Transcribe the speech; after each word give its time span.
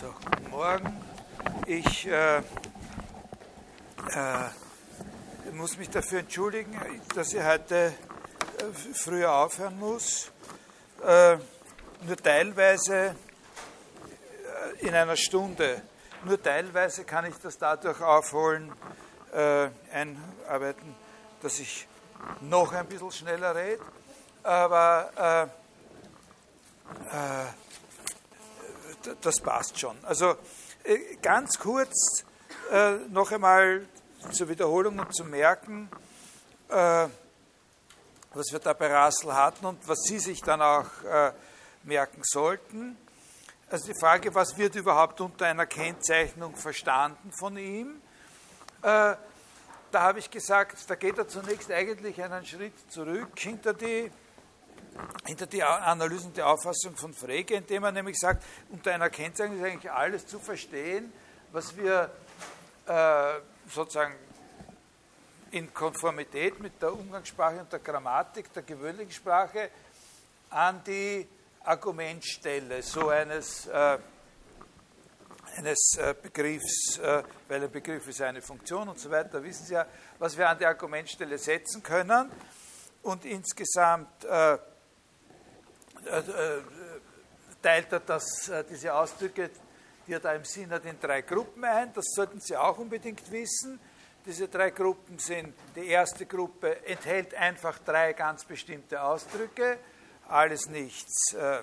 So, 0.00 0.12
guten 0.24 0.50
Morgen. 0.50 1.00
Ich 1.66 2.06
äh, 2.08 2.38
äh, 2.38 2.42
muss 5.52 5.76
mich 5.76 5.88
dafür 5.88 6.20
entschuldigen, 6.20 6.76
dass 7.14 7.32
ich 7.32 7.42
heute 7.42 7.76
äh, 7.76 7.92
früher 8.92 9.32
aufhören 9.32 9.78
muss. 9.78 10.32
Äh, 11.06 11.36
nur 12.02 12.16
teilweise 12.16 12.96
äh, 12.96 13.14
in 14.80 14.94
einer 14.94 15.16
Stunde. 15.16 15.82
Nur 16.24 16.42
teilweise 16.42 17.04
kann 17.04 17.26
ich 17.26 17.36
das 17.36 17.56
dadurch 17.56 18.00
aufholen, 18.00 18.72
äh, 19.32 19.68
einarbeiten, 19.92 20.94
dass 21.40 21.60
ich 21.60 21.86
noch 22.40 22.72
ein 22.72 22.86
bisschen 22.86 23.12
schneller 23.12 23.54
rede. 23.54 23.82
Aber 24.42 25.50
das 29.20 29.40
passt 29.40 29.78
schon. 29.78 29.96
Also 30.04 30.36
äh, 30.84 31.16
ganz 31.22 31.58
kurz 31.58 32.24
äh, 32.70 32.96
noch 33.10 33.30
einmal 33.32 33.86
zur 34.30 34.48
Wiederholung 34.48 34.98
und 34.98 35.14
zu 35.14 35.24
merken, 35.24 35.88
äh, 36.68 37.06
was 38.34 38.52
wir 38.52 38.58
da 38.58 38.72
bei 38.72 38.92
Russell 38.92 39.32
hatten 39.32 39.66
und 39.66 39.86
was 39.86 40.00
Sie 40.02 40.18
sich 40.18 40.40
dann 40.42 40.60
auch 40.60 40.86
merken 41.84 42.20
sollten. 42.24 42.96
Also 43.70 43.92
die 43.92 43.98
Frage, 43.98 44.34
was 44.34 44.58
wird 44.58 44.74
überhaupt 44.74 45.20
unter 45.20 45.46
einer 45.46 45.66
Kennzeichnung 45.66 46.56
verstanden 46.56 47.30
von 47.32 47.56
ihm? 47.56 48.00
da 48.82 49.16
habe 49.94 50.18
ich 50.18 50.30
gesagt, 50.32 50.90
da 50.90 50.96
geht 50.96 51.16
er 51.16 51.28
zunächst 51.28 51.70
eigentlich 51.70 52.20
einen 52.20 52.44
Schritt 52.44 52.74
zurück 52.90 53.38
hinter 53.38 53.72
die 53.72 54.10
hinter 55.26 55.46
die 55.46 55.62
Analyse 55.62 56.26
und 56.26 56.36
die 56.36 56.42
Auffassung 56.42 56.96
von 56.96 57.14
Frege, 57.14 57.54
indem 57.54 57.84
er 57.84 57.92
nämlich 57.92 58.18
sagt, 58.18 58.44
unter 58.70 58.92
einer 58.92 59.10
Kennzeichnung 59.10 59.58
ist 59.58 59.64
eigentlich 59.64 59.90
alles 59.90 60.26
zu 60.26 60.38
verstehen, 60.38 61.12
was 61.52 61.76
wir 61.76 62.10
äh, 62.86 63.40
sozusagen 63.68 64.14
in 65.50 65.72
Konformität 65.72 66.60
mit 66.60 66.80
der 66.82 66.92
Umgangssprache 66.92 67.60
und 67.60 67.72
der 67.72 67.78
Grammatik 67.78 68.52
der 68.52 68.64
gewöhnlichen 68.64 69.12
Sprache 69.12 69.70
an 70.50 70.82
die 70.84 71.26
Argumentstelle 71.64 72.82
so 72.82 73.08
eines, 73.08 73.66
äh, 73.66 73.98
eines 75.56 75.96
äh, 75.96 76.14
Begriffs, 76.20 76.98
äh, 76.98 77.22
weil 77.48 77.62
ein 77.62 77.70
Begriff 77.70 78.06
ist 78.08 78.20
eine 78.20 78.42
Funktion 78.42 78.88
und 78.88 78.98
so 78.98 79.10
weiter, 79.10 79.42
wissen 79.42 79.64
Sie 79.64 79.74
ja, 79.74 79.86
was 80.18 80.36
wir 80.36 80.48
an 80.48 80.58
die 80.58 80.66
Argumentstelle 80.66 81.38
setzen 81.38 81.82
können. 81.82 82.30
Und 83.02 83.24
insgesamt 83.24 84.24
äh, 84.24 84.58
teilt 87.64 87.92
er 87.92 88.00
das, 88.00 88.48
äh, 88.48 88.62
diese 88.68 88.92
Ausdrücke, 88.94 89.50
die 90.06 90.12
er 90.12 90.20
da 90.20 90.34
im 90.34 90.44
Sinn 90.44 90.70
hat, 90.70 90.84
in 90.84 91.00
drei 91.00 91.22
Gruppen 91.22 91.64
ein. 91.64 91.92
Das 91.94 92.04
sollten 92.14 92.40
Sie 92.40 92.56
auch 92.56 92.78
unbedingt 92.78 93.30
wissen. 93.30 93.80
Diese 94.26 94.48
drei 94.48 94.70
Gruppen 94.70 95.18
sind, 95.18 95.54
die 95.74 95.86
erste 95.86 96.26
Gruppe 96.26 96.84
enthält 96.86 97.34
einfach 97.34 97.78
drei 97.78 98.12
ganz 98.14 98.44
bestimmte 98.44 99.02
Ausdrücke, 99.02 99.78
alles 100.28 100.66
nichts, 100.68 101.34
äh, 101.34 101.60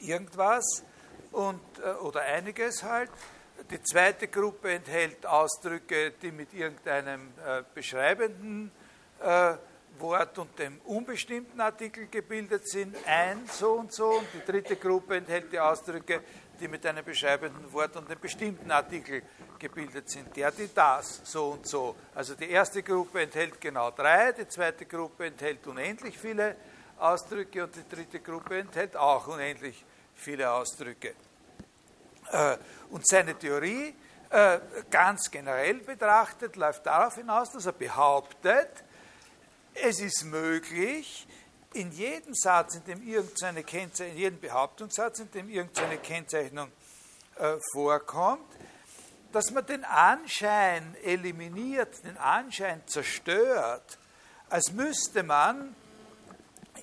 irgendwas 0.00 0.82
und, 1.30 1.60
äh, 1.78 1.90
oder 2.02 2.22
einiges 2.22 2.82
halt. 2.82 3.10
Die 3.70 3.82
zweite 3.82 4.28
Gruppe 4.28 4.72
enthält 4.72 5.24
Ausdrücke, 5.26 6.12
die 6.22 6.30
mit 6.30 6.52
irgendeinem 6.52 7.32
äh, 7.44 7.62
beschreibenden 7.74 8.70
Wort 10.00 10.38
und 10.38 10.58
dem 10.58 10.80
unbestimmten 10.84 11.60
Artikel 11.60 12.06
gebildet 12.06 12.68
sind, 12.68 12.96
ein 13.06 13.46
so 13.50 13.72
und 13.72 13.92
so, 13.92 14.10
und 14.18 14.26
die 14.34 14.44
dritte 14.50 14.76
Gruppe 14.76 15.16
enthält 15.16 15.52
die 15.52 15.58
Ausdrücke, 15.58 16.22
die 16.60 16.68
mit 16.68 16.84
einem 16.86 17.04
beschreibenden 17.04 17.72
Wort 17.72 17.96
und 17.96 18.10
einem 18.10 18.20
bestimmten 18.20 18.70
Artikel 18.70 19.22
gebildet 19.58 20.08
sind, 20.08 20.34
der, 20.36 20.50
die, 20.50 20.68
das, 20.74 21.20
so 21.24 21.48
und 21.48 21.66
so. 21.66 21.96
Also 22.14 22.34
die 22.34 22.50
erste 22.50 22.82
Gruppe 22.82 23.22
enthält 23.22 23.60
genau 23.60 23.90
drei, 23.90 24.32
die 24.32 24.48
zweite 24.48 24.86
Gruppe 24.86 25.26
enthält 25.26 25.66
unendlich 25.66 26.18
viele 26.18 26.56
Ausdrücke 26.98 27.64
und 27.64 27.74
die 27.76 27.88
dritte 27.88 28.20
Gruppe 28.20 28.58
enthält 28.58 28.96
auch 28.96 29.26
unendlich 29.26 29.84
viele 30.14 30.50
Ausdrücke. 30.50 31.14
Äh, 32.32 32.56
und 32.90 33.06
seine 33.06 33.38
Theorie, 33.38 33.94
äh, 34.30 34.58
ganz 34.90 35.30
generell 35.30 35.80
betrachtet, 35.80 36.56
läuft 36.56 36.86
darauf 36.86 37.14
hinaus, 37.16 37.52
dass 37.52 37.66
er 37.66 37.72
behauptet, 37.72 38.84
es 39.82 40.00
ist 40.00 40.24
möglich, 40.24 41.26
in 41.74 41.92
jedem 41.92 42.34
Satz, 42.34 42.76
in 42.76 42.84
dem 42.84 43.02
irgendeine 43.06 43.62
Kennzeichnung, 43.62 44.16
in 44.16 44.22
jedem 44.22 44.40
Behauptungssatz, 44.40 45.18
in 45.18 45.30
dem 45.30 45.48
irgendeine 45.50 45.98
Kennzeichnung 45.98 46.70
äh, 47.36 47.56
vorkommt, 47.72 48.46
dass 49.32 49.50
man 49.50 49.66
den 49.66 49.84
Anschein 49.84 50.96
eliminiert, 51.02 52.02
den 52.04 52.16
Anschein 52.16 52.82
zerstört, 52.86 53.98
als 54.48 54.72
müsste 54.72 55.22
man 55.22 55.74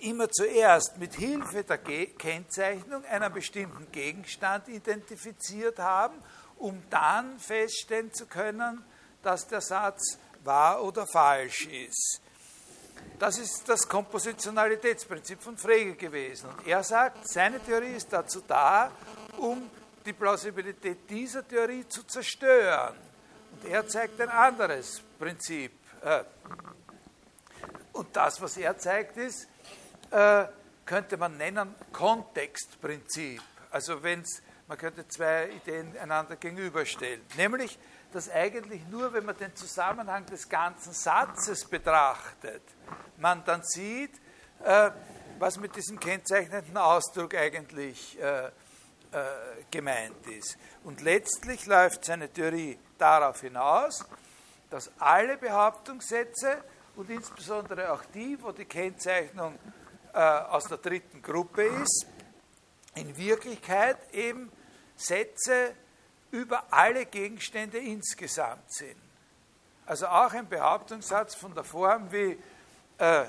immer 0.02 0.30
zuerst 0.30 0.98
mit 0.98 1.16
Hilfe 1.16 1.64
der 1.64 1.78
Ge 1.78 2.08
Kennzeichnung 2.08 3.06
einen 3.06 3.34
bestimmten 3.34 3.92
Gegenstand 3.92 4.68
identifiziert 4.68 5.80
haben, 5.80 6.16
um 6.58 6.84
dann 6.90 7.40
feststellen 7.40 8.14
zu 8.14 8.26
können, 8.28 8.84
dass 9.24 9.48
der 9.48 9.62
Satz 9.62 10.18
wahr 10.44 10.84
oder 10.84 11.08
falsch 11.08 11.68
ist. 11.68 12.22
Das 13.20 13.38
ist 13.38 13.68
das 13.68 13.88
Kompositionalitätsprinzip 13.88 15.42
von 15.42 15.58
Frege 15.58 15.96
gewesen. 15.96 16.50
Und 16.50 16.68
er 16.68 16.84
sagt, 16.84 17.28
seine 17.28 17.60
Theorie 17.60 17.96
ist 17.96 18.12
dazu 18.12 18.42
da, 18.48 18.92
um 19.38 19.70
die 20.06 20.14
Plausibilität 20.14 21.10
dieser 21.10 21.48
Theorie 21.48 21.88
zu 21.88 22.04
zerstören. 22.04 22.96
Und 23.52 23.70
er 23.70 23.88
zeigt 23.88 24.20
ein 24.20 24.30
anderes 24.30 25.02
Prinzip. 25.18 25.72
Äh, 26.02 26.24
und 27.94 28.16
das, 28.16 28.42
was 28.42 28.58
er 28.58 28.78
zeigt, 28.78 29.18
ist, 29.18 29.48
äh, 30.12 30.46
könnte 30.86 31.18
man 31.18 31.38
nennen 31.38 31.74
Kontextprinzip. 31.92 33.42
Also 33.72 34.04
wenn 34.04 34.24
man 34.68 34.78
könnte 34.78 35.08
zwei 35.08 35.50
Ideen 35.50 35.98
einander 35.98 36.36
gegenüberstellen. 36.36 37.22
Nämlich, 37.38 37.78
dass 38.14 38.30
eigentlich 38.30 38.82
nur, 38.90 39.12
wenn 39.14 39.26
man 39.26 39.38
den 39.38 39.56
Zusammenhang 39.56 40.26
des 40.26 40.48
ganzen 40.48 40.94
Satzes 40.94 41.66
betrachtet, 41.66 42.62
man 43.18 43.44
dann 43.46 43.64
sieht, 43.64 44.12
äh, 44.64 44.92
was 45.40 45.58
mit 45.58 45.76
diesem 45.76 46.00
kennzeichnenden 46.00 46.78
Ausdruck 46.78 47.36
eigentlich 47.36 48.20
äh, 48.22 48.46
äh, 48.46 48.52
gemeint 49.70 50.26
ist. 50.28 50.58
Und 50.84 51.02
letztlich 51.02 51.66
läuft 51.66 52.06
seine 52.06 52.30
Theorie 52.30 52.78
darauf 52.98 53.42
hinaus, 53.42 54.06
dass 54.70 54.92
alle 55.00 55.38
Behauptungssätze 55.38 56.64
und 56.96 57.10
insbesondere 57.10 57.92
auch 57.92 58.04
die, 58.14 58.38
wo 58.42 58.52
die 58.52 58.66
Kennzeichnung 58.66 59.58
äh, 60.14 60.20
aus 60.20 60.66
der 60.66 60.78
dritten 60.78 61.22
Gruppe 61.22 61.64
ist, 61.64 62.06
in 62.96 63.18
Wirklichkeit 63.18 63.98
eben 64.14 64.52
Sätze 64.96 65.74
über 66.34 66.64
alle 66.72 67.06
Gegenstände 67.06 67.78
insgesamt 67.78 68.74
sind. 68.74 68.98
Also 69.86 70.08
auch 70.08 70.34
ein 70.34 70.50
Behauptungssatz 70.50 71.36
von 71.36 71.54
der 71.54 71.64
Form 71.64 72.12
wie 72.12 72.32
äh, 72.98 73.26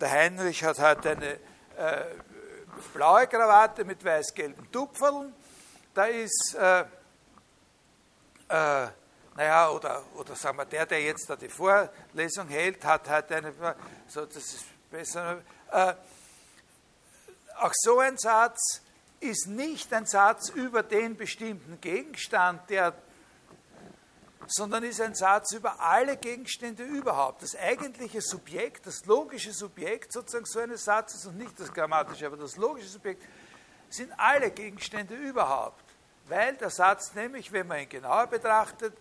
der 0.00 0.10
Heinrich 0.10 0.64
hat 0.64 0.78
heute 0.78 1.10
eine 1.10 1.32
äh, 1.76 2.04
blaue 2.94 3.26
Krawatte 3.26 3.84
mit 3.84 4.02
weiß-gelben 4.02 4.72
Tupferln. 4.72 5.34
Da 5.92 6.06
ist, 6.06 6.54
äh, 6.58 6.80
äh, 6.80 6.84
naja, 8.48 9.68
oder, 9.68 10.02
oder 10.14 10.34
sagen 10.34 10.56
wir, 10.56 10.64
der, 10.64 10.86
der 10.86 11.02
jetzt 11.02 11.28
da 11.28 11.36
die 11.36 11.50
Vorlesung 11.50 12.48
hält, 12.48 12.82
hat 12.84 13.06
heute 13.10 13.36
eine, 13.36 13.52
so, 14.08 14.24
das 14.24 14.36
ist 14.36 14.64
besser. 14.90 15.42
Äh, 15.70 15.94
auch 17.58 17.72
so 17.74 17.98
ein 17.98 18.16
Satz 18.16 18.80
ist 19.20 19.48
nicht 19.48 19.92
ein 19.92 20.06
Satz 20.06 20.50
über 20.50 20.82
den 20.82 21.16
bestimmten 21.16 21.80
Gegenstand, 21.80 22.68
der, 22.70 22.94
sondern 24.46 24.84
ist 24.84 25.00
ein 25.00 25.14
Satz 25.14 25.52
über 25.52 25.80
alle 25.80 26.16
Gegenstände 26.16 26.84
überhaupt. 26.84 27.42
Das 27.42 27.56
eigentliche 27.56 28.20
Subjekt, 28.20 28.86
das 28.86 29.04
logische 29.06 29.52
Subjekt 29.52 30.12
sozusagen 30.12 30.46
so 30.46 30.60
eines 30.60 30.84
Satzes 30.84 31.26
und 31.26 31.36
nicht 31.38 31.58
das 31.58 31.72
grammatische, 31.72 32.26
aber 32.26 32.36
das 32.36 32.56
logische 32.56 32.88
Subjekt 32.88 33.22
sind 33.88 34.12
alle 34.16 34.50
Gegenstände 34.50 35.14
überhaupt. 35.14 35.84
Weil 36.28 36.56
der 36.56 36.70
Satz 36.70 37.14
nämlich, 37.14 37.52
wenn 37.52 37.66
man 37.66 37.80
ihn 37.80 37.88
genauer 37.88 38.26
betrachtet, 38.26 38.94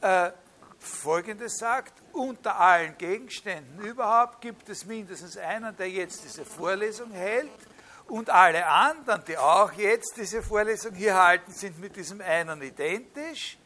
äh, 0.00 0.30
Folgendes 0.78 1.56
sagt, 1.58 1.94
unter 2.12 2.58
allen 2.58 2.98
Gegenständen 2.98 3.80
überhaupt 3.84 4.40
gibt 4.40 4.68
es 4.68 4.84
mindestens 4.84 5.36
einen, 5.36 5.74
der 5.76 5.88
jetzt 5.88 6.24
diese 6.24 6.44
Vorlesung 6.44 7.10
hält, 7.12 7.50
und 8.08 8.30
alle 8.30 8.66
anderen, 8.66 9.24
die 9.24 9.36
auch 9.38 9.72
jetzt 9.72 10.16
diese 10.16 10.42
Vorlesung 10.42 10.94
hier 10.94 11.14
halten, 11.14 11.52
sind 11.52 11.78
mit 11.78 11.96
diesem 11.96 12.20
einen 12.20 12.60
identisch. 12.62 13.58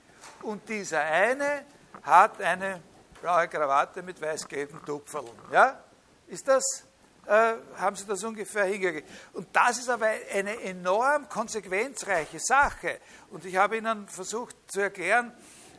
Und 0.43 0.69
dieser 0.69 1.01
eine 1.01 1.65
hat 2.03 2.41
eine 2.41 2.81
blaue 3.21 3.49
Krawatte 3.49 4.03
mit 4.03 4.21
weiß-gelben 4.21 4.85
Tupferln. 4.85 5.31
Ja? 5.53 5.83
Ist 6.29 6.47
das 6.47 6.85
äh, 7.29 7.57
haben 7.77 7.95
sie 7.95 8.07
das 8.07 8.25
ungefähr 8.25 8.65
hingekriegt. 8.65 9.07
Und 9.35 9.49
das 9.53 9.79
ist 9.79 9.91
aber 9.91 10.07
eine 10.33 10.63
enorm 10.63 11.29
konsequenzreiche 11.29 12.41
Sache. 12.41 13.01
Und 13.31 13.45
ich 13.45 13.57
habe 13.57 13.77
Ihnen 13.77 14.09
versucht 14.09 14.57
zu 14.67 14.81
erklären, 14.81 15.33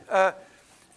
äh, 0.08 0.32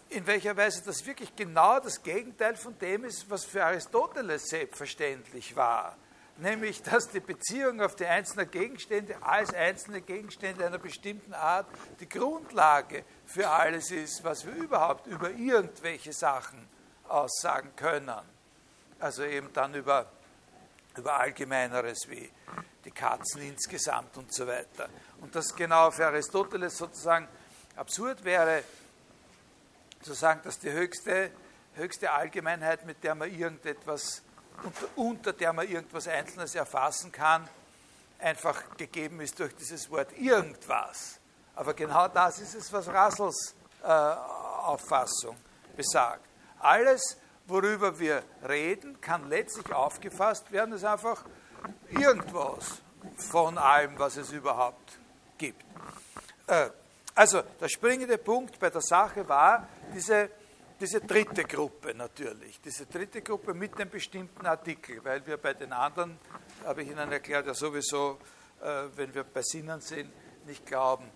in 0.09 0.27
welcher 0.27 0.55
Weise 0.55 0.83
das 0.85 1.03
wirklich 1.07 1.35
genau 1.35 1.79
das 1.79 2.03
Gegenteil 2.03 2.55
von 2.55 2.77
dem 2.77 3.03
ist, 3.05 3.27
was 3.31 3.45
für 3.45 3.65
Aristoteles 3.65 4.47
selbstverständlich 4.47 5.55
war. 5.55 5.97
Nämlich, 6.37 6.81
dass 6.81 7.09
die 7.09 7.19
Beziehung 7.19 7.81
auf 7.81 7.95
die 7.95 8.05
einzelnen 8.05 8.49
Gegenstände 8.49 9.15
als 9.21 9.53
einzelne 9.53 10.01
Gegenstände 10.01 10.65
einer 10.65 10.79
bestimmten 10.79 11.33
Art 11.33 11.67
die 11.99 12.09
Grundlage 12.09 13.05
für 13.25 13.49
alles 13.49 13.91
ist, 13.91 14.23
was 14.23 14.45
wir 14.45 14.53
überhaupt 14.53 15.05
über 15.05 15.29
irgendwelche 15.29 16.11
Sachen 16.11 16.67
aussagen 17.07 17.75
können. 17.75 18.11
Also 18.99 19.23
eben 19.23 19.53
dann 19.53 19.75
über, 19.75 20.11
über 20.97 21.19
Allgemeineres 21.19 22.09
wie 22.09 22.31
die 22.83 22.91
Katzen 22.91 23.41
insgesamt 23.41 24.17
und 24.17 24.33
so 24.33 24.47
weiter. 24.47 24.89
Und 25.21 25.35
das 25.35 25.55
genau 25.55 25.91
für 25.91 26.07
Aristoteles 26.07 26.77
sozusagen 26.77 27.27
absurd 27.75 28.23
wäre, 28.23 28.63
zu 30.01 30.13
sagen, 30.13 30.41
dass 30.43 30.59
die 30.59 30.71
höchste, 30.71 31.31
höchste 31.75 32.11
Allgemeinheit, 32.11 32.85
mit 32.85 33.03
der 33.03 33.15
man 33.15 33.31
irgendetwas, 33.31 34.21
unter, 34.95 35.33
der 35.33 35.53
man 35.53 35.67
irgendwas 35.67 36.07
Einzelnes 36.07 36.55
erfassen 36.55 37.11
kann, 37.11 37.47
einfach 38.19 38.77
gegeben 38.77 39.19
ist 39.21 39.39
durch 39.39 39.55
dieses 39.55 39.89
Wort 39.89 40.17
irgendwas. 40.17 41.19
Aber 41.55 41.73
genau 41.73 42.07
das 42.07 42.39
ist 42.39 42.55
es, 42.55 42.71
was 42.71 42.87
Russells 42.87 43.55
äh, 43.83 43.87
Auffassung 43.87 45.35
besagt. 45.75 46.25
Alles, 46.59 47.17
worüber 47.45 47.99
wir 47.99 48.23
reden, 48.47 48.99
kann 49.01 49.29
letztlich 49.29 49.71
aufgefasst 49.73 50.51
werden, 50.51 50.73
ist 50.73 50.85
einfach 50.85 51.23
irgendwas 51.89 52.81
von 53.17 53.57
allem, 53.57 53.99
was 53.99 54.17
es 54.17 54.31
überhaupt 54.31 54.97
gibt. 55.37 55.63
Äh, 56.47 56.69
also 57.15 57.41
der 57.41 57.69
springende 57.69 58.17
Punkt 58.17 58.59
bei 58.59 58.69
der 58.69 58.81
Sache 58.81 59.27
war 59.27 59.67
diese, 59.93 60.29
diese 60.83 60.99
dritte 60.99 61.45
Gruppe 61.45 61.93
natürlich, 61.95 62.59
diese 62.59 62.85
dritte 62.87 63.21
Gruppe 63.21 63.53
mit 63.53 63.79
dem 63.79 63.89
bestimmten 63.89 64.45
Artikel, 64.45 65.01
weil 65.05 65.25
wir 65.25 65.37
bei 65.37 65.53
den 65.53 65.71
anderen, 65.71 66.19
habe 66.65 66.83
ich 66.83 66.89
Ihnen 66.89 67.09
erklärt, 67.09 67.47
ja 67.47 67.53
sowieso, 67.53 68.19
äh, 68.61 68.83
wenn 68.97 69.13
wir 69.15 69.23
bei 69.23 69.41
Sinnen 69.43 69.79
sind, 69.79 70.11
nicht 70.45 70.65
glauben, 70.65 71.09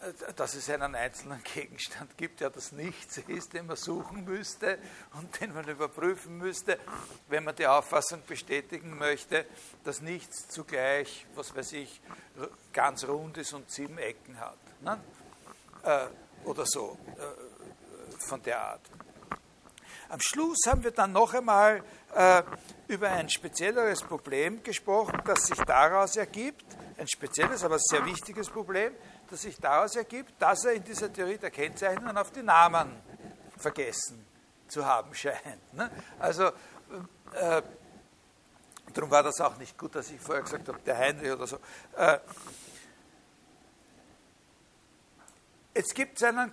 äh, 0.00 0.32
dass 0.34 0.54
es 0.54 0.68
einen 0.68 0.96
einzelnen 0.96 1.40
Gegenstand 1.54 2.18
gibt, 2.18 2.40
der 2.40 2.50
das 2.50 2.72
Nichts 2.72 3.18
ist, 3.18 3.52
den 3.52 3.66
man 3.66 3.76
suchen 3.76 4.24
müsste 4.24 4.80
und 5.12 5.40
den 5.40 5.54
man 5.54 5.68
überprüfen 5.68 6.36
müsste, 6.38 6.76
wenn 7.28 7.44
man 7.44 7.54
die 7.54 7.68
Auffassung 7.68 8.20
bestätigen 8.26 8.98
möchte, 8.98 9.46
dass 9.84 10.00
nichts 10.00 10.48
zugleich, 10.48 11.24
was 11.36 11.54
weiß 11.54 11.74
ich, 11.74 12.00
ganz 12.72 13.06
rund 13.06 13.38
ist 13.38 13.52
und 13.52 13.70
sieben 13.70 13.96
Ecken 13.96 14.40
hat. 14.40 14.58
Ne? 14.80 15.00
Äh, 15.84 16.06
oder 16.48 16.66
so, 16.66 16.98
von 18.18 18.42
der 18.42 18.60
Art. 18.60 18.90
Am 20.08 20.20
Schluss 20.20 20.58
haben 20.66 20.84
wir 20.84 20.90
dann 20.90 21.12
noch 21.12 21.34
einmal 21.34 21.82
äh, 22.14 22.42
über 22.88 23.10
ein 23.10 23.28
spezielleres 23.28 24.02
Problem 24.02 24.62
gesprochen, 24.62 25.20
das 25.24 25.46
sich 25.46 25.58
daraus 25.60 26.16
ergibt, 26.16 26.64
ein 26.98 27.08
spezielles, 27.08 27.64
aber 27.64 27.78
sehr 27.78 28.04
wichtiges 28.04 28.48
Problem, 28.48 28.92
das 29.30 29.42
sich 29.42 29.56
daraus 29.58 29.96
ergibt, 29.96 30.34
dass 30.40 30.64
er 30.64 30.72
in 30.72 30.84
dieser 30.84 31.12
Theorie 31.12 31.38
der 31.38 31.50
Kennzeichnungen 31.50 32.16
auf 32.16 32.30
die 32.30 32.42
Namen 32.42 33.00
vergessen 33.56 34.24
zu 34.68 34.84
haben 34.84 35.14
scheint. 35.14 35.72
Ne? 35.72 35.90
Also, 36.18 36.46
äh, 37.32 37.62
darum 38.92 39.10
war 39.10 39.22
das 39.22 39.40
auch 39.40 39.56
nicht 39.56 39.76
gut, 39.76 39.94
dass 39.94 40.10
ich 40.10 40.20
vorher 40.20 40.42
gesagt 40.42 40.68
habe, 40.68 40.78
der 40.80 40.96
Heinrich 40.96 41.32
oder 41.32 41.46
so. 41.46 41.58
Äh, 41.96 42.18
Es 45.76 45.92
gibt 45.92 46.22
einen 46.22 46.52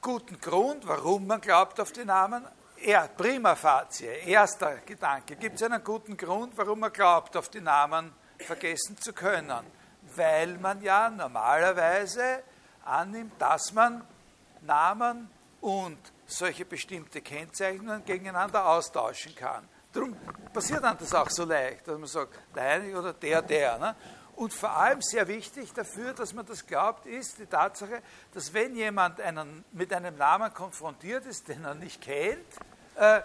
guten 0.00 0.40
Grund, 0.40 0.86
warum 0.86 1.26
man 1.26 1.40
glaubt 1.40 1.80
auf 1.80 1.90
die 1.90 2.04
Namen. 2.04 2.46
Er, 2.84 3.06
prima 3.06 3.54
facie, 3.54 4.06
erster 4.26 4.78
Gedanke. 4.78 5.36
Gibt 5.36 5.54
es 5.54 5.62
einen 5.62 5.84
guten 5.84 6.16
Grund, 6.16 6.58
warum 6.58 6.80
man 6.80 6.92
glaubt, 6.92 7.36
auf 7.36 7.48
die 7.48 7.60
Namen 7.60 8.12
vergessen 8.38 8.98
zu 8.98 9.12
können? 9.12 9.64
Weil 10.16 10.58
man 10.58 10.82
ja 10.82 11.08
normalerweise 11.08 12.42
annimmt, 12.84 13.40
dass 13.40 13.72
man 13.72 14.04
Namen 14.62 15.30
und 15.60 15.98
solche 16.26 16.64
bestimmte 16.64 17.20
Kennzeichnungen 17.20 18.04
gegeneinander 18.04 18.66
austauschen 18.66 19.36
kann. 19.36 19.68
Darum 19.92 20.16
passiert 20.52 20.82
dann 20.82 20.98
das 20.98 21.14
auch 21.14 21.30
so 21.30 21.44
leicht, 21.44 21.86
dass 21.86 21.96
man 21.96 22.08
sagt, 22.08 22.34
eine 22.56 22.98
oder 22.98 23.12
der, 23.12 23.42
der. 23.42 23.78
Ne? 23.78 23.94
Und 24.34 24.52
vor 24.52 24.70
allem 24.70 25.02
sehr 25.02 25.28
wichtig 25.28 25.72
dafür, 25.72 26.14
dass 26.14 26.32
man 26.32 26.46
das 26.46 26.66
glaubt, 26.66 27.06
ist 27.06 27.38
die 27.38 27.46
Tatsache, 27.46 28.02
dass 28.34 28.52
wenn 28.52 28.74
jemand 28.74 29.20
einen, 29.20 29.64
mit 29.70 29.92
einem 29.92 30.16
Namen 30.16 30.52
konfrontiert 30.52 31.26
ist, 31.26 31.46
den 31.46 31.64
er 31.64 31.74
nicht 31.74 32.00
kennt, 32.00 32.46
äh, 32.96 33.20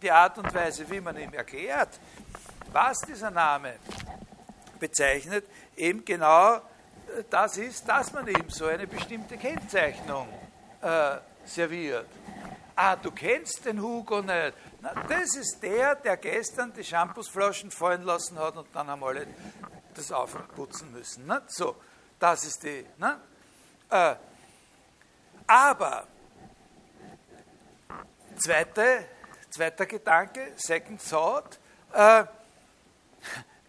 die 0.00 0.10
Art 0.10 0.38
und 0.38 0.52
Weise, 0.54 0.88
wie 0.90 1.00
man 1.00 1.16
ihm 1.18 1.32
erklärt, 1.32 1.98
was 2.72 3.00
dieser 3.00 3.30
Name 3.30 3.74
bezeichnet, 4.78 5.46
eben 5.76 6.04
genau 6.04 6.56
äh, 6.56 6.60
das 7.30 7.56
ist, 7.56 7.88
dass 7.88 8.12
man 8.12 8.26
ihm 8.28 8.48
so 8.48 8.66
eine 8.66 8.86
bestimmte 8.86 9.36
Kennzeichnung 9.36 10.28
äh, 10.82 11.16
serviert. 11.44 12.06
Ah, 12.74 12.96
du 12.96 13.10
kennst 13.10 13.64
den 13.64 13.80
Hugo 13.80 14.20
nicht. 14.20 14.52
Na, 14.82 14.92
das 15.08 15.34
ist 15.36 15.62
der, 15.62 15.94
der 15.94 16.18
gestern 16.18 16.72
die 16.72 16.84
Shampoosflaschen 16.84 17.70
fallen 17.70 18.02
lassen 18.02 18.38
hat 18.38 18.56
und 18.56 18.68
dann 18.74 18.86
haben 18.88 19.02
alle 19.02 19.26
das 19.94 20.12
aufputzen 20.12 20.92
müssen. 20.92 21.26
Ne? 21.26 21.42
So, 21.46 21.76
das 22.18 22.44
ist 22.44 22.62
die. 22.62 22.84
Ne? 22.98 23.18
Äh, 23.88 24.14
aber, 25.46 26.06
zweite, 28.38 29.04
zweiter 29.50 29.86
Gedanke, 29.86 30.52
second 30.56 31.00
thought, 31.08 31.58
äh, 31.92 32.24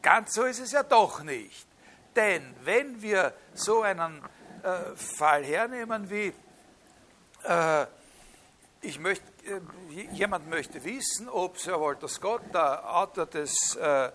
ganz 0.01 0.33
so 0.33 0.43
ist 0.43 0.59
es 0.59 0.71
ja 0.71 0.83
doch 0.83 1.23
nicht. 1.23 1.67
Denn 2.15 2.55
wenn 2.63 3.01
wir 3.01 3.33
so 3.53 3.81
einen 3.81 4.23
äh, 4.63 4.95
Fall 4.95 5.43
hernehmen 5.43 6.09
wie, 6.09 6.33
äh, 7.43 7.85
ich 8.81 8.99
möchte, 8.99 9.25
äh, 9.45 9.61
jemand 10.11 10.49
möchte 10.49 10.83
wissen, 10.83 11.29
ob 11.29 11.59
Sir 11.59 11.79
Walter 11.79 12.07
Scott, 12.07 12.41
der 12.53 12.95
Autor 12.95 13.25
des 13.27 13.75
äh, 13.75 14.11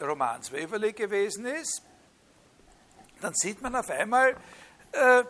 Romans 0.00 0.52
Waverley 0.52 0.92
gewesen 0.92 1.46
ist, 1.46 1.82
dann 3.20 3.34
sieht 3.34 3.62
man 3.62 3.74
auf 3.74 3.88
einmal, 3.90 4.36
äh, 4.92 5.24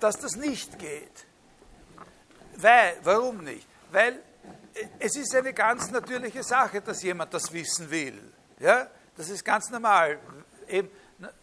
dass 0.00 0.18
das 0.18 0.36
nicht 0.36 0.78
geht. 0.78 1.26
Weil, 2.56 2.96
warum 3.02 3.44
nicht? 3.44 3.66
Weil 3.90 4.22
es 4.98 5.16
ist 5.16 5.34
eine 5.34 5.52
ganz 5.52 5.90
natürliche 5.90 6.42
Sache, 6.42 6.80
dass 6.80 7.02
jemand 7.02 7.32
das 7.32 7.52
wissen 7.52 7.90
will. 7.90 8.20
Ja? 8.58 8.88
Das 9.16 9.28
ist 9.28 9.44
ganz 9.44 9.70
normal. 9.70 10.18
Eben, 10.68 10.90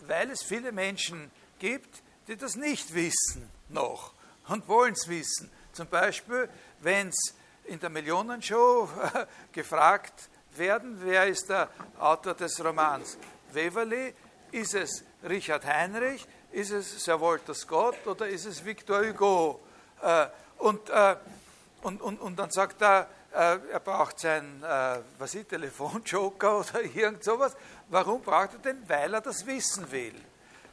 weil 0.08 0.30
es 0.32 0.44
viele 0.44 0.72
Menschen 0.72 1.32
gibt, 1.60 2.02
die 2.28 2.38
das 2.38 2.56
nicht 2.56 2.94
wissen 2.94 3.50
noch 3.70 4.14
und 4.48 4.68
wollen 4.68 4.94
es 4.94 5.08
wissen. 5.08 5.50
Zum 5.72 5.88
Beispiel, 5.88 6.50
wenn 6.82 7.10
es 7.10 7.34
in 7.66 7.80
der 7.80 7.90
Millionenshow 7.90 8.90
gefragt 9.52 10.30
werden. 10.58 10.98
Wer 11.02 11.28
ist 11.28 11.50
der 11.50 11.70
Autor 12.00 12.34
des 12.34 12.64
Romans? 12.64 13.18
Waverley? 13.52 14.14
Ist 14.52 14.76
es 14.76 15.04
Richard 15.28 15.66
Heinrich? 15.66 16.28
Ist 16.52 16.72
es 16.72 17.04
Sir 17.04 17.20
Walter 17.20 17.54
Scott 17.54 18.06
oder 18.06 18.28
ist 18.28 18.46
es 18.46 18.64
Victor 18.64 19.04
Hugo? 19.04 19.60
Äh, 20.02 20.28
und, 20.60 20.90
äh, 20.90 21.16
und, 21.84 22.02
und, 22.02 22.20
und 22.20 22.38
dann 22.38 22.52
sagt 22.52 22.82
er, 22.82 23.08
äh, 23.34 23.58
er 23.72 23.80
braucht 23.80 24.20
seinen 24.20 24.62
was 25.18 25.36
ich, 25.36 25.48
Telefonjoker 25.48 26.60
oder 26.60 26.82
irgend 26.82 27.24
sowas. 27.24 27.56
Warum 27.90 28.22
braucht 28.22 28.54
er 28.54 28.60
den? 28.60 28.88
Weil 28.88 29.14
er 29.14 29.22
das 29.22 29.46
wissen 29.46 29.92
will. 29.92 30.16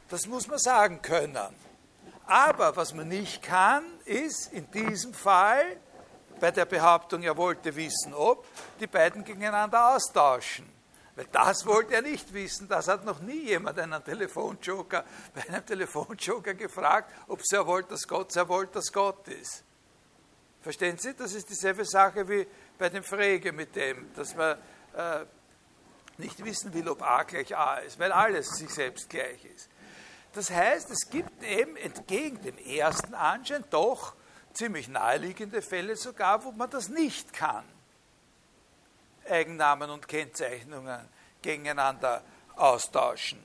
Das 0.09 0.27
muss 0.27 0.47
man 0.47 0.59
sagen 0.59 1.01
können. 1.01 1.55
Aber 2.25 2.75
was 2.75 2.93
man 2.93 3.07
nicht 3.07 3.41
kann, 3.41 3.83
ist 4.05 4.51
in 4.53 4.69
diesem 4.71 5.13
Fall 5.13 5.65
bei 6.39 6.51
der 6.51 6.65
Behauptung, 6.65 7.23
er 7.23 7.37
wollte 7.37 7.75
wissen, 7.75 8.13
ob, 8.13 8.45
die 8.79 8.87
beiden 8.87 9.23
gegeneinander 9.23 9.95
austauschen. 9.95 10.67
Weil 11.15 11.27
das 11.31 11.65
wollte 11.65 11.93
er 11.93 12.01
nicht 12.01 12.33
wissen, 12.33 12.67
das 12.67 12.87
hat 12.87 13.05
noch 13.05 13.19
nie 13.19 13.47
jemand 13.47 13.77
einen 13.77 14.03
Telefonjoker 14.03 15.03
bei 15.35 15.47
einem 15.47 15.65
Telefonjoker 15.65 16.53
gefragt, 16.53 17.11
ob 17.27 17.45
Sir 17.45 17.67
Walter 17.67 17.97
Scott 17.97 18.31
Sir 18.31 18.47
Walter 18.49 18.81
Scott 18.81 19.27
ist. 19.27 19.63
Verstehen 20.61 20.97
Sie? 20.97 21.13
Das 21.15 21.33
ist 21.33 21.49
dieselbe 21.49 21.85
Sache 21.85 22.27
wie 22.29 22.47
bei 22.77 22.89
dem 22.89 23.03
Frege 23.03 23.51
mit 23.51 23.75
dem, 23.75 24.13
dass 24.13 24.35
man 24.35 24.57
äh, 24.95 25.25
nicht 26.17 26.43
wissen 26.45 26.73
will, 26.73 26.87
ob 26.87 27.01
A 27.01 27.23
gleich 27.23 27.55
A 27.55 27.77
ist, 27.77 27.99
weil 27.99 28.11
alles 28.11 28.47
sich 28.57 28.69
selbst 28.69 29.09
gleich 29.09 29.43
ist. 29.45 29.69
Das 30.33 30.49
heißt, 30.49 30.89
es 30.91 31.09
gibt 31.09 31.43
eben 31.43 31.75
entgegen 31.75 32.41
dem 32.41 32.57
ersten 32.57 33.13
Anschein 33.15 33.63
doch 33.69 34.13
ziemlich 34.53 34.87
naheliegende 34.87 35.61
Fälle 35.61 35.95
sogar, 35.95 36.43
wo 36.43 36.51
man 36.51 36.69
das 36.69 36.89
nicht 36.89 37.33
kann. 37.33 37.65
Eigennamen 39.29 39.89
und 39.89 40.07
Kennzeichnungen 40.07 41.07
gegeneinander 41.41 42.23
austauschen. 42.55 43.43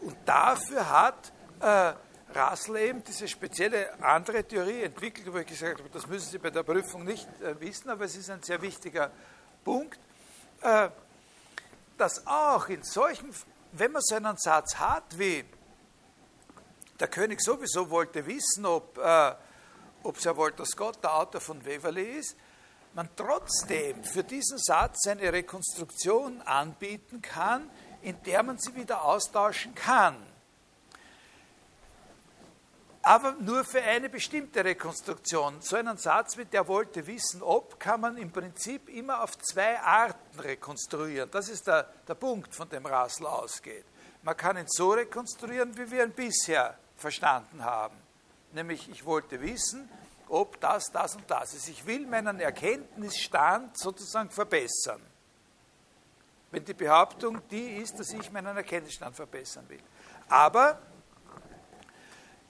Und 0.00 0.16
dafür 0.26 0.88
hat 0.90 1.32
äh, 1.60 1.94
Russell 2.34 2.76
eben 2.76 3.04
diese 3.04 3.28
spezielle 3.28 3.92
andere 4.02 4.44
Theorie 4.44 4.82
entwickelt, 4.82 5.32
wo 5.32 5.38
ich 5.38 5.46
gesagt 5.46 5.78
habe, 5.78 5.88
das 5.90 6.06
müssen 6.06 6.30
Sie 6.30 6.38
bei 6.38 6.50
der 6.50 6.62
Prüfung 6.62 7.04
nicht 7.04 7.28
äh, 7.40 7.58
wissen, 7.60 7.88
aber 7.88 8.04
es 8.04 8.16
ist 8.16 8.30
ein 8.30 8.42
sehr 8.42 8.60
wichtiger 8.60 9.10
Punkt, 9.64 9.98
äh, 10.60 10.88
dass 11.96 12.26
auch 12.26 12.68
in 12.68 12.82
solchen, 12.82 13.32
wenn 13.72 13.92
man 13.92 14.02
so 14.02 14.16
einen 14.16 14.36
Satz 14.36 14.76
hat 14.76 15.18
wie, 15.18 15.44
der 16.98 17.08
König 17.08 17.40
sowieso 17.40 17.88
wollte 17.90 18.26
wissen, 18.26 18.66
ob, 18.66 18.98
äh, 18.98 19.34
ob 20.02 20.18
Sir 20.18 20.36
Walter 20.36 20.64
Scott 20.64 21.02
der 21.02 21.14
Autor 21.14 21.40
von 21.40 21.64
Waverley 21.64 22.18
ist, 22.18 22.36
man 22.94 23.08
trotzdem 23.14 24.02
für 24.02 24.24
diesen 24.24 24.58
Satz 24.58 25.06
eine 25.06 25.32
Rekonstruktion 25.32 26.40
anbieten 26.42 27.20
kann, 27.20 27.70
in 28.02 28.20
der 28.22 28.42
man 28.42 28.58
sie 28.58 28.74
wieder 28.74 29.04
austauschen 29.04 29.74
kann 29.74 30.16
aber 33.06 33.36
nur 33.38 33.62
für 33.62 33.80
eine 33.80 34.08
bestimmte 34.08 34.64
Rekonstruktion. 34.64 35.60
So 35.60 35.76
einen 35.76 35.96
Satz 35.96 36.36
wie 36.36 36.44
der 36.44 36.66
wollte 36.66 37.06
wissen, 37.06 37.40
ob, 37.40 37.78
kann 37.78 38.00
man 38.00 38.18
im 38.18 38.32
Prinzip 38.32 38.88
immer 38.88 39.22
auf 39.22 39.38
zwei 39.38 39.78
Arten 39.78 40.40
rekonstruieren. 40.40 41.30
Das 41.30 41.48
ist 41.48 41.68
der, 41.68 41.84
der 42.08 42.16
Punkt, 42.16 42.52
von 42.52 42.68
dem 42.68 42.84
Russell 42.84 43.26
ausgeht. 43.26 43.84
Man 44.24 44.36
kann 44.36 44.56
ihn 44.56 44.66
so 44.66 44.90
rekonstruieren, 44.90 45.78
wie 45.78 45.88
wir 45.88 46.02
ihn 46.02 46.10
bisher 46.10 46.76
verstanden 46.96 47.64
haben. 47.64 47.94
Nämlich, 48.52 48.90
ich 48.90 49.04
wollte 49.04 49.40
wissen, 49.40 49.88
ob 50.28 50.60
das, 50.60 50.90
das 50.90 51.14
und 51.14 51.30
das 51.30 51.54
ist. 51.54 51.68
Ich 51.68 51.86
will 51.86 52.08
meinen 52.08 52.40
Erkenntnisstand 52.40 53.78
sozusagen 53.78 54.30
verbessern. 54.30 55.00
Wenn 56.50 56.64
die 56.64 56.74
Behauptung 56.74 57.40
die 57.52 57.76
ist, 57.76 58.00
dass 58.00 58.12
ich 58.12 58.32
meinen 58.32 58.56
Erkenntnisstand 58.56 59.14
verbessern 59.14 59.64
will. 59.68 59.82
Aber 60.28 60.80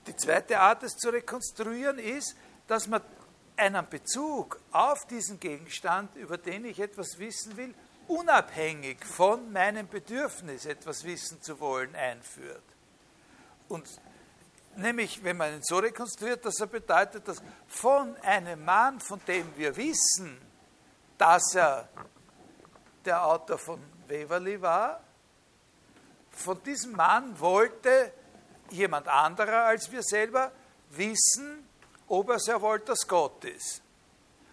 die 0.06 0.16
zweite 0.16 0.60
Art, 0.60 0.82
es 0.82 0.96
zu 0.96 1.10
rekonstruieren, 1.10 1.98
ist, 1.98 2.36
dass 2.66 2.86
man 2.86 3.02
einen 3.56 3.88
Bezug 3.88 4.60
auf 4.70 5.06
diesen 5.06 5.40
Gegenstand, 5.40 6.14
über 6.16 6.38
den 6.38 6.64
ich 6.64 6.78
etwas 6.78 7.18
wissen 7.18 7.56
will, 7.56 7.74
unabhängig 8.08 9.04
von 9.04 9.52
meinem 9.52 9.88
Bedürfnis, 9.88 10.66
etwas 10.66 11.04
wissen 11.04 11.42
zu 11.42 11.58
wollen, 11.60 11.94
einführt. 11.94 12.62
Und 13.68 13.88
nämlich, 14.76 15.24
wenn 15.24 15.36
man 15.36 15.54
ihn 15.54 15.62
so 15.62 15.78
rekonstruiert, 15.78 16.44
dass 16.44 16.60
er 16.60 16.66
bedeutet, 16.66 17.26
dass 17.26 17.42
von 17.66 18.16
einem 18.18 18.64
Mann, 18.64 19.00
von 19.00 19.20
dem 19.26 19.56
wir 19.56 19.76
wissen, 19.76 20.38
dass 21.18 21.54
er 21.54 21.88
der 23.04 23.24
Autor 23.24 23.58
von 23.58 23.80
Waverley 24.08 24.60
war, 24.60 25.00
von 26.30 26.62
diesem 26.62 26.92
Mann 26.92 27.38
wollte 27.40 28.12
jemand 28.70 29.08
anderer 29.08 29.64
als 29.64 29.90
wir 29.90 30.02
selber 30.02 30.52
wissen, 30.90 31.66
ob 32.08 32.30
er 32.30 32.38
sehr 32.38 32.60
wohl 32.60 32.80
das 32.80 33.06
Gott 33.06 33.44
ist. 33.44 33.82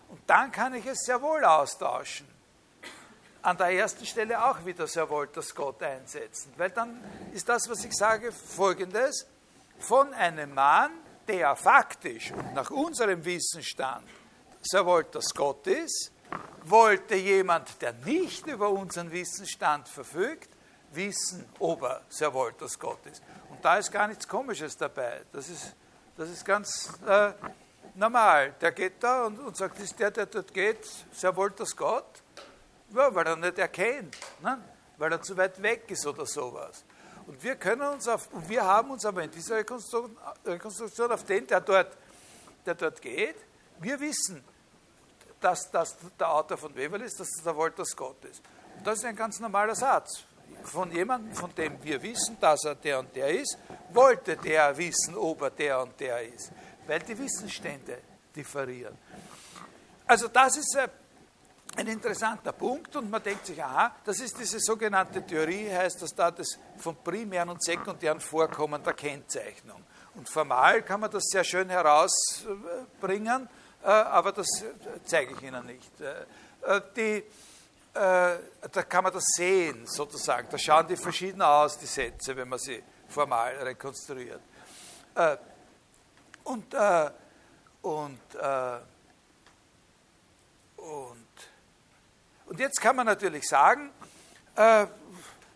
Und 0.09 0.21
dann 0.27 0.51
kann 0.51 0.73
ich 0.75 0.85
es 0.85 1.05
sehr 1.05 1.21
wohl 1.21 1.43
austauschen. 1.43 2.27
An 3.41 3.57
der 3.57 3.71
ersten 3.71 4.05
Stelle 4.05 4.43
auch 4.43 4.63
wieder 4.65 4.87
sehr 4.87 5.09
wohl 5.09 5.27
das 5.27 5.53
Gott 5.53 5.81
einsetzen. 5.83 6.53
Weil 6.55 6.69
dann 6.69 7.03
ist 7.33 7.49
das, 7.49 7.69
was 7.69 7.83
ich 7.83 7.93
sage, 7.93 8.31
folgendes. 8.31 9.27
Von 9.79 10.13
einem 10.13 10.53
Mann, 10.53 10.91
der 11.27 11.55
faktisch 11.55 12.31
nach 12.53 12.69
unserem 12.71 13.25
Wissensstand 13.25 14.07
sehr 14.61 14.85
wohl 14.85 15.03
das 15.05 15.33
Gott 15.33 15.67
ist, 15.67 16.11
wollte 16.63 17.15
jemand, 17.15 17.81
der 17.81 17.93
nicht 17.93 18.47
über 18.47 18.69
unseren 18.69 19.11
Wissensstand 19.11 19.89
verfügt, 19.89 20.49
wissen, 20.95 21.45
ob 21.59 21.83
er 21.83 22.01
sehr 22.09 22.33
wohl 22.33 22.53
das 22.57 22.77
Gott 22.77 23.05
ist 23.05 23.21
da 23.63 23.77
ist 23.77 23.91
gar 23.91 24.07
nichts 24.07 24.27
Komisches 24.27 24.77
dabei. 24.77 25.21
Das 25.31 25.49
ist, 25.49 25.73
das 26.17 26.29
ist 26.29 26.45
ganz 26.45 26.91
äh, 27.07 27.31
normal. 27.95 28.53
Der 28.59 28.71
geht 28.71 29.01
da 29.01 29.25
und, 29.25 29.39
und, 29.39 29.55
sagt, 29.55 29.79
ist 29.79 29.97
der, 29.99 30.11
der 30.11 30.25
dort 30.25 30.53
geht, 30.53 30.85
sehr 31.11 31.35
wohl 31.35 31.51
das 31.51 31.75
Gott? 31.75 32.21
Ja, 32.93 33.13
weil 33.15 33.25
er 33.25 33.35
nicht 33.35 33.57
erkennt, 33.57 34.17
ne? 34.41 34.61
weil 34.97 35.11
er 35.11 35.21
zu 35.21 35.35
weit 35.37 35.61
weg 35.61 35.89
ist 35.89 36.05
oder 36.05 36.25
sowas. 36.25 36.83
Und 37.25 37.41
wir 37.41 37.55
können 37.55 37.81
uns 37.81 38.07
auf, 38.07 38.31
und 38.33 38.47
wir 38.49 38.63
haben 38.63 38.91
uns 38.91 39.05
aber 39.05 39.23
in 39.23 39.31
dieser 39.31 39.55
Rekonstruktion, 39.55 40.17
Rekonstruktion 40.45 41.11
auf 41.11 41.23
den, 41.23 41.47
der 41.47 41.61
dort, 41.61 41.97
der 42.65 42.75
dort 42.75 43.01
geht, 43.01 43.37
wir 43.79 43.99
wissen, 43.99 44.43
dass 45.39 45.71
das 45.71 45.97
der 46.19 46.29
Autor 46.29 46.57
von 46.57 46.75
Weber 46.75 47.01
ist, 47.01 47.19
dass 47.19 47.29
das 47.29 47.43
der 47.43 47.55
Wolters 47.55 47.95
Gott 47.95 48.23
ist. 48.25 48.43
Und 48.77 48.85
das 48.85 48.99
ist 48.99 49.05
ein 49.05 49.15
ganz 49.15 49.39
normaler 49.39 49.75
Satz 49.75 50.25
von 50.63 50.91
jemandem, 50.91 51.33
von 51.33 51.53
dem 51.55 51.81
wir 51.83 52.01
wissen, 52.01 52.37
dass 52.39 52.65
er 52.65 52.75
der 52.75 52.99
und 52.99 53.15
der 53.15 53.29
ist, 53.29 53.57
wollte 53.91 54.37
der 54.37 54.75
wissen, 54.77 55.15
ob 55.15 55.41
er 55.41 55.51
der 55.51 55.81
und 55.81 55.99
der 55.99 56.21
ist, 56.21 56.51
weil 56.87 56.99
die 56.99 57.17
Wissensstände 57.17 57.99
differieren. 58.35 58.97
Also 60.05 60.27
das 60.27 60.57
ist 60.57 60.75
äh, 60.75 60.87
ein 61.75 61.87
interessanter 61.87 62.51
Punkt 62.51 62.95
und 62.95 63.09
man 63.09 63.23
denkt 63.23 63.45
sich, 63.45 63.63
aha, 63.63 63.95
das 64.05 64.19
ist 64.19 64.37
diese 64.37 64.59
sogenannte 64.59 65.25
Theorie, 65.25 65.69
heißt 65.69 66.01
das 66.01 66.13
da 66.13 66.31
das 66.31 66.59
von 66.77 66.95
primären 66.97 67.49
und 67.49 67.63
sekundären 67.63 68.19
Vorkommen 68.19 68.83
der 68.83 68.93
Kennzeichnung. 68.93 69.83
Und 70.15 70.29
formal 70.29 70.83
kann 70.83 70.99
man 70.99 71.09
das 71.09 71.23
sehr 71.25 71.43
schön 71.43 71.69
herausbringen, 71.69 73.49
äh, 73.83 73.87
aber 73.87 74.31
das 74.31 74.47
zeige 75.05 75.33
ich 75.33 75.41
Ihnen 75.41 75.65
nicht. 75.65 76.01
Äh, 76.01 76.81
die 76.95 77.23
äh, 77.93 78.37
da 78.71 78.83
kann 78.83 79.03
man 79.03 79.13
das 79.13 79.23
sehen, 79.35 79.85
sozusagen. 79.85 80.47
Da 80.49 80.57
schauen 80.57 80.87
die 80.87 80.97
verschieden 80.97 81.41
aus, 81.41 81.77
die 81.77 81.85
Sätze, 81.85 82.35
wenn 82.35 82.49
man 82.49 82.57
sie 82.57 82.81
formal 83.07 83.55
rekonstruiert. 83.57 84.41
Äh, 85.15 85.37
und, 86.43 86.73
äh, 86.73 87.11
und, 87.83 88.35
äh, 88.35 88.77
und, 90.77 91.27
und 92.47 92.59
jetzt 92.59 92.81
kann 92.81 92.95
man 92.95 93.05
natürlich 93.05 93.47
sagen, 93.47 93.91
äh, 94.55 94.87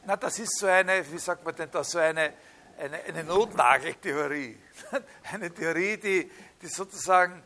na, 0.06 0.16
das 0.16 0.40
ist 0.40 0.60
so 0.60 0.68
eine, 0.68 1.12
wie 1.12 1.18
sagt 1.18 1.44
man 1.44 1.56
denn 1.56 1.72
da, 1.72 1.84
so 1.84 1.98
eine, 1.98 2.34
eine, 2.78 3.04
eine 3.04 3.24
Notnageltheorie. 3.24 4.58
eine 5.34 5.52
Theorie, 5.52 5.98
die, 5.98 6.32
die 6.62 6.68
sozusagen 6.68 7.42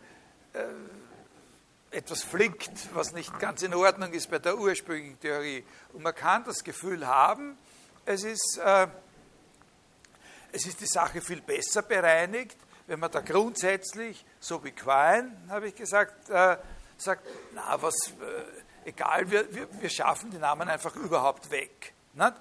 etwas 1.91 2.23
flinkt, 2.23 2.71
was 2.95 3.11
nicht 3.11 3.37
ganz 3.39 3.61
in 3.61 3.73
Ordnung 3.73 4.13
ist 4.13 4.29
bei 4.31 4.39
der 4.39 4.57
ursprünglichen 4.57 5.19
Theorie. 5.19 5.65
Und 5.93 6.03
man 6.03 6.15
kann 6.15 6.43
das 6.45 6.63
Gefühl 6.63 7.05
haben, 7.05 7.57
es 8.05 8.23
ist, 8.23 8.59
äh, 8.63 8.87
es 10.53 10.65
ist 10.65 10.79
die 10.79 10.87
Sache 10.87 11.21
viel 11.21 11.41
besser 11.41 11.81
bereinigt, 11.81 12.57
wenn 12.87 12.99
man 12.99 13.11
da 13.11 13.19
grundsätzlich, 13.19 14.25
so 14.39 14.63
wie 14.63 14.71
Quine, 14.71 15.31
habe 15.49 15.67
ich 15.67 15.75
gesagt, 15.75 16.29
äh, 16.29 16.57
sagt, 16.97 17.27
na, 17.53 17.81
was, 17.81 17.95
äh, 18.07 18.89
egal, 18.89 19.29
wir, 19.29 19.53
wir, 19.53 19.67
wir, 19.81 19.89
schaffen 19.89 20.31
die 20.31 20.37
Namen 20.37 20.69
einfach 20.69 20.95
überhaupt 20.95 21.51
weg. 21.51 21.93
Wir, 22.13 22.33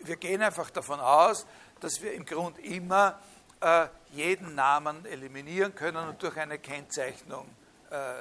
wir, 0.00 0.16
gehen 0.16 0.42
einfach 0.42 0.70
davon 0.70 1.00
aus, 1.00 1.46
dass 1.80 2.02
wir 2.02 2.12
im 2.14 2.24
Grunde 2.24 2.60
immer 2.62 3.18
äh, 3.60 3.86
jeden 4.10 4.54
Namen 4.54 5.04
eliminieren 5.06 5.74
können 5.74 6.08
und 6.08 6.22
durch 6.22 6.36
eine 6.36 6.58
Kennzeichnung 6.58 7.48
äh, 7.90 8.14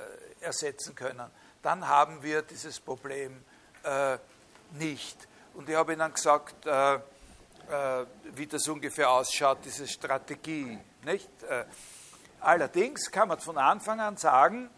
ersetzen 0.45 0.95
können. 0.95 1.29
Dann 1.61 1.87
haben 1.87 2.23
wir 2.23 2.41
dieses 2.41 2.79
Problem 2.79 3.43
äh, 3.83 4.17
nicht. 4.73 5.27
Und 5.53 5.69
ich 5.69 5.75
habe 5.75 5.93
Ihnen 5.93 6.13
gesagt, 6.13 6.65
äh, 6.65 6.95
äh, 6.95 6.99
wie 8.35 8.47
das 8.47 8.67
ungefähr 8.67 9.09
ausschaut, 9.09 9.59
diese 9.65 9.87
Strategie. 9.87 10.77
Nicht? 11.03 11.29
Äh, 11.43 11.65
allerdings 12.39 13.11
kann 13.11 13.27
man 13.27 13.39
von 13.39 13.57
Anfang 13.57 13.99
an 13.99 14.17
sagen, 14.17 14.69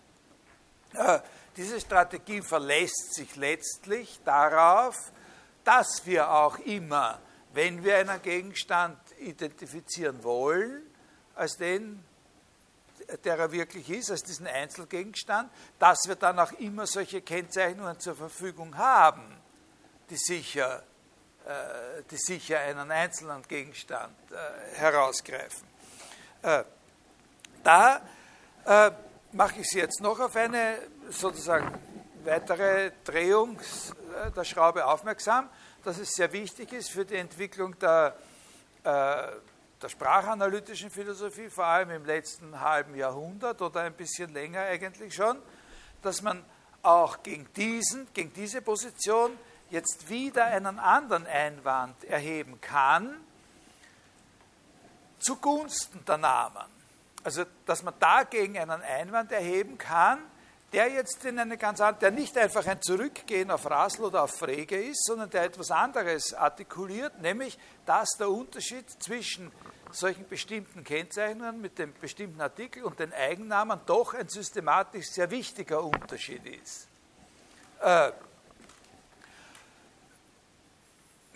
äh, 0.93 1.19
diese 1.55 1.81
Strategie 1.81 2.41
verlässt 2.41 3.15
sich 3.15 3.35
letztlich 3.35 4.19
darauf, 4.23 4.95
dass 5.63 6.05
wir 6.05 6.31
auch 6.31 6.59
immer, 6.59 7.19
wenn 7.53 7.83
wir 7.83 7.97
einen 7.97 8.21
Gegenstand 8.21 8.97
identifizieren 9.19 10.23
wollen, 10.23 10.83
als 11.35 11.57
den 11.57 12.03
der 13.23 13.37
er 13.37 13.51
wirklich 13.51 13.89
ist, 13.89 14.11
als 14.11 14.23
diesen 14.23 14.47
Einzelgegenstand, 14.47 15.51
dass 15.79 16.07
wir 16.07 16.15
dann 16.15 16.39
auch 16.39 16.51
immer 16.53 16.85
solche 16.85 17.21
Kennzeichnungen 17.21 17.99
zur 17.99 18.15
Verfügung 18.15 18.77
haben, 18.77 19.23
die 20.09 20.17
sicher, 20.17 20.83
äh, 21.45 22.03
die 22.11 22.17
sicher 22.17 22.59
einen 22.59 22.91
einzelnen 22.91 23.43
Gegenstand 23.43 24.15
äh, 24.31 24.75
herausgreifen. 24.77 25.67
Äh, 26.41 26.63
da 27.63 28.01
äh, 28.65 28.91
mache 29.31 29.61
ich 29.61 29.67
Sie 29.69 29.79
jetzt 29.79 30.01
noch 30.01 30.19
auf 30.19 30.35
eine 30.35 30.77
sozusagen 31.09 31.73
weitere 32.25 32.91
Drehung 33.03 33.57
äh, 33.57 34.31
der 34.31 34.43
Schraube 34.43 34.85
aufmerksam, 34.85 35.49
dass 35.83 35.97
es 35.97 36.11
sehr 36.13 36.31
wichtig 36.33 36.73
ist 36.73 36.91
für 36.91 37.05
die 37.05 37.15
Entwicklung 37.15 37.77
der 37.79 38.15
äh, 38.83 39.27
der 39.81 39.89
sprachanalytischen 39.89 40.89
Philosophie, 40.89 41.49
vor 41.49 41.65
allem 41.65 41.91
im 41.91 42.05
letzten 42.05 42.59
halben 42.59 42.95
Jahrhundert 42.95 43.61
oder 43.61 43.81
ein 43.81 43.93
bisschen 43.93 44.33
länger 44.33 44.61
eigentlich 44.61 45.13
schon, 45.13 45.37
dass 46.01 46.21
man 46.21 46.43
auch 46.81 47.21
gegen, 47.23 47.47
diesen, 47.53 48.11
gegen 48.13 48.33
diese 48.33 48.61
Position 48.61 49.37
jetzt 49.69 50.09
wieder 50.09 50.45
einen 50.45 50.79
anderen 50.79 51.27
Einwand 51.27 52.03
erheben 52.05 52.59
kann, 52.61 53.17
zugunsten 55.19 56.03
der 56.05 56.17
Namen. 56.17 56.65
Also, 57.23 57.43
dass 57.65 57.83
man 57.83 57.93
dagegen 57.99 58.57
einen 58.57 58.81
Einwand 58.81 59.31
erheben 59.31 59.77
kann, 59.77 60.19
der 60.73 60.91
jetzt 60.91 61.23
in 61.23 61.39
eine 61.39 61.57
ganz 61.57 61.79
andere, 61.79 61.99
der 61.99 62.11
nicht 62.11 62.37
einfach 62.37 62.65
ein 62.65 62.81
Zurückgehen 62.81 63.51
auf 63.51 63.69
Rassel 63.69 64.05
oder 64.05 64.23
auf 64.23 64.31
Frege 64.31 64.77
ist, 64.81 65.05
sondern 65.05 65.29
der 65.29 65.43
etwas 65.43 65.71
anderes 65.71 66.33
artikuliert, 66.33 67.21
nämlich, 67.21 67.57
dass 67.85 68.09
der 68.19 68.29
Unterschied 68.29 68.89
zwischen 69.01 69.51
solchen 69.91 70.27
bestimmten 70.27 70.83
Kennzeichnungen 70.83 71.61
mit 71.61 71.79
dem 71.79 71.93
bestimmten 71.93 72.41
Artikel 72.41 72.83
und 72.83 72.99
den 72.99 73.13
Eigennamen 73.13 73.79
doch 73.85 74.13
ein 74.13 74.27
systematisch 74.27 75.07
sehr 75.07 75.31
wichtiger 75.31 75.81
Unterschied 75.83 76.45
ist. 76.45 76.87
Äh, 77.81 78.11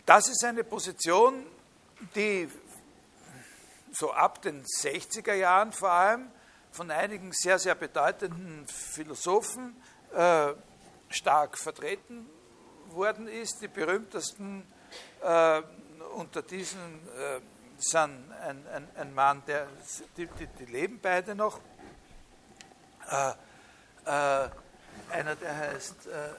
das 0.05 0.27
ist 0.27 0.43
eine 0.43 0.65
Position, 0.65 1.45
die 2.15 2.49
so 3.93 4.11
ab 4.11 4.41
den 4.41 4.63
60er 4.63 5.33
Jahren 5.33 5.71
vor 5.71 5.91
allem 5.91 6.29
von 6.71 6.89
einigen 6.89 7.31
sehr, 7.33 7.59
sehr 7.59 7.75
bedeutenden 7.75 8.65
Philosophen 8.67 9.75
äh, 10.13 10.53
stark 11.09 11.57
vertreten 11.57 12.29
worden 12.89 13.27
ist. 13.27 13.61
Die 13.61 13.67
berühmtesten 13.67 14.65
äh, 15.21 15.61
unter 16.15 16.41
diesen 16.41 17.07
äh, 17.17 17.41
sind 17.77 18.31
ein, 18.41 18.67
ein, 18.67 18.87
ein, 18.95 19.13
Mann, 19.13 19.43
der, 19.47 19.67
die, 20.15 20.27
die, 20.27 20.47
die 20.47 20.65
leben 20.65 20.99
beide 21.01 21.35
noch, 21.35 21.59
äh, 23.09 23.31
äh, 24.05 24.49
einer, 25.09 25.35
der 25.35 25.57
heißt 25.57 26.07
äh, 26.07 26.29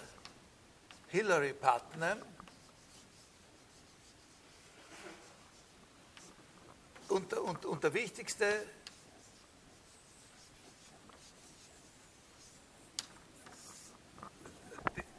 Hilary 1.09 1.53
Putnam. 1.53 2.19
Und, 7.09 7.35
und, 7.35 7.67
und 7.67 7.85
der 7.85 7.93
wichtigste 7.93 8.47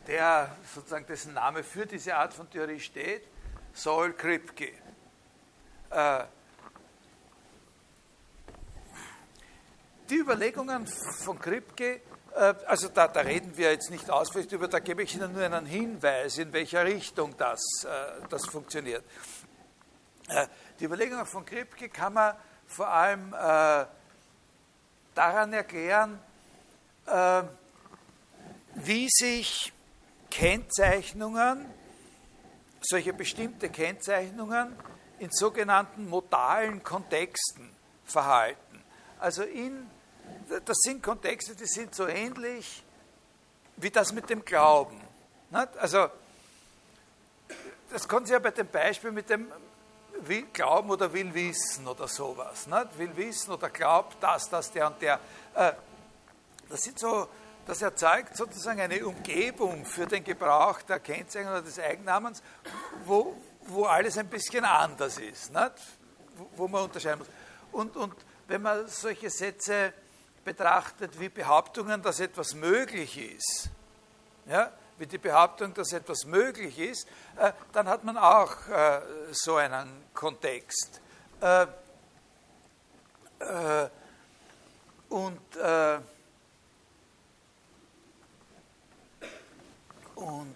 der 0.08 0.56
sozusagen 0.74 1.06
dessen 1.06 1.34
Name 1.34 1.64
für 1.64 1.86
diese 1.86 2.16
Art 2.16 2.34
von 2.34 2.50
Theorie 2.50 2.80
steht, 2.80 3.28
Saul 3.74 4.14
Kripke. 4.14 4.72
Äh, 5.90 6.24
die 10.10 10.16
Überlegungen 10.16 10.86
von 10.88 11.40
Kripke, 11.40 12.02
äh, 12.36 12.54
also 12.66 12.90
da, 12.90 13.08
da, 13.08 13.22
reden 13.22 13.56
wir 13.56 13.72
jetzt 13.72 13.90
nicht 13.90 14.10
ausführlich 14.10 14.50
darüber, 14.50 14.68
da 14.68 14.80
gebe 14.80 15.04
ich 15.04 15.16
Ihnen 15.16 15.34
nur 15.34 15.44
einen 15.44 15.66
Hinweis, 15.66 16.38
in 16.38 16.52
welcher 16.52 16.84
Richtung 16.84 17.36
das, 17.38 17.62
äh, 17.84 18.28
das 18.30 18.46
funktioniert. 18.46 19.04
Äh, 20.28 20.48
die 20.80 20.86
Überlegungen 20.86 21.26
von 21.26 21.46
Kripke 21.46 21.90
kann 21.90 22.14
man 22.14 22.36
vor 22.68 22.88
allem 22.88 23.34
äh, 23.34 23.86
daran 25.16 25.54
erklären, 25.54 26.20
äh, 27.06 27.44
wie 28.76 29.08
sich 29.10 29.72
Kennzeichnungen, 30.34 31.64
solche 32.82 33.14
bestimmte 33.14 33.70
Kennzeichnungen 33.70 34.76
in 35.20 35.30
sogenannten 35.32 36.10
modalen 36.10 36.82
Kontexten 36.82 37.70
verhalten. 38.04 38.84
Also 39.20 39.44
in, 39.44 39.88
das 40.66 40.78
sind 40.82 41.04
Kontexte, 41.04 41.56
die 41.56 41.68
sind 41.68 41.94
so 41.94 42.08
ähnlich 42.08 42.84
wie 43.78 43.92
das 43.92 44.12
mit 44.12 44.28
dem 44.32 44.44
Glauben. 44.44 45.00
Also 45.52 46.10
das 47.92 48.08
können 48.08 48.26
Sie 48.26 48.34
ja 48.34 48.40
bei 48.40 48.50
dem 48.50 48.68
Beispiel 48.68 49.12
mit 49.12 49.30
dem 49.30 49.52
will 50.22 50.48
glauben 50.52 50.90
oder 50.90 51.14
will 51.14 51.32
wissen 51.32 51.88
oder 51.88 52.08
sowas. 52.08 52.68
Will 52.98 53.16
wissen 53.16 53.52
oder 53.52 53.70
glaubt 53.70 54.18
das, 54.20 54.50
das, 54.50 54.72
der 54.72 54.88
und 54.88 55.00
der. 55.00 55.20
Äh, 55.54 55.74
das 56.70 56.82
sind 56.82 56.98
so 56.98 57.28
das 57.66 57.82
erzeugt 57.82 58.36
sozusagen 58.36 58.82
eine 58.82 59.06
Umgebung 59.06 59.86
für 59.86 60.06
den 60.06 60.24
Gebrauch 60.24 60.82
der 60.82 61.00
Kennzeichnung 61.00 61.54
oder 61.54 61.62
des 61.62 61.80
Eigennamens, 61.80 62.44
wo, 63.06 63.36
wo 63.68 63.86
alles 63.86 64.18
ein 64.18 64.28
bisschen 64.28 64.66
anders 64.66 65.18
ist, 65.18 65.52
nicht? 65.54 65.74
wo 66.56 66.68
man 66.68 66.84
unterscheiden 66.84 67.20
muss. 67.20 67.30
Und, 67.72 67.96
und 67.96 68.14
wenn 68.48 68.62
man 68.62 68.88
solche 68.88 69.30
Sätze 69.30 69.94
betrachtet 70.44 71.20
wie 71.20 71.30
Behauptungen, 71.30 72.02
dass 72.02 72.20
etwas 72.20 72.54
möglich 72.54 73.18
ist, 73.18 73.70
ja, 74.46 74.72
wie 74.98 75.08
die 75.08 75.18
Behauptung, 75.18 75.74
dass 75.74 75.94
etwas 75.94 76.26
möglich 76.26 76.78
ist, 76.78 77.08
äh, 77.38 77.52
dann 77.72 77.88
hat 77.88 78.04
man 78.04 78.18
auch 78.18 78.68
äh, 78.68 79.02
so 79.32 79.56
einen 79.56 80.04
Kontext. 80.14 81.02
Äh, 81.42 81.64
äh 83.40 83.90
und 85.10 85.40
Und, 90.24 90.56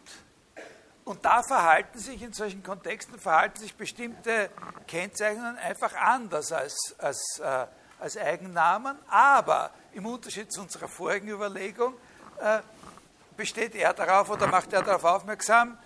und 1.03 1.25
da 1.25 1.43
verhalten 1.43 1.99
sich 1.99 2.21
in 2.21 2.31
solchen 2.31 2.63
Kontexten 2.63 3.19
verhalten 3.19 3.59
sich 3.59 3.75
bestimmte 3.75 4.49
Kennzeichnungen 4.87 5.57
einfach 5.57 5.93
anders 5.93 6.53
als, 6.53 6.95
als, 6.99 7.39
äh, 7.39 7.65
als 7.99 8.15
Eigennamen, 8.15 8.97
aber 9.09 9.71
im 9.91 10.05
Unterschied 10.05 10.53
zu 10.53 10.61
unserer 10.61 10.87
vorigen 10.87 11.27
Überlegung 11.27 11.95
äh, 12.39 12.59
besteht 13.35 13.75
er 13.75 13.93
darauf 13.93 14.29
oder 14.29 14.47
macht 14.47 14.71
er 14.71 14.83
darauf 14.83 15.03
aufmerksam, 15.03 15.77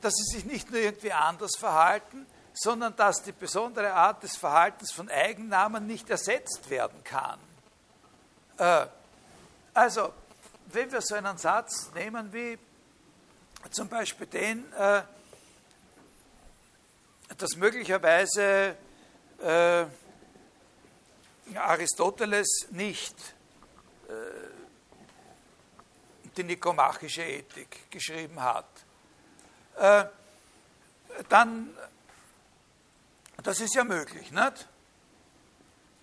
dass 0.00 0.14
sie 0.14 0.36
sich 0.36 0.44
nicht 0.44 0.70
nur 0.70 0.80
irgendwie 0.80 1.12
anders 1.12 1.56
verhalten, 1.56 2.24
sondern 2.54 2.94
dass 2.94 3.22
die 3.24 3.32
besondere 3.32 3.92
Art 3.92 4.22
des 4.22 4.36
Verhaltens 4.36 4.92
von 4.92 5.08
Eigennamen 5.08 5.88
nicht 5.88 6.08
ersetzt 6.08 6.70
werden 6.70 7.02
kann. 7.02 7.40
Äh, 8.58 8.86
also, 9.74 10.12
wenn 10.66 10.92
wir 10.92 11.00
so 11.00 11.16
einen 11.16 11.36
Satz 11.36 11.90
nehmen 11.94 12.32
wie 12.32 12.58
zum 13.70 13.88
Beispiel 13.88 14.26
den, 14.26 14.72
äh, 14.72 15.02
dass 17.38 17.56
möglicherweise 17.56 18.76
äh, 19.42 19.84
Aristoteles 21.54 22.68
nicht 22.70 23.16
äh, 24.08 24.12
die 26.36 26.44
nikomachische 26.44 27.22
Ethik 27.22 27.90
geschrieben 27.90 28.40
hat. 28.42 28.68
Äh, 29.76 30.04
dann, 31.28 31.70
das 33.42 33.60
ist 33.60 33.74
ja 33.74 33.84
möglich, 33.84 34.30
nicht? 34.30 34.68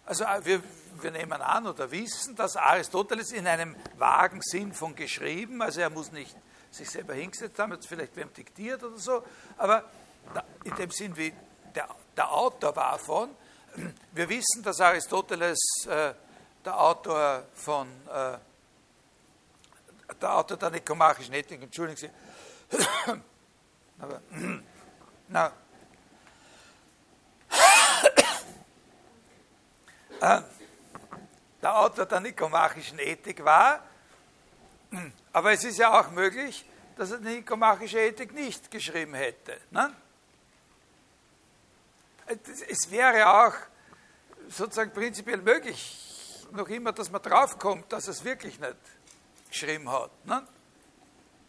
Also 0.06 0.24
äh, 0.24 0.44
wir, 0.44 0.64
wir 1.02 1.12
nehmen 1.12 1.42
an 1.42 1.68
oder 1.68 1.92
wissen, 1.92 2.36
dass 2.36 2.56
Aristoteles 2.56 3.32
in 3.32 3.48
einem 3.48 3.76
vagen 3.98 4.42
Sinn 4.42 4.74
von 4.74 4.96
geschrieben, 4.96 5.62
also 5.62 5.82
er 5.82 5.90
muss 5.90 6.12
nicht 6.12 6.36
sich 6.72 6.90
selber 6.90 7.14
hingesetzt 7.14 7.58
haben, 7.60 7.74
jetzt 7.74 7.88
vielleicht 7.88 8.16
wem 8.16 8.32
diktiert 8.34 8.84
oder 8.84 8.98
so, 8.98 9.24
aber 9.58 9.84
in 10.64 10.76
dem 10.76 10.92
Sinn, 10.92 11.16
wie 11.16 11.34
der, 11.76 11.88
der 12.16 12.32
Autor 12.32 12.76
war 12.76 13.00
von, 13.00 13.30
wir 14.12 14.30
wissen, 14.30 14.64
dass 14.64 14.80
Aristoteles 14.80 15.60
äh, 15.88 16.14
der 16.64 16.80
Autor 16.80 17.44
von, 17.54 17.88
äh, 18.08 18.38
der 20.22 20.36
Autor 20.36 20.58
der 20.58 20.70
nikomachischen 20.70 21.34
Ethik, 21.34 21.62
entschuldigen 21.62 21.98
Sie, 21.98 22.10
aber, 24.00 24.22
na, 25.28 25.52
äh, 30.22 30.42
der 31.62 31.78
Autor 31.78 32.06
der 32.06 32.20
nikomachischen 32.20 33.00
Ethik 33.00 33.44
war, 33.44 33.84
aber 35.34 35.52
es 35.52 35.64
ist 35.64 35.78
ja 35.78 36.00
auch 36.00 36.12
möglich, 36.12 36.66
dass 36.96 37.12
er 37.12 37.18
die 37.20 37.36
nikomachische 37.36 38.00
Ethik 38.00 38.34
nicht 38.34 38.70
geschrieben 38.72 39.14
hätte. 39.14 39.58
Ne? 39.72 39.94
Es 42.68 42.92
wäre 42.92 43.28
auch 43.28 43.54
sozusagen 44.50 44.92
prinzipiell 44.92 45.42
möglich, 45.42 46.46
noch 46.52 46.68
immer, 46.68 46.92
dass 46.92 47.10
man 47.10 47.22
draufkommt, 47.22 47.92
dass 47.92 48.08
er 48.08 48.12
es 48.12 48.24
wirklich 48.24 48.60
nicht 48.60 48.76
geschrieben 49.50 49.90
hat. 49.92 50.12
Ne? 50.26 50.46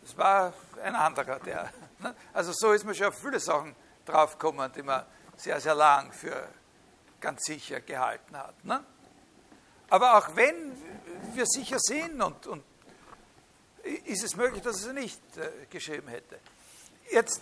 Das 0.02 0.16
war 0.16 0.52
ein 0.82 0.94
anderer, 0.94 1.38
der. 1.40 1.70
Ne? 1.98 2.14
Also 2.32 2.52
so 2.54 2.72
ist 2.72 2.84
man 2.84 2.94
schon 2.94 3.08
auf 3.08 3.18
viele 3.20 3.40
Sachen 3.40 3.74
draufgekommen, 4.04 4.72
die 4.72 4.82
man 4.82 5.04
sehr, 5.36 5.60
sehr 5.60 5.74
lang 5.74 6.12
für 6.12 6.48
ganz 7.20 7.44
sicher 7.44 7.80
gehalten 7.80 8.36
hat. 8.36 8.64
Ne? 8.64 8.82
Aber 9.88 10.16
auch 10.16 10.36
wenn 10.36 10.72
wir 11.34 11.46
sicher 11.46 11.78
sind 11.78 12.22
und, 12.22 12.46
und 12.46 12.64
ist 14.04 14.24
es 14.24 14.36
möglich, 14.36 14.62
dass 14.62 14.84
er 14.84 14.92
nicht 14.92 15.20
äh, 15.36 15.50
geschrieben 15.70 16.08
hätte. 16.08 16.38
Jetzt, 17.10 17.40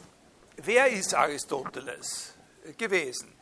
wer 0.57 0.89
ist 0.89 1.15
Aristoteles 1.15 2.35
gewesen? 2.77 3.33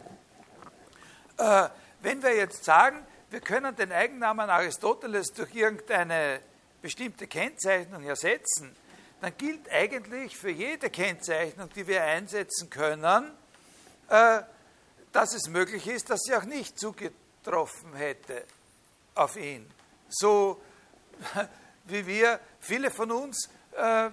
Äh, 1.38 1.68
wenn 2.00 2.22
wir 2.22 2.34
jetzt 2.34 2.64
sagen, 2.64 3.06
wir 3.30 3.40
können 3.40 3.74
den 3.76 3.92
Eigennamen 3.92 4.48
Aristoteles 4.48 5.32
durch 5.32 5.54
irgendeine 5.54 6.40
bestimmte 6.80 7.26
Kennzeichnung 7.26 8.04
ersetzen, 8.04 8.76
dann 9.20 9.36
gilt 9.36 9.70
eigentlich 9.70 10.36
für 10.36 10.50
jede 10.50 10.90
Kennzeichnung, 10.90 11.68
die 11.74 11.86
wir 11.86 12.02
einsetzen 12.02 12.70
können, 12.70 13.32
äh, 14.08 14.42
dass 15.12 15.34
es 15.34 15.48
möglich 15.48 15.86
ist, 15.86 16.10
dass 16.10 16.20
sie 16.22 16.34
auch 16.34 16.44
nicht 16.44 16.78
zugetroffen 16.78 17.94
hätte 17.94 18.44
auf 19.14 19.36
ihn. 19.36 19.68
So 20.08 20.60
wie 21.86 22.06
wir, 22.06 22.40
viele 22.60 22.90
von 22.90 23.10
uns, 23.10 23.48
äh, 23.76 24.10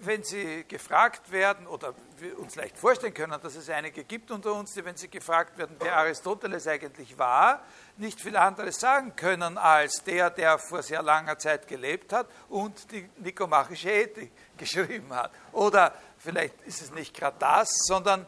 wenn 0.00 0.22
sie 0.22 0.64
gefragt 0.66 1.30
werden, 1.30 1.66
oder 1.66 1.94
wir 2.18 2.38
uns 2.38 2.54
leicht 2.54 2.78
vorstellen 2.78 3.12
können, 3.12 3.38
dass 3.42 3.56
es 3.56 3.68
einige 3.68 4.04
gibt 4.04 4.30
unter 4.30 4.54
uns, 4.54 4.72
die, 4.72 4.84
wenn 4.84 4.96
sie 4.96 5.08
gefragt 5.08 5.58
werden, 5.58 5.76
wer 5.78 5.96
Aristoteles 5.96 6.66
eigentlich 6.66 7.18
war, 7.18 7.62
nicht 7.98 8.20
viel 8.20 8.36
anderes 8.36 8.80
sagen 8.80 9.14
können 9.16 9.58
als 9.58 10.02
der, 10.04 10.30
der 10.30 10.58
vor 10.58 10.82
sehr 10.82 11.02
langer 11.02 11.38
Zeit 11.38 11.68
gelebt 11.68 12.12
hat 12.12 12.26
und 12.48 12.90
die 12.90 13.08
nikomachische 13.18 13.90
Ethik 13.90 14.32
geschrieben 14.56 15.12
hat. 15.12 15.30
Oder 15.52 15.94
vielleicht 16.18 16.54
ist 16.62 16.80
es 16.80 16.90
nicht 16.92 17.14
gerade 17.14 17.36
das, 17.38 17.68
sondern 17.86 18.24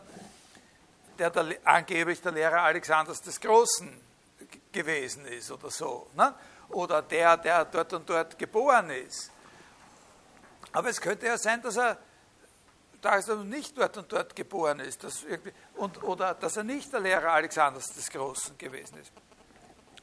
der, 1.18 1.30
der 1.30 1.56
angeblich 1.64 2.20
der 2.20 2.32
Lehrer 2.32 2.62
Alexanders 2.62 3.22
des 3.22 3.40
Großen 3.40 4.00
gewesen 4.70 5.24
ist 5.26 5.50
oder 5.50 5.70
so. 5.70 6.08
Ne? 6.14 6.34
Oder 6.70 7.02
der, 7.02 7.36
der 7.36 7.64
dort 7.64 7.92
und 7.92 8.08
dort 8.08 8.38
geboren 8.38 8.90
ist. 8.90 9.30
Aber 10.72 10.88
es 10.88 11.00
könnte 11.00 11.26
ja 11.26 11.38
sein, 11.38 11.62
dass 11.62 11.76
er, 11.76 11.98
dass 13.00 13.28
er 13.28 13.36
nicht 13.36 13.78
dort 13.78 13.96
und 13.96 14.12
dort 14.12 14.36
geboren 14.36 14.80
ist 14.80 15.04
dass 15.04 15.24
und, 15.76 16.02
oder 16.02 16.34
dass 16.34 16.56
er 16.56 16.64
nicht 16.64 16.92
der 16.92 17.00
Lehrer 17.00 17.32
Alexanders 17.32 17.92
des 17.94 18.10
Großen 18.10 18.58
gewesen 18.58 18.98
ist. 18.98 19.12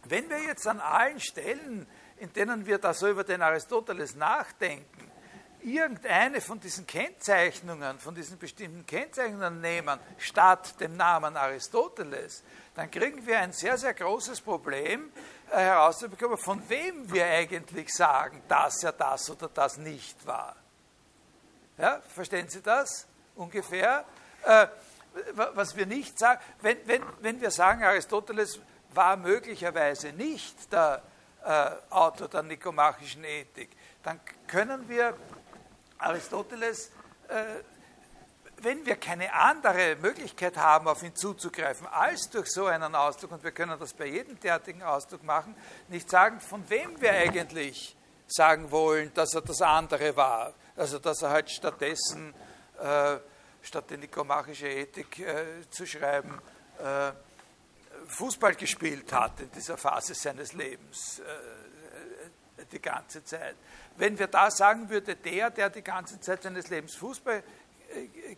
Wenn 0.05 0.29
wir 0.29 0.39
jetzt 0.39 0.67
an 0.67 0.79
allen 0.79 1.19
Stellen, 1.19 1.87
in 2.17 2.31
denen 2.33 2.65
wir 2.65 2.77
da 2.77 2.93
so 2.93 3.07
über 3.07 3.23
den 3.23 3.41
Aristoteles 3.41 4.15
nachdenken, 4.15 5.11
irgendeine 5.65 6.41
von 6.41 6.59
diesen 6.59 6.85
Kennzeichnungen, 6.85 7.99
von 7.99 8.13
diesen 8.13 8.37
bestimmten 8.37 8.85
Kennzeichnungen 8.85 9.61
nehmen, 9.61 9.99
statt 10.17 10.79
dem 10.79 10.95
Namen 10.95 11.35
Aristoteles, 11.35 12.43
dann 12.75 12.91
kriegen 12.91 13.25
wir 13.25 13.39
ein 13.39 13.51
sehr, 13.51 13.77
sehr 13.77 13.93
großes 13.93 14.41
Problem 14.41 15.11
herauszubekommen, 15.49 16.37
von 16.37 16.61
wem 16.69 17.11
wir 17.11 17.25
eigentlich 17.25 17.93
sagen, 17.93 18.41
dass 18.47 18.83
er 18.83 18.91
das 18.91 19.29
oder 19.29 19.49
das 19.49 19.77
nicht 19.77 20.25
war. 20.25 20.55
Ja, 21.77 22.01
verstehen 22.13 22.47
Sie 22.47 22.61
das 22.61 23.07
ungefähr? 23.35 24.05
Äh, 24.43 24.67
was 25.33 25.75
wir 25.75 25.85
nicht 25.85 26.19
sagen, 26.19 26.41
wenn, 26.61 26.77
wenn, 26.85 27.03
wenn 27.21 27.41
wir 27.41 27.51
sagen, 27.51 27.83
Aristoteles 27.83 28.59
war 28.93 29.17
möglicherweise 29.17 30.11
nicht 30.13 30.71
der 30.71 31.01
äh, 31.43 31.71
Autor 31.89 32.27
der 32.27 32.43
nikomachischen 32.43 33.23
Ethik, 33.23 33.69
dann 34.03 34.19
können 34.47 34.87
wir 34.89 35.15
Aristoteles, 35.97 36.91
äh, 37.27 37.43
wenn 38.61 38.85
wir 38.85 38.95
keine 38.95 39.33
andere 39.33 39.95
Möglichkeit 39.97 40.57
haben, 40.57 40.87
auf 40.87 41.03
ihn 41.03 41.15
zuzugreifen, 41.15 41.87
als 41.87 42.29
durch 42.29 42.51
so 42.51 42.65
einen 42.65 42.95
Ausdruck, 42.95 43.31
und 43.31 43.43
wir 43.43 43.51
können 43.51 43.77
das 43.79 43.93
bei 43.93 44.07
jedem 44.07 44.39
derartigen 44.39 44.83
Ausdruck 44.83 45.23
machen, 45.23 45.55
nicht 45.87 46.09
sagen, 46.09 46.39
von 46.39 46.67
wem 46.69 46.99
wir 47.01 47.11
eigentlich 47.11 47.95
sagen 48.27 48.71
wollen, 48.71 49.13
dass 49.13 49.33
er 49.33 49.41
das 49.41 49.61
andere 49.61 50.15
war. 50.15 50.53
Also 50.75 50.99
dass 50.99 51.21
er 51.21 51.29
halt 51.29 51.49
stattdessen, 51.49 52.33
äh, 52.81 53.17
statt 53.61 53.85
die 53.89 53.97
nikomachische 53.97 54.67
Ethik 54.67 55.19
äh, 55.19 55.69
zu 55.69 55.85
schreiben, 55.85 56.41
äh, 56.79 57.11
Fußball 58.07 58.55
gespielt 58.55 59.11
hat 59.13 59.39
in 59.39 59.51
dieser 59.51 59.77
Phase 59.77 60.13
seines 60.13 60.53
Lebens 60.53 61.19
äh, 61.19 62.65
die 62.71 62.81
ganze 62.81 63.23
Zeit. 63.23 63.55
Wenn 63.97 64.17
wir 64.17 64.27
da 64.27 64.51
sagen 64.51 64.89
würde, 64.89 65.15
der, 65.15 65.49
der 65.49 65.69
die 65.69 65.81
ganze 65.81 66.19
Zeit 66.19 66.43
seines 66.43 66.69
Lebens 66.69 66.95
Fußball 66.95 67.37
äh, 67.37 67.43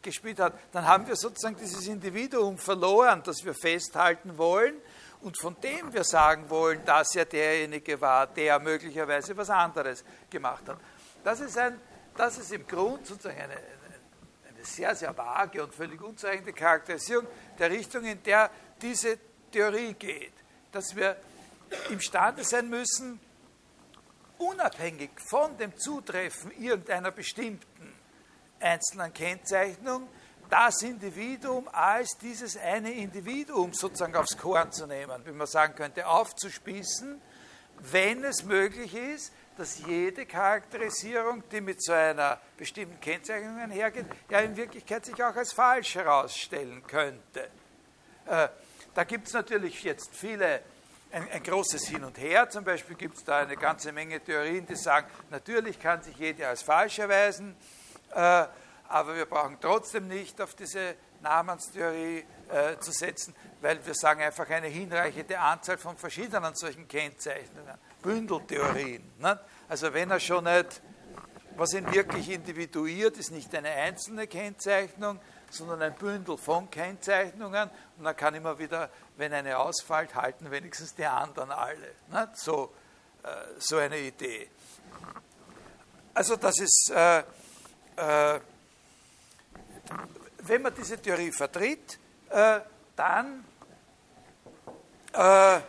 gespielt 0.01 0.39
hat, 0.39 0.53
dann 0.71 0.85
haben 0.85 1.07
wir 1.07 1.15
sozusagen 1.15 1.55
dieses 1.55 1.87
Individuum 1.87 2.57
verloren, 2.57 3.21
das 3.23 3.43
wir 3.43 3.53
festhalten 3.53 4.37
wollen 4.37 4.75
und 5.21 5.37
von 5.39 5.55
dem 5.61 5.91
wir 5.93 6.03
sagen 6.03 6.49
wollen, 6.49 6.83
dass 6.85 7.15
er 7.15 7.25
derjenige 7.25 7.99
war, 7.99 8.27
der 8.27 8.59
möglicherweise 8.59 9.35
was 9.35 9.49
anderes 9.49 10.03
gemacht 10.29 10.67
hat. 10.67 10.77
Das 11.23 11.39
ist, 11.39 11.57
ein, 11.57 11.79
das 12.15 12.37
ist 12.37 12.51
im 12.51 12.67
Grund 12.67 13.05
sozusagen 13.05 13.39
eine, 13.39 13.55
eine 13.55 14.63
sehr, 14.63 14.95
sehr 14.95 15.17
vage 15.17 15.63
und 15.63 15.73
völlig 15.73 16.01
unzureichende 16.01 16.53
Charakterisierung 16.53 17.27
der 17.57 17.71
Richtung, 17.71 18.05
in 18.05 18.21
der 18.23 18.49
diese 18.81 19.17
Theorie 19.51 19.93
geht, 19.93 20.33
dass 20.71 20.95
wir 20.95 21.17
imstande 21.89 22.43
sein 22.43 22.69
müssen, 22.69 23.19
unabhängig 24.37 25.09
von 25.29 25.57
dem 25.57 25.75
Zutreffen 25.77 26.51
irgendeiner 26.51 27.11
bestimmten 27.11 27.96
einzelnen 28.59 29.13
Kennzeichnung, 29.13 30.07
das 30.49 30.81
Individuum 30.81 31.67
als 31.71 32.17
dieses 32.21 32.57
eine 32.57 32.91
Individuum 32.91 33.73
sozusagen 33.73 34.15
aufs 34.15 34.37
Korn 34.37 34.71
zu 34.71 34.87
nehmen, 34.87 35.25
wie 35.25 35.31
man 35.31 35.47
sagen 35.47 35.75
könnte, 35.75 36.07
aufzuspießen, 36.07 37.21
wenn 37.79 38.23
es 38.23 38.43
möglich 38.43 38.95
ist, 38.95 39.33
dass 39.57 39.79
jede 39.85 40.25
Charakterisierung, 40.25 41.43
die 41.49 41.61
mit 41.61 41.83
so 41.83 41.91
einer 41.91 42.39
bestimmten 42.57 42.99
Kennzeichnung 42.99 43.57
einhergeht, 43.57 44.05
ja 44.29 44.39
in 44.39 44.55
Wirklichkeit 44.55 45.05
sich 45.05 45.21
auch 45.23 45.35
als 45.35 45.51
falsch 45.51 45.95
herausstellen 45.95 46.85
könnte. 46.85 47.49
Äh, 48.25 48.49
da 48.93 49.03
gibt 49.03 49.27
es 49.27 49.33
natürlich 49.33 49.83
jetzt 49.83 50.15
viele, 50.15 50.61
ein, 51.11 51.29
ein, 51.31 51.43
großes 51.43 51.87
Hin 51.87 52.03
und 52.03 52.17
Her. 52.17 52.49
Zum 52.49 52.63
Beispiel 52.63 52.95
gibt 52.95 53.17
es 53.17 53.23
da 53.23 53.39
eine 53.39 53.55
ganze 53.55 53.91
Menge 53.91 54.19
Theorien, 54.19 54.65
die 54.65 54.75
sagen, 54.75 55.07
natürlich 55.29 55.79
kann 55.79 56.01
sich 56.03 56.17
jede 56.17 56.47
als 56.47 56.61
falsch 56.61 56.99
erweisen, 56.99 57.55
aber 58.11 59.15
wir 59.15 59.25
brauchen 59.25 59.57
trotzdem 59.59 60.07
nicht 60.07 60.39
auf 60.41 60.55
diese 60.55 60.95
Namenstheorie 61.21 62.25
äh, 62.49 62.77
zu 62.79 62.91
setzen, 62.91 63.35
weil 63.61 63.85
wir 63.85 63.93
sagen 63.93 64.21
einfach 64.21 64.49
eine 64.49 64.67
hinreichende 64.67 65.39
Anzahl 65.39 65.77
von 65.77 65.97
verschiedenen 65.97 66.55
solchen 66.55 66.87
Kennzeichnungen, 66.87 67.75
Bündeltheorien. 68.01 69.03
Also 69.67 69.93
wenn 69.93 70.11
er 70.11 70.19
schon 70.19 70.45
nicht, 70.45 70.81
was 71.55 71.73
ihn 71.73 71.91
wirklich 71.91 72.29
individuiert, 72.29 73.17
ist 73.17 73.31
nicht 73.31 73.53
eine 73.55 73.69
einzelne 73.69 74.27
Kennzeichnung, 74.27 75.19
sondern 75.49 75.81
ein 75.81 75.95
Bündel 75.95 76.37
von 76.37 76.69
Kennzeichnungen 76.69 77.69
und 77.97 78.03
dann 78.03 78.15
kann 78.15 78.35
immer 78.35 78.59
wieder, 78.59 78.89
wenn 79.15 79.33
eine 79.33 79.57
ausfällt, 79.57 80.13
halten 80.15 80.51
wenigstens 80.51 80.93
die 80.93 81.05
anderen 81.05 81.51
alle. 81.51 81.95
So, 82.33 82.73
äh, 83.23 83.27
so 83.57 83.77
eine 83.77 83.97
Idee. 83.97 84.49
Also 86.13 86.35
das 86.35 86.59
ist, 86.59 86.91
äh, 86.93 87.23
äh, 87.97 88.39
wenn 90.39 90.61
man 90.61 90.73
diese 90.73 91.01
Theorie 91.01 91.31
vertritt, 91.31 91.99
äh, 92.29 92.59
dann 92.95 93.43
äh, 95.13 95.59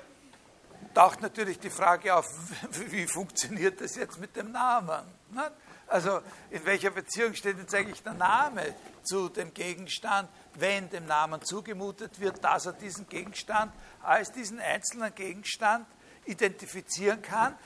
taucht 0.95 1.21
natürlich 1.21 1.59
die 1.59 1.71
Frage 1.71 2.15
auf, 2.15 2.27
wie 2.91 3.07
funktioniert 3.07 3.81
das 3.81 3.97
jetzt 3.97 4.19
mit 4.19 4.37
dem 4.37 4.53
Namen? 4.53 5.05
Ne? 5.31 5.51
Also 5.87 6.21
in 6.51 6.65
welcher 6.67 6.91
Beziehung 6.91 7.35
steht 7.35 7.59
jetzt 7.59 7.75
eigentlich 7.75 8.03
der 8.03 8.13
Name 8.13 8.75
zu 9.05 9.31
dem 9.31 9.55
Gegenstand, 9.55 10.29
wenn 10.55 10.91
dem 10.91 11.07
Namen 11.07 11.41
zugemutet 11.43 12.21
wird, 12.21 12.45
dass 12.45 12.67
er 12.67 12.75
diesen 12.75 13.09
Gegenstand 13.09 13.73
als 14.03 14.31
diesen 14.33 14.61
einzelnen 14.61 15.15
Gegenstand 15.15 15.87
identifizieren 16.27 17.23
kann, 17.23 17.57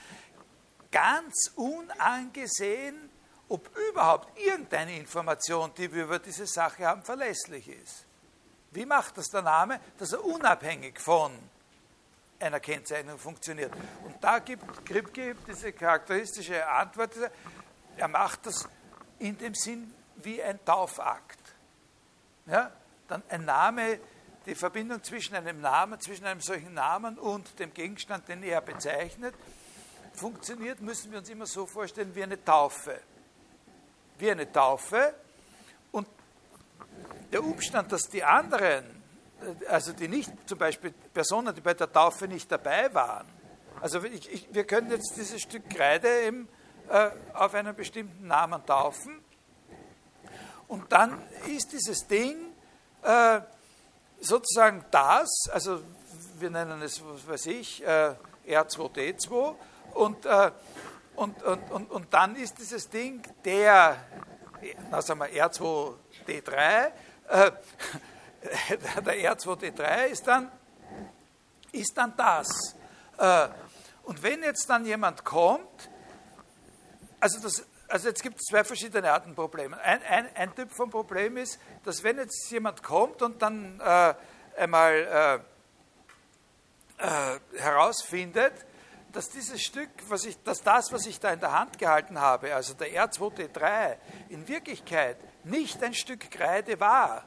ganz 0.92 1.50
unangesehen, 1.56 3.10
ob 3.52 3.68
überhaupt 3.90 4.38
irgendeine 4.38 4.96
Information, 4.96 5.72
die 5.76 5.92
wir 5.92 6.04
über 6.04 6.18
diese 6.18 6.46
Sache 6.46 6.86
haben, 6.86 7.02
verlässlich 7.02 7.68
ist. 7.68 8.06
Wie 8.70 8.86
macht 8.86 9.18
das 9.18 9.26
der 9.26 9.42
Name, 9.42 9.78
dass 9.98 10.12
er 10.12 10.24
unabhängig 10.24 10.98
von 10.98 11.32
einer 12.40 12.60
Kennzeichnung 12.60 13.18
funktioniert? 13.18 13.70
Und 14.04 14.16
da 14.24 14.38
gibt 14.38 14.86
Kripke 14.86 15.36
diese 15.46 15.70
charakteristische 15.74 16.66
Antwort, 16.66 17.12
er 17.98 18.08
macht 18.08 18.46
das 18.46 18.66
in 19.18 19.36
dem 19.36 19.54
Sinn 19.54 19.92
wie 20.16 20.42
ein 20.42 20.64
Taufakt. 20.64 21.38
Ja? 22.46 22.72
Dann 23.06 23.22
ein 23.28 23.44
Name, 23.44 24.00
die 24.46 24.54
Verbindung 24.54 25.02
zwischen 25.04 25.34
einem 25.34 25.60
Namen, 25.60 26.00
zwischen 26.00 26.24
einem 26.24 26.40
solchen 26.40 26.72
Namen 26.72 27.18
und 27.18 27.58
dem 27.58 27.74
Gegenstand, 27.74 28.26
den 28.28 28.42
er 28.42 28.62
bezeichnet, 28.62 29.34
funktioniert, 30.14 30.80
müssen 30.80 31.12
wir 31.12 31.18
uns 31.18 31.28
immer 31.28 31.46
so 31.46 31.66
vorstellen 31.66 32.14
wie 32.14 32.22
eine 32.22 32.42
Taufe. 32.42 32.98
Wie 34.22 34.30
eine 34.30 34.52
Taufe. 34.52 35.14
Und 35.90 36.06
der 37.32 37.42
Umstand, 37.42 37.90
dass 37.90 38.02
die 38.02 38.22
anderen, 38.22 38.84
also 39.68 39.92
die 39.92 40.06
nicht, 40.06 40.30
zum 40.48 40.58
Beispiel 40.58 40.92
Personen, 41.12 41.52
die 41.52 41.60
bei 41.60 41.74
der 41.74 41.92
Taufe 41.92 42.28
nicht 42.28 42.48
dabei 42.52 42.94
waren, 42.94 43.26
also 43.80 44.00
ich, 44.04 44.32
ich, 44.32 44.54
wir 44.54 44.62
können 44.62 44.92
jetzt 44.92 45.16
dieses 45.16 45.42
Stück 45.42 45.68
Kreide 45.68 46.08
im 46.20 46.46
äh, 46.88 47.10
auf 47.34 47.52
einen 47.54 47.74
bestimmten 47.74 48.28
Namen 48.28 48.64
taufen. 48.64 49.24
Und 50.68 50.92
dann 50.92 51.20
ist 51.48 51.72
dieses 51.72 52.06
Ding 52.06 52.36
äh, 53.02 53.40
sozusagen 54.20 54.84
das, 54.92 55.48
also 55.50 55.80
wir 56.38 56.50
nennen 56.50 56.80
es, 56.80 57.02
was 57.04 57.26
weiß 57.26 57.46
ich, 57.46 57.84
äh, 57.84 58.14
R2D2, 58.46 59.56
und, 59.94 60.26
äh, 60.26 60.52
und, 61.16 61.42
und, 61.42 61.70
und, 61.70 61.90
und 61.90 62.14
dann 62.14 62.36
ist 62.36 62.58
dieses 62.58 62.88
Ding 62.88 63.22
der 63.44 63.96
na 64.90 65.02
sagen 65.02 65.20
wir 65.20 65.28
R2D3, 65.28 66.92
äh, 67.28 67.52
der 69.04 69.36
R2D3 69.36 70.06
ist 70.06 70.26
dann, 70.26 70.50
ist 71.72 71.96
dann 71.96 72.14
das. 72.16 72.76
Äh, 73.18 73.48
und 74.04 74.22
wenn 74.22 74.42
jetzt 74.42 74.68
dann 74.68 74.84
jemand 74.84 75.24
kommt, 75.24 75.90
also, 77.20 77.40
das, 77.40 77.64
also 77.88 78.08
jetzt 78.08 78.22
gibt 78.22 78.36
es 78.36 78.46
zwei 78.46 78.64
verschiedene 78.64 79.10
Arten 79.12 79.34
Probleme. 79.34 79.78
Ein, 79.80 80.02
ein, 80.02 80.36
ein, 80.36 80.54
Typ 80.54 80.72
von 80.72 80.90
Problem 80.90 81.36
ist, 81.36 81.58
dass 81.84 82.02
wenn 82.02 82.18
jetzt 82.18 82.50
jemand 82.50 82.82
kommt 82.82 83.22
und 83.22 83.40
dann 83.40 83.80
äh, 83.80 84.14
einmal 84.58 85.42
äh, 86.98 87.04
äh, 87.04 87.40
herausfindet, 87.58 88.54
dass 89.12 89.28
dieses 89.28 89.62
Stück, 89.62 89.90
was 90.08 90.24
ich, 90.24 90.42
dass 90.42 90.62
das, 90.62 90.90
was 90.92 91.06
ich 91.06 91.20
da 91.20 91.32
in 91.32 91.40
der 91.40 91.52
Hand 91.52 91.78
gehalten 91.78 92.18
habe, 92.18 92.54
also 92.54 92.74
der 92.74 92.88
R2D3, 92.88 93.96
in 94.30 94.48
Wirklichkeit 94.48 95.18
nicht 95.44 95.82
ein 95.82 95.94
Stück 95.94 96.30
Kreide 96.30 96.80
war, 96.80 97.24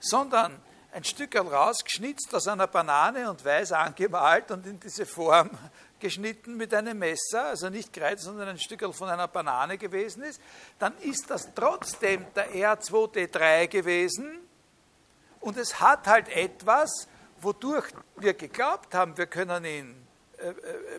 sondern 0.00 0.60
ein 0.92 1.04
Stück 1.04 1.36
rausgeschnitzt 1.36 2.34
aus 2.34 2.48
einer 2.48 2.66
Banane 2.66 3.30
und 3.30 3.44
weiß 3.44 3.72
angemalt 3.72 4.50
und 4.50 4.66
in 4.66 4.80
diese 4.80 5.06
Form 5.06 5.50
geschnitten 5.98 6.56
mit 6.56 6.72
einem 6.72 6.98
Messer, 6.98 7.46
also 7.46 7.68
nicht 7.68 7.92
Kreide, 7.92 8.20
sondern 8.20 8.48
ein 8.48 8.58
Stück 8.58 8.94
von 8.94 9.08
einer 9.08 9.28
Banane 9.28 9.78
gewesen 9.78 10.22
ist, 10.22 10.40
dann 10.78 10.96
ist 10.98 11.30
das 11.30 11.52
trotzdem 11.54 12.26
der 12.34 12.52
R2D3 12.52 13.68
gewesen 13.68 14.40
und 15.40 15.56
es 15.56 15.80
hat 15.80 16.06
halt 16.06 16.28
etwas, 16.28 17.08
wodurch 17.40 17.86
wir 18.16 18.34
geglaubt 18.34 18.94
haben, 18.94 19.16
wir 19.16 19.26
können 19.26 19.64
ihn 19.64 20.07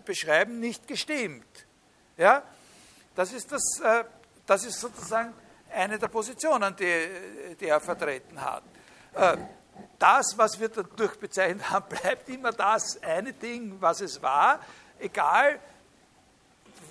beschreiben, 0.06 0.60
nicht 0.60 0.88
gestimmt. 0.88 1.66
Ja? 2.18 2.44
Das, 3.16 3.34
ist 3.34 3.52
das, 3.52 3.80
äh, 3.84 4.04
das 4.46 4.66
ist 4.66 4.80
sozusagen 4.80 5.34
eine 5.72 5.98
der 6.00 6.08
Positionen, 6.08 6.76
die, 6.76 7.56
die 7.60 7.68
er 7.68 7.80
vertreten 7.80 8.40
hat. 8.42 8.64
Äh, 9.14 9.38
das, 9.98 10.38
was 10.38 10.60
wir 10.60 10.70
dadurch 10.70 11.18
bezeichnet 11.18 11.70
haben, 11.70 11.86
bleibt 12.02 12.30
immer 12.30 12.52
das 12.52 13.02
eine 13.02 13.34
Ding, 13.34 13.78
was 13.80 14.02
es 14.02 14.22
war, 14.22 14.60
egal 15.00 15.60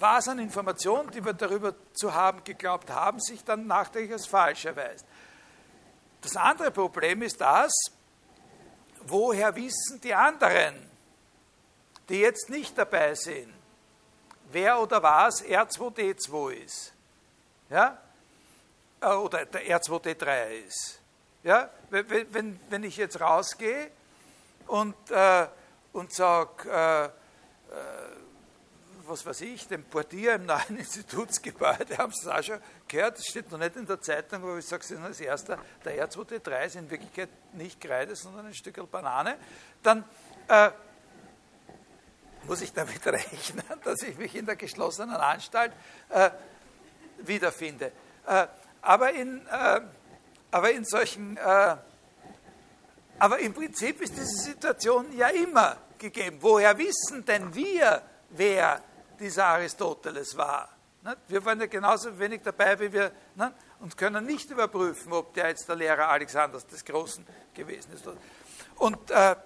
was 0.00 0.28
an 0.28 0.38
Informationen, 0.38 1.11
die 1.11 1.24
wir 1.24 1.32
darüber 1.32 1.74
zu 1.92 2.14
haben 2.14 2.44
geglaubt 2.44 2.90
haben, 2.90 3.18
sich 3.20 3.42
dann 3.44 3.66
nachträglich 3.66 4.12
als 4.12 4.26
falsch 4.26 4.64
erweist. 4.64 5.04
Das 6.20 6.37
andere 6.37 6.70
Problem 6.70 7.22
ist 7.22 7.40
das, 7.40 7.72
woher 9.02 9.54
wissen 9.56 10.00
die 10.00 10.14
anderen, 10.14 10.74
die 12.09 12.21
jetzt 12.21 12.49
nicht 12.49 12.77
dabei 12.77 13.14
sind, 13.14 13.53
wer 14.51 14.81
oder 14.81 15.03
was 15.03 15.44
R2D2 15.44 16.51
ist. 16.53 16.92
Ja? 17.71 17.99
Äh, 19.01 19.07
oder 19.09 19.44
der 19.47 19.81
R2D3 19.81 20.66
ist. 20.66 21.01
Ja? 21.42 21.71
Wenn, 21.90 22.33
wenn, 22.33 22.61
wenn 22.68 22.85
ich 22.85 22.97
jetzt 22.97 23.21
rausgehe 23.21 23.90
und, 24.66 24.97
äh, 25.11 25.47
und 25.92 26.12
sage, 26.12 26.71
äh, 26.71 27.05
äh, 27.07 27.11
was 29.07 29.25
weiß 29.25 29.40
ich, 29.42 29.66
dem 29.66 29.85
Portier 29.85 30.35
im 30.35 30.47
neuen 30.47 30.61
Institutsgebäude, 30.79 31.97
haben 31.97 32.12
Sie 32.12 32.21
es 32.21 32.29
auch 32.29 32.42
schon 32.42 32.61
gehört, 32.87 33.18
das 33.18 33.27
steht 33.27 33.51
noch 33.51 33.59
nicht 33.59 33.77
in 33.77 33.87
der 33.87 34.01
Zeitung, 34.01 34.42
aber 34.42 34.59
ich 34.59 34.66
sage 34.66 34.83
es 34.83 34.90
Ihnen 34.90 35.05
als 35.05 35.21
erster, 35.21 35.59
der 35.85 36.09
R2D3 36.09 36.66
ist 36.66 36.77
in 36.77 36.90
Wirklichkeit 36.90 37.31
nicht 37.55 37.81
Kreide, 37.81 38.14
sondern 38.16 38.47
ein 38.47 38.55
Stück 38.55 38.79
Banane, 38.90 39.38
dann 39.83 40.05
äh, 40.49 40.71
muss 42.48 42.62
ich 42.62 42.72
damit 42.72 43.06
rechnen, 43.06 43.64
dass 43.84 44.02
ich 44.02 44.16
mich 44.18 44.34
in 44.34 44.46
der 44.46 44.56
geschlossenen 44.56 45.16
Anstalt 45.16 45.72
äh, 46.08 46.30
wiederfinde. 47.18 47.92
Äh, 48.26 48.46
aber, 48.80 49.12
in, 49.12 49.46
äh, 49.46 49.80
aber 50.50 50.70
in 50.70 50.84
solchen, 50.84 51.37
äh, 51.37 51.76
aber 53.18 53.38
im 53.40 53.52
Prinzip 53.52 54.00
ist 54.00 54.14
diese 54.16 54.26
Situation 54.26 55.16
ja 55.16 55.28
immer 55.28 55.76
gegeben. 55.98 56.38
Woher 56.40 56.76
wissen 56.78 57.24
denn 57.24 57.54
wir, 57.54 58.02
wer 58.30 58.82
dieser 59.18 59.46
Aristoteles 59.46 60.37
war? 60.37 60.70
Ne? 61.02 61.16
Wir 61.28 61.44
waren 61.44 61.61
ja 61.61 61.66
genauso 61.66 62.18
wenig 62.18 62.42
dabei 62.42 62.78
wie 62.80 62.92
wir 62.92 63.12
ne? 63.34 63.52
und 63.80 63.96
können 63.96 64.24
nicht 64.24 64.50
überprüfen, 64.50 65.12
ob 65.12 65.34
der 65.34 65.48
jetzt 65.48 65.68
der 65.68 65.76
Lehrer 65.76 66.08
Alexanders 66.08 66.66
des 66.66 66.84
Großen 66.84 67.26
gewesen 67.54 67.92
ist. 67.92 68.08
Und, 68.76 69.11
äh, 69.11 69.37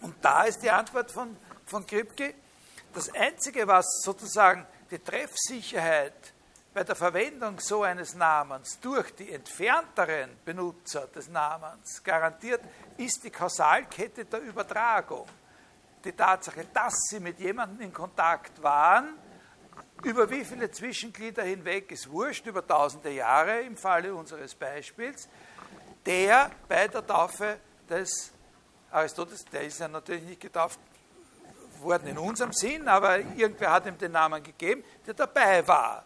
und 0.00 0.16
da 0.20 0.42
ist 0.42 0.62
die 0.62 0.70
Antwort 0.70 1.10
von, 1.10 1.36
von 1.66 1.86
Kripke. 1.86 2.34
Das 2.92 3.12
Einzige, 3.14 3.66
was 3.66 3.86
sozusagen 4.02 4.66
die 4.90 4.98
Treffsicherheit 4.98 6.32
bei 6.72 6.82
der 6.82 6.96
Verwendung 6.96 7.58
so 7.60 7.82
eines 7.82 8.14
Namens 8.14 8.78
durch 8.80 9.14
die 9.14 9.32
entfernteren 9.32 10.36
Benutzer 10.44 11.06
des 11.06 11.28
Namens 11.28 12.02
garantiert, 12.02 12.60
ist 12.96 13.22
die 13.22 13.30
Kausalkette 13.30 14.24
der 14.24 14.40
Übertragung. 14.40 15.26
Die 16.04 16.12
Tatsache, 16.12 16.66
dass 16.74 16.94
sie 17.08 17.20
mit 17.20 17.38
jemandem 17.38 17.80
in 17.80 17.92
Kontakt 17.92 18.62
waren, 18.62 19.14
über 20.02 20.28
wie 20.28 20.44
viele 20.44 20.70
Zwischenglieder 20.70 21.44
hinweg 21.44 21.90
ist 21.92 22.10
wurscht, 22.10 22.46
über 22.46 22.66
tausende 22.66 23.10
Jahre 23.10 23.60
im 23.60 23.76
Falle 23.76 24.14
unseres 24.14 24.54
Beispiels, 24.54 25.28
der 26.04 26.50
bei 26.68 26.88
der 26.88 27.06
Taufe 27.06 27.58
des 27.88 28.32
Aristoteles, 28.90 29.44
der 29.46 29.62
ist 29.62 29.80
ja 29.80 29.88
natürlich 29.88 30.24
nicht 30.24 30.40
getauft 30.40 30.78
worden 31.84 32.08
in 32.08 32.18
unserem 32.18 32.52
Sinn, 32.52 32.88
aber 32.88 33.18
irgendwer 33.18 33.70
hat 33.70 33.86
ihm 33.86 33.98
den 33.98 34.12
Namen 34.12 34.42
gegeben, 34.42 34.82
der 35.06 35.14
dabei 35.14 35.66
war. 35.66 36.04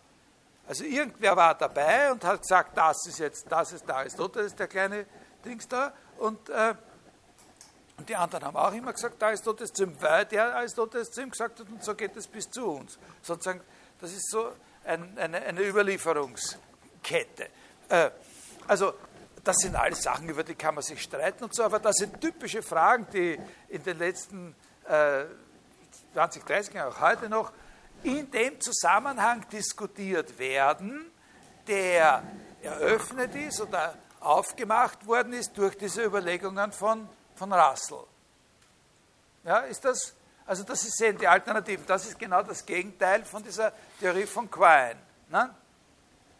Also 0.68 0.84
irgendwer 0.84 1.34
war 1.34 1.54
dabei 1.54 2.12
und 2.12 2.22
hat 2.24 2.42
gesagt, 2.42 2.76
das 2.76 3.06
ist 3.06 3.18
jetzt, 3.18 3.46
das 3.50 3.72
ist 3.72 3.88
der 3.88 3.96
Aristoteles, 3.96 4.54
der 4.54 4.68
kleine 4.68 5.06
Dings 5.42 5.66
da. 5.66 5.94
Und, 6.18 6.50
äh, 6.50 6.74
und 7.96 8.08
die 8.08 8.14
anderen 8.14 8.44
haben 8.44 8.56
auch 8.56 8.72
immer 8.74 8.92
gesagt, 8.92 9.20
der 9.20 9.28
Aristoteles 9.28 9.72
zu 9.72 9.84
ihm, 9.84 9.96
weil 10.00 10.26
der 10.26 10.54
Aristoteles 10.56 11.10
zu 11.10 11.22
ihm 11.22 11.30
gesagt 11.30 11.60
hat, 11.60 11.68
und 11.68 11.82
so 11.82 11.94
geht 11.94 12.14
es 12.16 12.26
bis 12.26 12.50
zu 12.50 12.66
uns. 12.66 12.98
Sozusagen, 13.22 13.62
das 13.98 14.12
ist 14.12 14.30
so 14.30 14.52
ein, 14.84 15.16
eine, 15.16 15.40
eine, 15.40 15.62
Überlieferungskette. 15.62 17.48
Äh, 17.88 18.10
also 18.66 18.92
das 19.42 19.56
sind 19.56 19.74
alles 19.74 20.02
Sachen, 20.02 20.28
über 20.28 20.44
die 20.44 20.54
kann 20.54 20.74
man 20.74 20.82
sich 20.82 21.02
streiten 21.02 21.44
und 21.44 21.54
so, 21.54 21.62
aber 21.62 21.78
das 21.78 21.96
sind 21.96 22.20
typische 22.20 22.62
Fragen, 22.62 23.06
die 23.10 23.40
in 23.68 23.82
den 23.82 23.98
letzten 23.98 24.54
äh, 24.86 25.24
20, 26.18 26.44
30 26.44 26.74
Jahren, 26.74 26.92
auch 26.92 27.00
heute 27.00 27.28
noch, 27.28 27.52
in 28.02 28.28
dem 28.32 28.60
Zusammenhang 28.60 29.48
diskutiert 29.50 30.36
werden, 30.36 31.12
der 31.68 32.24
eröffnet 32.60 33.36
ist 33.36 33.60
oder 33.60 33.94
aufgemacht 34.18 35.06
worden 35.06 35.32
ist 35.32 35.56
durch 35.56 35.78
diese 35.78 36.02
Überlegungen 36.02 36.72
von, 36.72 37.08
von 37.36 37.52
Russell. 37.52 38.02
Ja, 39.44 39.58
ist 39.58 39.84
das, 39.84 40.16
also 40.44 40.64
das 40.64 40.80
sind 40.80 41.20
die 41.20 41.28
Alternativen. 41.28 41.86
Das 41.86 42.04
ist 42.04 42.18
genau 42.18 42.42
das 42.42 42.66
Gegenteil 42.66 43.24
von 43.24 43.44
dieser 43.44 43.72
Theorie 44.00 44.26
von 44.26 44.50
Quine. 44.50 44.96
Ne? 45.28 45.54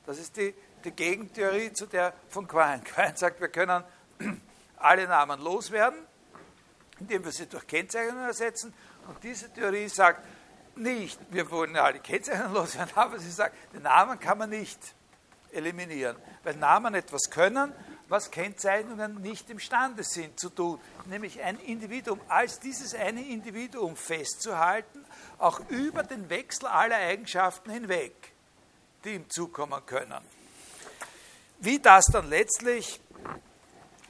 Das 0.07 0.19
ist 0.19 0.37
die, 0.37 0.53
die 0.83 0.91
Gegentheorie 0.91 1.73
zu 1.73 1.87
der 1.87 2.13
von 2.29 2.49
Quine. 2.49 2.81
Quine 2.83 3.17
sagt, 3.17 3.41
wir 3.41 3.49
können 3.49 3.85
alle 4.77 5.07
Namen 5.07 5.41
loswerden, 5.41 6.01
indem 6.99 7.25
wir 7.25 7.31
sie 7.31 7.47
durch 7.47 7.65
Kennzeichnungen 7.65 8.25
ersetzen 8.25 8.75
und 9.09 9.25
diese 9.25 9.53
Theorie 9.53 9.89
sagt 9.89 10.25
nicht, 10.77 11.19
wir 11.31 11.51
wollen 11.51 11.77
alle 11.77 11.99
Kennzeichen 11.99 12.53
loswerden, 12.53 12.93
aber 12.97 13.19
sie 13.19 13.31
sagt, 13.31 13.57
den 13.75 13.83
Namen 13.83 14.21
kann 14.21 14.39
man 14.39 14.51
nicht 14.51 14.79
eliminieren, 15.51 16.17
weil 16.45 16.55
Namen 16.57 16.95
etwas 16.95 17.31
können, 17.31 17.73
was 18.09 18.31
Kennzeichnungen 18.31 19.21
nicht 19.21 19.51
imstande 19.51 20.03
sind 20.03 20.39
zu 20.39 20.51
tun, 20.51 20.81
nämlich 21.07 21.43
ein 21.43 21.59
Individuum 21.61 22.21
als 22.29 22.61
dieses 22.61 22.95
eine 22.95 23.23
Individuum 23.27 23.97
festzuhalten, 23.97 25.05
auch 25.39 25.61
über 25.69 26.03
den 26.03 26.31
Wechsel 26.31 26.67
aller 26.67 26.97
Eigenschaften 26.97 27.71
hinweg, 27.71 28.15
die 29.05 29.15
ihm 29.15 29.29
zukommen 29.29 29.85
können. 29.85 30.23
Wie 31.61 31.79
das 31.81 32.07
dann 32.07 32.29
letztlich 32.29 33.01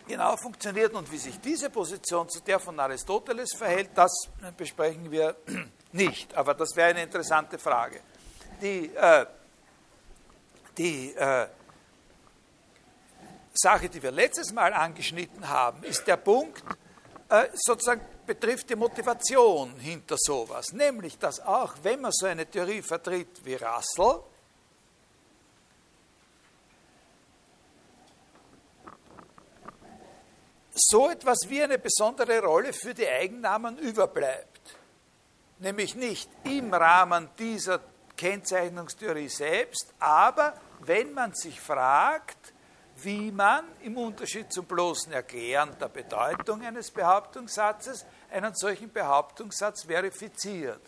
genau 0.09 0.37
funktioniert 0.37 0.95
und 0.95 1.11
wie 1.13 1.19
sich 1.19 1.39
diese 1.41 1.71
Position 1.71 2.29
zu 2.29 2.41
der 2.41 2.59
von 2.59 2.81
Aristoteles 2.81 3.51
verhält, 3.57 3.91
das 3.95 4.13
besprechen 4.57 5.11
wir 5.11 5.37
nicht. 5.93 6.35
Aber 6.35 6.55
das 6.55 6.75
wäre 6.75 6.91
eine 6.91 7.03
interessante 7.03 7.59
Frage. 7.59 8.01
Die, 8.61 8.91
äh, 8.95 9.27
die 10.77 11.15
äh, 11.15 11.47
Sache, 13.53 13.89
die 13.89 14.03
wir 14.03 14.11
letztes 14.11 14.53
Mal 14.53 14.73
angeschnitten 14.73 15.49
haben, 15.49 15.83
ist 15.85 16.07
der 16.07 16.17
Punkt, 16.17 16.63
äh, 17.29 17.49
sozusagen 17.55 18.01
betrifft 18.27 18.71
die 18.71 18.77
Motivation 18.77 19.79
hinter 19.79 20.17
sowas. 20.19 20.73
Nämlich, 20.73 21.19
dass 21.19 21.41
auch 21.41 21.75
wenn 21.83 22.01
man 22.01 22.13
so 22.13 22.27
eine 22.27 22.47
Theorie 22.47 22.83
vertritt 22.83 23.45
wie 23.45 23.55
Russell, 23.55 24.21
so 30.79 31.11
etwas 31.11 31.39
wie 31.49 31.63
eine 31.63 31.79
besondere 31.79 32.41
Rolle 32.41 32.73
für 32.73 32.95
die 32.95 33.09
Eigennamen 33.09 33.79
überbleibt. 33.79 34.77
Nämlich 35.59 35.95
nicht 35.95 36.31
im 36.45 36.73
Rahmen 36.73 37.29
dieser 37.39 37.81
Kennzeichnungstheorie 38.17 39.29
selbst, 39.29 39.93
aber 39.99 40.55
wenn 40.81 41.13
man 41.13 41.35
sich 41.35 41.61
fragt, 41.61 42.53
wie 43.03 43.31
man 43.31 43.65
im 43.83 43.97
Unterschied 43.97 44.53
zum 44.53 44.67
bloßen 44.67 45.13
Erklären 45.13 45.77
der 45.81 45.89
Bedeutung 45.89 46.63
eines 46.63 46.91
Behauptungssatzes 46.91 48.05
einen 48.31 48.55
solchen 48.55 48.93
Behauptungssatz 48.93 49.85
verifiziert. 49.85 50.81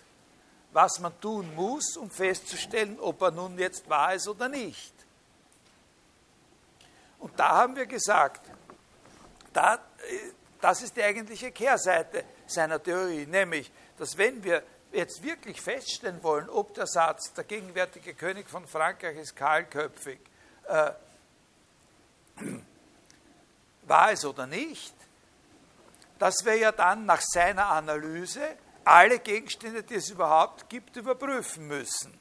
Was 0.72 0.98
man 1.00 1.18
tun 1.20 1.55
muss, 1.55 1.96
um 1.96 2.11
festzustellen, 2.11 2.98
ob 3.00 3.22
er 3.22 3.31
nun 3.31 3.59
jetzt 3.59 3.88
wahr 3.88 4.14
ist 4.14 4.29
oder 4.29 4.48
nicht. 4.48 4.94
Und 7.18 7.38
da 7.38 7.50
haben 7.50 7.76
wir 7.76 7.87
gesagt, 7.87 8.49
da, 9.52 9.78
das 10.60 10.82
ist 10.82 10.96
die 10.96 11.02
eigentliche 11.02 11.50
Kehrseite 11.52 12.24
seiner 12.46 12.82
Theorie, 12.82 13.26
nämlich, 13.26 13.70
dass 13.98 14.16
wenn 14.16 14.42
wir 14.44 14.62
jetzt 14.92 15.22
wirklich 15.22 15.60
feststellen 15.60 16.22
wollen, 16.22 16.48
ob 16.48 16.74
der 16.74 16.86
Satz, 16.86 17.32
der 17.32 17.44
gegenwärtige 17.44 18.14
König 18.14 18.48
von 18.48 18.66
Frankreich 18.66 19.16
ist 19.16 19.36
kahlköpfig, 19.36 20.18
äh, 20.68 20.92
wahr 23.82 24.12
ist 24.12 24.24
oder 24.24 24.46
nicht, 24.46 24.94
dass 26.18 26.44
wir 26.44 26.56
ja 26.56 26.72
dann 26.72 27.06
nach 27.06 27.22
seiner 27.22 27.66
Analyse 27.66 28.42
alle 28.84 29.18
Gegenstände, 29.18 29.82
die 29.82 29.94
es 29.94 30.10
überhaupt 30.10 30.68
gibt, 30.68 30.96
überprüfen 30.96 31.66
müssen. 31.66 32.18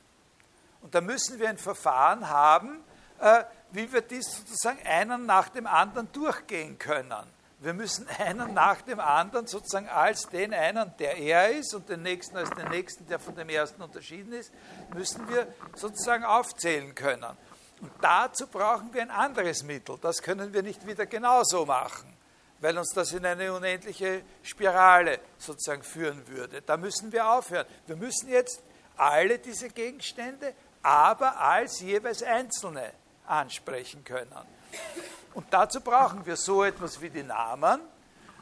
Und 0.82 0.96
da 0.96 1.02
müssen 1.02 1.40
wir 1.40 1.50
ein 1.50 1.58
Verfahren 1.58 2.30
haben, 2.30 2.84
äh, 3.20 3.44
wie 3.72 3.92
wir 3.92 4.02
dies 4.02 4.26
sozusagen 4.38 4.80
einen 4.86 5.26
nach 5.26 5.50
dem 5.50 5.68
anderen 5.68 6.12
durchgehen 6.12 6.78
können. 6.78 7.28
Wir 7.62 7.74
müssen 7.74 8.08
einen 8.20 8.54
nach 8.54 8.82
dem 8.82 9.02
anderen 9.02 9.46
sozusagen 9.46 9.90
als 9.90 10.30
den 10.30 10.54
einen, 10.54 10.94
der 10.98 11.18
er 11.18 11.50
ist, 11.50 11.74
und 11.76 11.90
den 11.90 12.04
nächsten 12.04 12.38
als 12.38 12.50
den 12.52 12.70
nächsten, 12.70 13.06
der 13.08 13.20
von 13.20 13.36
dem 13.36 13.50
ersten 13.50 13.82
unterschieden 13.82 14.32
ist, 14.32 14.54
müssen 14.94 15.28
wir 15.28 15.46
sozusagen 15.76 16.24
aufzählen 16.24 16.96
können. 16.96 17.38
Und 17.82 17.92
dazu 18.02 18.48
brauchen 18.48 18.94
wir 18.94 19.02
ein 19.02 19.12
anderes 19.12 19.64
Mittel. 19.64 19.98
Das 20.02 20.22
können 20.22 20.54
wir 20.54 20.64
nicht 20.64 20.88
wieder 20.88 21.06
genauso 21.06 21.66
machen, 21.66 22.14
weil 22.60 22.78
uns 22.78 22.94
das 22.94 23.12
in 23.12 23.26
eine 23.26 23.52
unendliche 23.52 24.22
Spirale 24.42 25.20
sozusagen 25.38 25.84
führen 25.84 26.26
würde. 26.30 26.62
Da 26.62 26.78
müssen 26.78 27.12
wir 27.12 27.30
aufhören. 27.30 27.68
Wir 27.88 27.98
müssen 27.98 28.30
jetzt 28.30 28.62
alle 28.96 29.38
diese 29.38 29.70
Gegenstände, 29.70 30.54
aber 30.82 31.40
als 31.40 31.82
jeweils 31.82 32.24
einzelne 32.24 32.94
ansprechen 33.30 34.04
können. 34.04 34.34
Und 35.34 35.46
dazu 35.52 35.82
brauchen 35.82 36.26
wir 36.26 36.36
so 36.36 36.64
etwas 36.64 37.02
wie 37.02 37.10
die 37.10 37.24
Namen. 37.24 37.82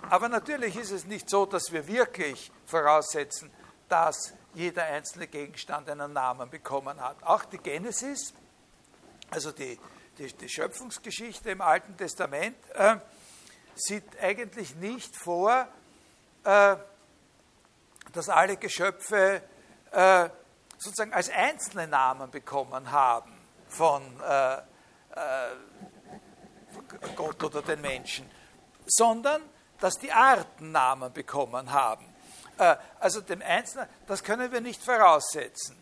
Aber 0.09 0.29
natürlich 0.29 0.75
ist 0.77 0.91
es 0.91 1.05
nicht 1.05 1.29
so, 1.29 1.45
dass 1.45 1.71
wir 1.71 1.87
wirklich 1.87 2.51
voraussetzen, 2.65 3.51
dass 3.89 4.33
jeder 4.53 4.83
einzelne 4.85 5.27
Gegenstand 5.27 5.89
einen 5.89 6.13
Namen 6.13 6.49
bekommen 6.49 6.99
hat. 7.01 7.21
Auch 7.23 7.45
die 7.45 7.57
Genesis, 7.57 8.33
also 9.29 9.51
die, 9.51 9.79
die, 10.17 10.33
die 10.33 10.49
Schöpfungsgeschichte 10.49 11.51
im 11.51 11.61
Alten 11.61 11.95
Testament, 11.97 12.57
äh, 12.73 12.97
sieht 13.75 14.19
eigentlich 14.21 14.75
nicht 14.75 15.15
vor, 15.15 15.67
äh, 16.43 16.77
dass 18.13 18.29
alle 18.29 18.57
Geschöpfe 18.57 19.41
äh, 19.91 20.29
sozusagen 20.77 21.13
als 21.13 21.29
einzelne 21.29 21.87
Namen 21.87 22.31
bekommen 22.31 22.91
haben 22.91 23.31
von 23.67 24.01
äh, 24.21 24.57
äh, 25.17 27.07
Gott 27.15 27.43
oder 27.43 27.61
den 27.61 27.81
Menschen, 27.81 28.29
sondern 28.85 29.41
dass 29.79 29.97
die 29.97 30.11
Arten 30.11 30.71
Namen 30.71 31.11
bekommen 31.13 31.71
haben. 31.71 32.05
Äh, 32.57 32.75
also 32.99 33.21
dem 33.21 33.41
Einzelnen, 33.41 33.87
das 34.07 34.23
können 34.23 34.51
wir 34.51 34.61
nicht 34.61 34.83
voraussetzen. 34.83 35.77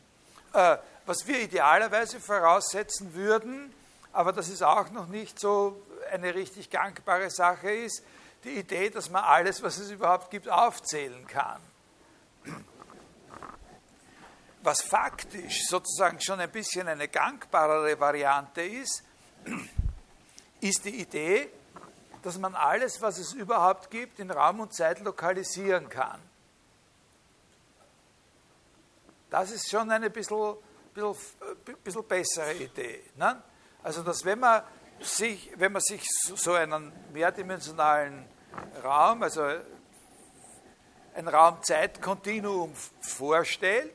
Äh, 0.54 0.78
was 1.06 1.28
wir 1.28 1.39
idealerweise 1.39 2.19
voraussetzen 2.19 3.13
würden, 3.13 3.74
aber 4.12 4.32
das 4.32 4.50
ist 4.50 4.63
auch 4.63 4.89
noch 4.91 5.08
nicht 5.08 5.39
so 5.39 5.82
eine 6.12 6.34
richtig 6.34 6.69
gangbare 6.69 7.30
Sache, 7.30 7.69
ist 7.69 8.04
die 8.43 8.56
Idee, 8.60 8.89
dass 8.89 9.10
man 9.10 9.24
alles, 9.24 9.62
was 9.62 9.78
es 9.78 9.91
überhaupt 9.91 10.32
gibt, 10.32 10.50
aufzählen 10.50 11.28
kann. 11.28 11.60
Was 14.62 14.82
faktisch 14.82 15.67
sozusagen 15.67 16.19
schon 16.21 16.39
ein 16.39 16.52
bisschen 16.52 16.88
eine 16.88 17.08
gangbarere 17.08 18.00
Variante 18.00 18.62
ist, 18.62 19.04
ist 20.62 20.86
die 20.86 21.02
Idee, 21.02 21.50
dass 22.22 22.38
man 22.38 22.56
alles, 22.56 23.02
was 23.02 23.20
es 23.20 23.34
überhaupt 23.34 23.92
gibt, 23.92 24.20
in 24.20 24.32
Raum 24.32 24.60
und 24.60 24.74
Zeit 24.74 25.00
lokalisieren 25.00 25.90
kann. 25.90 26.20
Das 29.30 29.52
ist 29.52 29.70
schon 29.70 29.92
eine 29.92 30.10
bisschen, 30.10 30.56
bisschen, 30.94 31.16
bisschen 31.84 32.08
bessere 32.08 32.54
Idee. 32.54 33.04
Ne? 33.16 33.42
Also, 33.84 34.02
dass 34.02 34.26
wenn 34.26 34.40
man 34.40 34.64
sich, 35.00 35.52
wenn 35.58 35.72
man 35.72 35.82
sich 35.82 36.04
so 36.22 36.54
einen 36.54 36.92
mehrdimensionalen 37.14 38.26
Raum, 38.84 39.22
also 39.24 39.44
ein 41.16 41.28
Raum-Zeit-Kontinuum 41.28 42.74
vorstellt, 43.02 43.94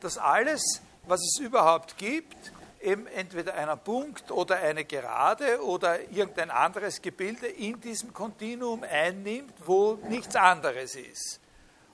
dass 0.00 0.18
alles, 0.18 0.82
was 1.04 1.20
es 1.20 1.38
überhaupt 1.40 1.96
gibt, 1.96 2.52
eben 2.80 3.06
entweder 3.06 3.54
einen 3.54 3.78
Punkt 3.78 4.30
oder 4.30 4.56
eine 4.56 4.84
Gerade 4.84 5.62
oder 5.62 6.00
irgendein 6.10 6.50
anderes 6.50 7.02
Gebilde 7.02 7.46
in 7.46 7.80
diesem 7.80 8.12
Kontinuum 8.14 8.82
einnimmt, 8.82 9.52
wo 9.66 9.98
nichts 10.08 10.34
anderes 10.36 10.94
ist. 10.96 11.40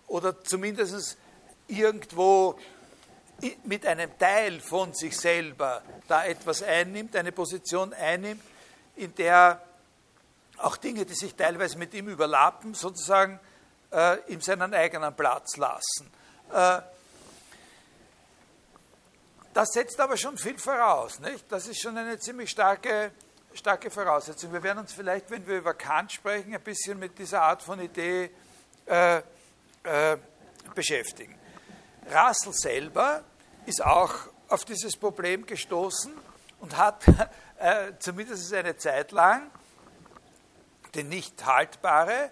Oder 0.07 0.42
zumindest 0.44 1.18
irgendwo 1.66 2.59
mit 3.64 3.85
einem 3.87 4.16
Teil 4.18 4.61
von 4.61 4.94
sich 4.94 5.16
selber 5.16 5.83
da 6.09 6.25
etwas 6.25 6.62
einnimmt, 6.62 7.16
eine 7.16 7.33
Position 7.33 7.92
einnimmt, 7.92 8.42
in 8.94 9.14
der 9.14 9.61
auch 10.59 10.77
Dinge, 10.77 11.05
die 11.05 11.14
sich 11.14 11.35
teilweise 11.35 11.77
mit 11.77 11.92
ihm 11.92 12.09
überlappen, 12.09 12.72
sozusagen 12.72 13.38
äh, 13.92 14.18
ihm 14.29 14.40
seinen 14.40 14.72
eigenen 14.72 15.14
Platz 15.14 15.57
lassen. 15.57 16.11
Äh, 16.53 16.81
das 19.57 19.71
setzt 19.73 19.99
aber 20.01 20.19
schon 20.19 20.37
viel 20.37 20.59
voraus. 20.59 21.19
Nicht? 21.19 21.51
Das 21.51 21.66
ist 21.66 21.81
schon 21.81 21.97
eine 21.97 22.19
ziemlich 22.19 22.51
starke, 22.51 23.12
starke 23.55 23.90
Voraussetzung. 23.90 24.53
Wir 24.53 24.62
werden 24.62 24.81
uns 24.81 24.92
vielleicht, 24.92 25.31
wenn 25.31 25.47
wir 25.47 25.57
über 25.57 25.73
Kant 25.73 26.12
sprechen, 26.12 26.55
ein 26.55 26.61
bisschen 26.61 26.99
mit 26.99 27.19
dieser 27.19 27.40
Art 27.40 27.62
von 27.62 27.81
Idee 27.81 28.31
äh, 28.85 29.16
äh, 29.83 30.19
beschäftigen. 30.75 31.38
Russell 32.07 32.53
selber 32.53 33.25
ist 33.64 33.83
auch 33.83 34.12
auf 34.49 34.66
dieses 34.66 34.95
Problem 34.95 35.47
gestoßen 35.47 36.12
und 36.61 36.77
hat 36.77 37.05
äh, 37.59 37.92
zumindest 37.99 38.53
eine 38.53 38.77
Zeit 38.77 39.11
lang 39.11 39.51
die 40.95 41.03
nicht 41.03 41.45
haltbare, 41.45 42.31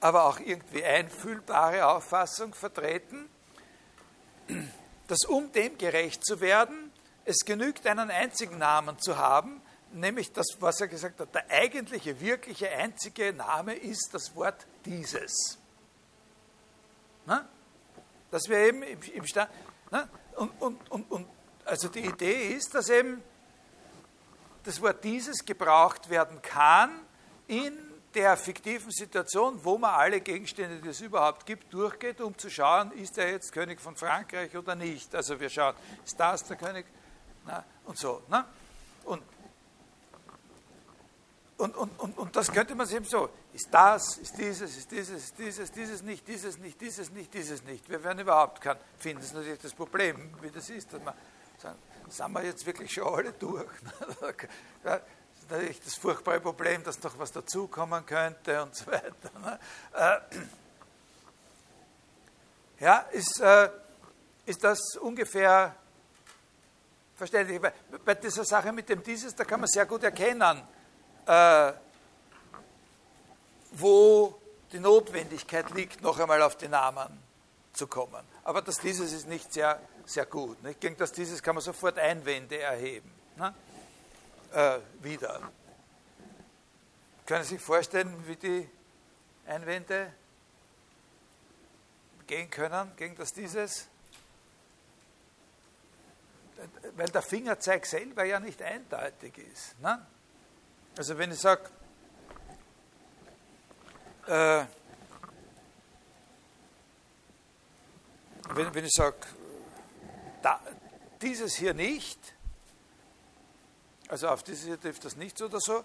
aber 0.00 0.24
auch 0.24 0.38
irgendwie 0.40 0.84
einfühlbare 0.84 1.86
Auffassung 1.86 2.54
vertreten, 2.54 3.28
dass 5.08 5.24
um 5.24 5.52
dem 5.52 5.76
gerecht 5.78 6.24
zu 6.24 6.40
werden, 6.40 6.92
es 7.24 7.44
genügt, 7.44 7.86
einen 7.86 8.10
einzigen 8.10 8.58
Namen 8.58 8.98
zu 8.98 9.16
haben, 9.16 9.62
nämlich 9.92 10.32
das, 10.32 10.46
was 10.60 10.80
er 10.80 10.88
gesagt 10.88 11.20
hat, 11.20 11.34
der 11.34 11.48
eigentliche, 11.50 12.20
wirkliche, 12.20 12.68
einzige 12.70 13.32
Name 13.32 13.74
ist 13.74 14.10
das 14.12 14.34
Wort 14.34 14.66
dieses. 14.84 15.58
Na? 17.26 17.48
Dass 18.30 18.48
wir 18.48 18.58
eben 18.58 18.82
im, 18.82 19.00
im 19.02 19.26
Stand. 19.26 19.50
Und, 20.36 20.50
und, 20.60 20.90
und, 20.90 21.10
und 21.10 21.26
also 21.64 21.88
die 21.88 22.04
Idee 22.04 22.54
ist, 22.54 22.74
dass 22.74 22.88
eben 22.88 23.22
das 24.64 24.80
Wort 24.80 25.04
dieses 25.04 25.44
gebraucht 25.44 26.10
werden 26.10 26.42
kann 26.42 26.90
in 27.46 27.78
der 28.14 28.36
fiktiven 28.36 28.90
Situation, 28.90 29.58
wo 29.62 29.76
man 29.78 29.90
alle 29.90 30.20
Gegenstände, 30.20 30.80
die 30.80 30.88
es 30.88 31.00
überhaupt 31.00 31.46
gibt, 31.46 31.72
durchgeht, 31.72 32.20
um 32.20 32.36
zu 32.36 32.50
schauen, 32.50 32.92
ist 32.92 33.18
er 33.18 33.30
jetzt 33.30 33.52
König 33.52 33.80
von 33.80 33.96
Frankreich 33.96 34.56
oder 34.56 34.74
nicht. 34.74 35.14
Also 35.14 35.38
wir 35.38 35.50
schauen, 35.50 35.74
ist 36.04 36.18
das 36.18 36.44
der 36.44 36.56
König? 36.56 36.86
Na, 37.46 37.64
und 37.84 37.98
so. 37.98 38.22
Na? 38.28 38.46
Und, 39.04 39.22
und, 41.56 41.76
und, 41.76 42.00
und, 42.00 42.18
und 42.18 42.36
das 42.36 42.50
könnte 42.50 42.74
man 42.74 42.86
sich 42.86 42.96
eben 42.96 43.04
so, 43.04 43.28
ist 43.52 43.68
das, 43.70 44.18
ist 44.18 44.36
dieses, 44.36 44.76
ist 44.76 44.90
dieses, 44.90 45.24
ist 45.24 45.38
dieses, 45.38 45.72
dieses 45.72 46.02
nicht, 46.02 46.26
dieses 46.26 46.58
nicht, 46.58 46.80
dieses 46.80 47.10
nicht, 47.10 47.32
dieses 47.32 47.62
nicht. 47.64 47.88
Wir 47.88 48.02
werden 48.02 48.18
überhaupt 48.20 48.60
keinen 48.60 48.78
finden. 48.98 49.18
Das 49.18 49.26
ist 49.26 49.34
natürlich 49.34 49.60
das 49.60 49.72
Problem, 49.72 50.34
wie 50.40 50.50
das 50.50 50.68
ist, 50.70 50.92
dass 50.92 51.02
man 51.02 51.14
sagen, 51.58 51.78
sind 52.08 52.32
wir 52.32 52.44
jetzt 52.44 52.66
wirklich 52.66 52.92
schon 52.92 53.06
alle 53.06 53.32
durch? 53.32 53.70
natürlich 55.50 55.80
das 55.80 55.94
furchtbare 55.94 56.40
Problem, 56.40 56.82
dass 56.84 57.02
noch 57.02 57.18
was 57.18 57.32
dazukommen 57.32 58.04
könnte 58.06 58.62
und 58.62 58.74
so 58.74 58.86
weiter. 58.86 59.30
Ne? 59.42 59.58
Äh, 59.94 60.18
ja, 62.84 62.98
ist, 63.12 63.40
äh, 63.40 63.70
ist 64.46 64.62
das 64.64 64.96
ungefähr 65.00 65.74
verständlich? 67.16 67.60
Bei 68.04 68.14
dieser 68.14 68.44
Sache 68.44 68.72
mit 68.72 68.88
dem 68.88 69.02
Dieses, 69.02 69.34
da 69.34 69.44
kann 69.44 69.60
man 69.60 69.68
sehr 69.68 69.86
gut 69.86 70.02
erkennen, 70.02 70.62
äh, 71.26 71.72
wo 73.72 74.38
die 74.72 74.80
Notwendigkeit 74.80 75.70
liegt, 75.70 76.02
noch 76.02 76.18
einmal 76.18 76.42
auf 76.42 76.56
die 76.56 76.68
Namen 76.68 77.22
zu 77.72 77.86
kommen. 77.86 78.24
Aber 78.44 78.62
das 78.62 78.78
dieses 78.78 79.12
ist 79.12 79.28
nicht 79.28 79.52
sehr, 79.52 79.80
sehr 80.04 80.26
gut. 80.26 80.62
Nicht? 80.62 80.80
Gegen 80.80 80.96
das 80.96 81.12
dieses 81.12 81.42
kann 81.42 81.54
man 81.54 81.62
sofort 81.62 81.98
Einwände 81.98 82.58
erheben. 82.58 83.10
Ne? 83.36 83.54
Äh, 84.54 84.78
wieder. 85.02 85.50
Können 87.26 87.42
Sie 87.42 87.56
sich 87.56 87.60
vorstellen, 87.60 88.24
wie 88.28 88.36
die 88.36 88.70
Einwände 89.48 90.12
gehen 92.28 92.48
können 92.50 92.92
gegen 92.96 93.16
das 93.16 93.32
dieses? 93.32 93.88
Weil 96.94 97.08
der 97.08 97.22
Fingerzeig 97.22 97.84
selber 97.84 98.22
ja 98.22 98.38
nicht 98.38 98.62
eindeutig 98.62 99.38
ist. 99.38 99.76
Ne? 99.80 100.06
Also 100.96 101.18
wenn 101.18 101.32
ich 101.32 101.40
sage, 101.40 101.68
äh, 104.28 104.66
wenn, 108.50 108.72
wenn 108.72 108.84
ich 108.84 108.92
sage, 108.92 109.16
dieses 111.20 111.56
hier 111.56 111.74
nicht, 111.74 112.33
also 114.08 114.28
auf 114.28 114.42
dieses 114.42 114.64
hier 114.64 114.80
trifft 114.80 115.04
das 115.04 115.16
nicht 115.16 115.40
oder 115.40 115.60
so, 115.60 115.84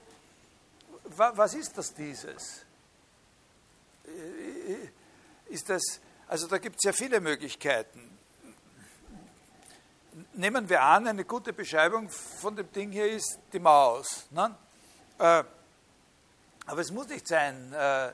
was 1.03 1.53
ist 1.53 1.77
das 1.77 1.93
dieses? 1.93 2.65
Äh, 4.05 5.53
ist 5.53 5.69
das, 5.69 5.81
also 6.27 6.47
da 6.47 6.57
gibt 6.57 6.75
es 6.77 6.83
ja 6.83 6.93
viele 6.93 7.19
Möglichkeiten. 7.19 8.17
Nehmen 10.33 10.69
wir 10.69 10.81
an, 10.81 11.07
eine 11.07 11.25
gute 11.25 11.53
Beschreibung 11.53 12.09
von 12.09 12.55
dem 12.55 12.71
Ding 12.71 12.91
hier 12.91 13.11
ist 13.11 13.39
die 13.51 13.59
Maus. 13.59 14.27
Ne? 14.31 14.55
Äh, 15.17 15.43
aber 16.65 16.81
es 16.81 16.91
muss 16.91 17.07
nicht 17.07 17.27
sein, 17.27 17.73
äh, 17.73 18.11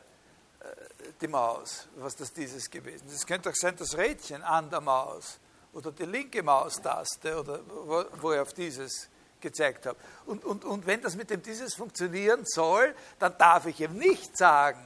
die 1.21 1.27
Maus, 1.27 1.87
was 1.97 2.15
das 2.15 2.33
dieses 2.33 2.69
gewesen 2.69 3.07
ist. 3.07 3.15
Es 3.15 3.25
könnte 3.25 3.49
auch 3.49 3.55
sein, 3.55 3.75
das 3.77 3.97
Rädchen 3.97 4.41
an 4.43 4.69
der 4.69 4.81
Maus 4.81 5.39
oder 5.73 5.91
die 5.91 6.05
linke 6.05 6.41
Maustaste 6.41 7.39
oder 7.39 7.59
wo, 7.67 8.05
wo 8.21 8.33
ich 8.33 8.39
auf 8.39 8.53
dieses 8.53 9.09
gezeigt 9.45 9.85
habe. 9.85 9.97
Und, 10.25 10.43
und, 10.43 10.65
und 10.65 10.87
wenn 10.87 11.01
das 11.01 11.15
mit 11.15 11.29
dem 11.29 11.41
dieses 11.41 11.75
funktionieren 11.75 12.43
soll, 12.45 12.95
dann 13.19 13.37
darf 13.37 13.67
ich 13.67 13.79
eben 13.79 13.95
nicht 13.97 14.35
sagen, 14.35 14.83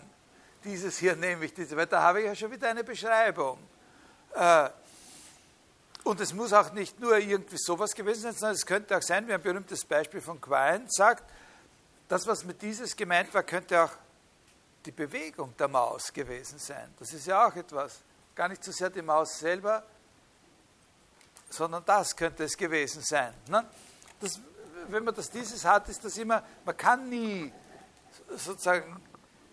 dieses 0.66 0.98
hier 0.98 1.16
nehme 1.16 1.46
ich, 1.46 1.54
diese, 1.54 1.78
weil 1.78 1.88
da 1.88 2.02
habe 2.02 2.20
ich 2.20 2.26
ja 2.26 2.36
schon 2.36 2.52
wieder 2.52 2.70
eine 2.70 2.84
Beschreibung. 2.84 3.58
Äh, 4.36 4.70
und 6.04 6.20
es 6.20 6.34
muss 6.34 6.52
auch 6.52 6.74
nicht 6.74 7.00
nur 7.00 7.18
irgendwie 7.18 7.58
sowas 7.58 7.94
gewesen 7.94 8.24
sein, 8.24 8.34
sondern 8.34 8.56
es 8.56 8.66
könnte 8.66 8.98
auch 8.98 9.02
sein, 9.02 9.28
wie 9.28 9.34
ein 9.34 9.42
berühmtes 9.42 9.86
Beispiel 9.86 10.22
von 10.22 10.42
Quine 10.42 10.86
sagt, 10.88 11.24
das, 12.10 12.28
was 12.28 12.44
mit 12.44 12.62
dieses 12.62 12.96
gemeint 12.96 13.34
war, 13.34 13.44
könnte 13.44 13.82
auch 13.82 13.92
die 14.86 14.92
Bewegung 14.92 15.56
der 15.58 15.68
Maus 15.68 16.12
gewesen 16.12 16.60
sein. 16.60 16.94
Das 17.00 17.14
ist 17.14 17.28
ja 17.28 17.48
auch 17.48 17.56
etwas, 17.56 18.00
gar 18.36 18.50
nicht 18.50 18.64
so 18.64 18.72
sehr 18.72 18.90
die 18.90 19.02
Maus 19.02 19.40
selber, 19.40 19.84
sondern 21.50 21.84
das 21.86 22.16
könnte 22.16 22.44
es 22.44 22.58
gewesen 22.58 23.02
sein. 23.04 23.34
Ne? 23.48 23.66
Das, 24.20 24.40
wenn 24.88 25.04
man 25.04 25.14
das 25.16 25.30
dieses 25.30 25.66
hat, 25.66 25.90
ist 25.90 26.04
das 26.04 26.18
immer, 26.18 26.44
man 26.66 26.78
kann 26.78 27.10
nie 27.10 27.52
sozusagen, 28.36 29.02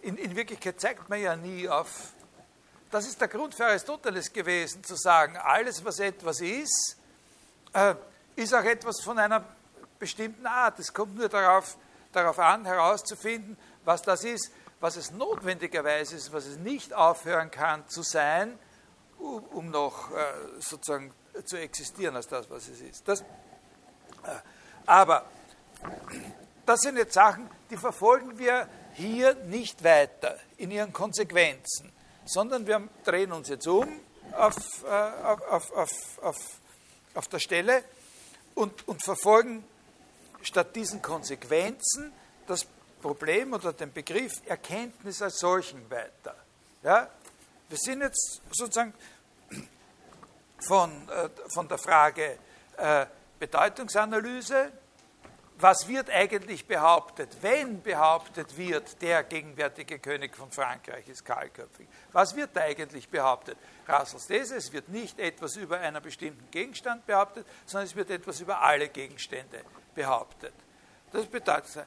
in, 0.02 0.16
in 0.16 0.34
Wirklichkeit 0.36 0.80
zeigt 0.80 1.08
man 1.08 1.20
ja 1.20 1.36
nie 1.36 1.68
auf, 1.68 2.12
das 2.90 3.06
ist 3.06 3.20
der 3.20 3.28
Grund 3.28 3.54
für 3.54 3.66
Aristoteles 3.66 4.32
gewesen, 4.32 4.84
zu 4.84 4.94
sagen, 4.94 5.36
alles, 5.36 5.84
was 5.84 5.98
etwas 5.98 6.40
ist, 6.40 6.96
äh, 7.72 7.94
ist 8.36 8.54
auch 8.54 8.64
etwas 8.64 9.00
von 9.02 9.18
einer 9.18 9.44
bestimmten 9.98 10.46
Art. 10.46 10.78
Es 10.78 10.92
kommt 10.92 11.16
nur 11.16 11.28
darauf, 11.28 11.76
darauf 12.12 12.38
an, 12.38 12.64
herauszufinden, 12.64 13.56
was 13.84 14.02
das 14.02 14.24
ist 14.24 14.50
was 14.80 14.96
es 14.96 15.10
notwendigerweise 15.10 16.16
ist, 16.16 16.32
was 16.32 16.46
es 16.46 16.58
nicht 16.58 16.92
aufhören 16.92 17.50
kann 17.50 17.88
zu 17.88 18.02
sein, 18.02 18.58
um, 19.18 19.42
um 19.44 19.70
noch 19.70 20.10
äh, 20.10 20.14
sozusagen 20.58 21.12
zu 21.44 21.56
existieren 21.56 22.16
als 22.16 22.28
das, 22.28 22.48
was 22.50 22.68
es 22.68 22.80
ist. 22.80 23.08
Das, 23.08 23.20
äh, 23.20 23.24
aber 24.86 25.26
das 26.64 26.80
sind 26.80 26.96
jetzt 26.96 27.14
Sachen, 27.14 27.50
die 27.70 27.76
verfolgen 27.76 28.38
wir 28.38 28.68
hier 28.94 29.34
nicht 29.34 29.84
weiter 29.84 30.38
in 30.56 30.70
ihren 30.70 30.92
Konsequenzen, 30.92 31.92
sondern 32.24 32.66
wir 32.66 32.88
drehen 33.04 33.32
uns 33.32 33.48
jetzt 33.48 33.66
um 33.66 34.00
auf, 34.32 34.56
äh, 34.84 34.88
auf, 34.90 35.72
auf, 35.72 35.90
auf, 36.22 36.36
auf 37.14 37.28
der 37.28 37.38
Stelle 37.38 37.84
und, 38.54 38.86
und 38.88 39.02
verfolgen 39.04 39.64
statt 40.42 40.74
diesen 40.74 41.02
Konsequenzen 41.02 42.12
das 42.46 42.66
Problem 43.02 43.52
oder 43.52 43.72
den 43.72 43.92
Begriff 43.92 44.32
Erkenntnis 44.46 45.20
als 45.22 45.38
solchen 45.38 45.88
weiter. 45.90 46.34
Ja? 46.82 47.08
Wir 47.68 47.78
sind 47.78 48.00
jetzt 48.00 48.40
sozusagen 48.50 48.94
von, 50.66 51.08
äh, 51.08 51.28
von 51.52 51.68
der 51.68 51.78
Frage 51.78 52.38
äh, 52.76 53.06
Bedeutungsanalyse, 53.38 54.72
was 55.58 55.88
wird 55.88 56.10
eigentlich 56.10 56.66
behauptet, 56.66 57.38
wenn 57.40 57.80
behauptet 57.80 58.58
wird, 58.58 59.00
der 59.00 59.24
gegenwärtige 59.24 59.98
König 59.98 60.36
von 60.36 60.50
Frankreich 60.50 61.08
ist 61.08 61.24
kahlköpfig? 61.24 61.88
Was 62.12 62.36
wird 62.36 62.50
da 62.54 62.60
eigentlich 62.60 63.08
behauptet? 63.08 63.56
Russells 63.88 64.26
These, 64.26 64.56
es 64.56 64.72
wird 64.72 64.90
nicht 64.90 65.18
etwas 65.18 65.56
über 65.56 65.80
einen 65.80 66.02
bestimmten 66.02 66.50
Gegenstand 66.50 67.06
behauptet, 67.06 67.46
sondern 67.64 67.86
es 67.86 67.96
wird 67.96 68.10
etwas 68.10 68.40
über 68.40 68.60
alle 68.60 68.88
Gegenstände 68.88 69.62
behauptet. 69.94 70.52
Das 71.12 71.24
bedeutet, 71.24 71.86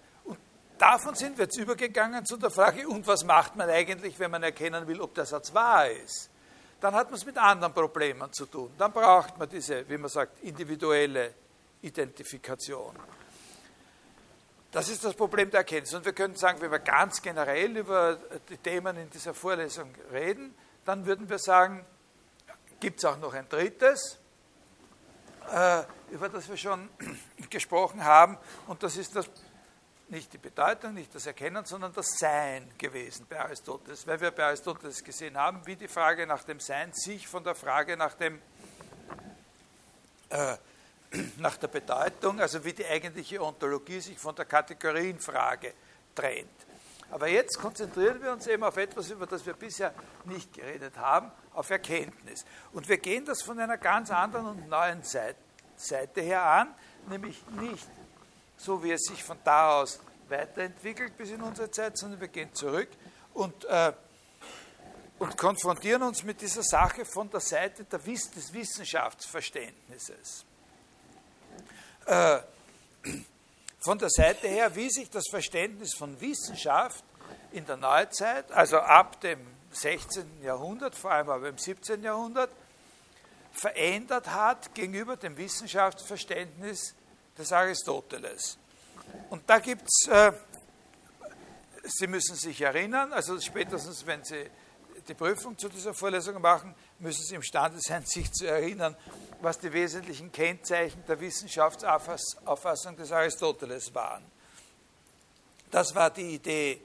davon 0.79 1.13
sind 1.13 1.37
wir 1.37 1.45
jetzt 1.45 1.57
übergegangen 1.57 2.25
zu 2.25 2.37
der 2.37 2.49
Frage, 2.49 2.87
und 2.87 3.05
was 3.05 3.23
macht 3.23 3.55
man 3.55 3.69
eigentlich, 3.69 4.17
wenn 4.17 4.31
man 4.31 4.41
erkennen 4.41 4.87
will, 4.87 4.99
ob 4.99 5.13
der 5.13 5.25
Satz 5.25 5.53
wahr 5.53 5.87
ist? 5.91 6.31
Dann 6.79 6.93
hat 6.95 7.09
man 7.09 7.17
es 7.17 7.25
mit 7.25 7.37
anderen 7.37 7.73
Problemen 7.73 8.31
zu 8.31 8.45
tun. 8.45 8.71
Dann 8.77 8.91
braucht 8.91 9.37
man 9.37 9.49
diese, 9.49 9.87
wie 9.89 9.97
man 9.97 10.09
sagt, 10.09 10.41
individuelle 10.43 11.33
Identifikation. 11.81 12.95
Das 14.71 14.87
ist 14.87 15.03
das 15.03 15.15
Problem 15.15 15.49
der 15.49 15.61
Erkenntnis. 15.61 15.93
Und 15.93 16.05
wir 16.05 16.13
können 16.13 16.35
sagen, 16.35 16.61
wenn 16.61 16.71
wir 16.71 16.79
ganz 16.79 17.21
generell 17.21 17.75
über 17.75 18.17
die 18.49 18.57
Themen 18.57 18.97
in 18.97 19.09
dieser 19.09 19.33
Vorlesung 19.33 19.93
reden, 20.11 20.55
dann 20.85 21.05
würden 21.05 21.27
wir 21.27 21.39
sagen, 21.39 21.85
gibt 22.79 22.99
es 22.99 23.05
auch 23.05 23.17
noch 23.17 23.33
ein 23.33 23.49
drittes, 23.49 24.19
äh, 25.51 25.83
über 26.11 26.29
das 26.29 26.47
wir 26.47 26.57
schon 26.57 26.89
gesprochen 27.49 28.03
haben, 28.03 28.37
und 28.67 28.83
das 28.83 28.95
ist 28.97 29.15
das 29.15 29.29
nicht 30.11 30.33
die 30.33 30.37
Bedeutung, 30.37 30.93
nicht 30.93 31.13
das 31.13 31.25
Erkennen, 31.25 31.65
sondern 31.65 31.93
das 31.93 32.17
Sein 32.17 32.69
gewesen 32.77 33.25
bei 33.29 33.39
Aristoteles, 33.39 34.07
weil 34.07 34.19
wir 34.19 34.31
bei 34.31 34.45
Aristoteles 34.45 35.03
gesehen 35.03 35.37
haben, 35.37 35.65
wie 35.65 35.75
die 35.75 35.87
Frage 35.87 36.25
nach 36.25 36.43
dem 36.43 36.59
Sein 36.59 36.91
sich 36.93 37.27
von 37.27 37.43
der 37.43 37.55
Frage 37.55 37.95
nach, 37.95 38.13
dem, 38.15 38.41
äh, 40.29 40.57
nach 41.37 41.57
der 41.57 41.67
Bedeutung, 41.67 42.39
also 42.39 42.63
wie 42.65 42.73
die 42.73 42.85
eigentliche 42.85 43.41
Ontologie 43.41 43.99
sich 43.99 44.17
von 44.17 44.35
der 44.35 44.45
Kategorienfrage 44.45 45.73
trennt. 46.15 46.49
Aber 47.11 47.27
jetzt 47.27 47.57
konzentrieren 47.57 48.21
wir 48.21 48.31
uns 48.31 48.45
eben 48.47 48.63
auf 48.63 48.77
etwas, 48.77 49.09
über 49.09 49.25
das 49.25 49.45
wir 49.45 49.53
bisher 49.53 49.93
nicht 50.25 50.53
geredet 50.53 50.95
haben, 50.97 51.31
auf 51.53 51.69
Erkenntnis. 51.69 52.45
Und 52.71 52.87
wir 52.87 52.97
gehen 52.97 53.25
das 53.25 53.41
von 53.41 53.59
einer 53.59 53.77
ganz 53.77 54.11
anderen 54.11 54.45
und 54.45 54.69
neuen 54.69 55.01
Seite 55.03 56.21
her 56.21 56.43
an, 56.43 56.75
nämlich 57.07 57.43
nicht 57.59 57.87
so 58.59 58.83
wie 58.83 58.91
es 58.91 59.03
sich 59.03 59.23
von 59.23 59.37
da 59.43 59.79
aus 59.79 59.99
weiterentwickelt 60.27 61.17
bis 61.17 61.31
in 61.31 61.41
unsere 61.41 61.71
Zeit, 61.71 61.97
sondern 61.97 62.21
wir 62.21 62.27
gehen 62.27 62.53
zurück 62.53 62.89
und, 63.33 63.65
äh, 63.65 63.93
und 65.17 65.37
konfrontieren 65.37 66.03
uns 66.03 66.23
mit 66.23 66.41
dieser 66.41 66.61
Sache 66.61 67.05
von 67.05 67.29
der 67.29 67.39
Seite 67.39 67.85
der 67.85 68.05
Wiss 68.05 68.29
des 68.29 68.53
Wissenschaftsverständnisses. 68.53 70.45
Äh, 72.05 72.39
von 73.79 73.97
der 73.97 74.09
Seite 74.09 74.47
her, 74.47 74.75
wie 74.75 74.89
sich 74.89 75.09
das 75.09 75.23
Verständnis 75.29 75.95
von 75.95 76.19
Wissenschaft 76.19 77.03
in 77.51 77.65
der 77.65 77.77
Neuzeit, 77.77 78.51
also 78.51 78.77
ab 78.77 79.21
dem 79.21 79.39
16. 79.71 80.43
Jahrhundert, 80.43 80.95
vor 80.95 81.11
allem 81.11 81.29
aber 81.29 81.47
im 81.47 81.57
17. 81.57 82.03
Jahrhundert, 82.03 82.51
verändert 83.51 84.27
hat 84.27 84.75
gegenüber 84.75 85.15
dem 85.15 85.37
Wissenschaftsverständnis 85.37 86.93
des 87.39 87.51
Aristoteles. 87.51 88.57
Und 89.29 89.49
da 89.49 89.59
gibt 89.59 89.83
es, 89.83 90.07
äh, 90.07 90.31
Sie 91.83 92.07
müssen 92.07 92.35
sich 92.35 92.61
erinnern, 92.61 93.13
also 93.13 93.39
spätestens 93.39 94.05
wenn 94.05 94.23
Sie 94.23 94.45
die 95.07 95.13
Prüfung 95.15 95.57
zu 95.57 95.69
dieser 95.69 95.93
Vorlesung 95.93 96.39
machen, 96.39 96.75
müssen 96.99 97.23
Sie 97.23 97.35
imstande 97.35 97.79
sein, 97.79 98.05
sich 98.05 98.31
zu 98.31 98.45
erinnern, 98.45 98.95
was 99.41 99.57
die 99.57 99.71
wesentlichen 99.73 100.31
Kennzeichen 100.31 101.03
der 101.07 101.19
Wissenschaftsauffassung 101.19 102.95
des 102.95 103.11
Aristoteles 103.11 103.95
waren. 103.95 104.23
Das 105.71 105.95
war 105.95 106.09
die 106.09 106.35
Idee. 106.35 106.81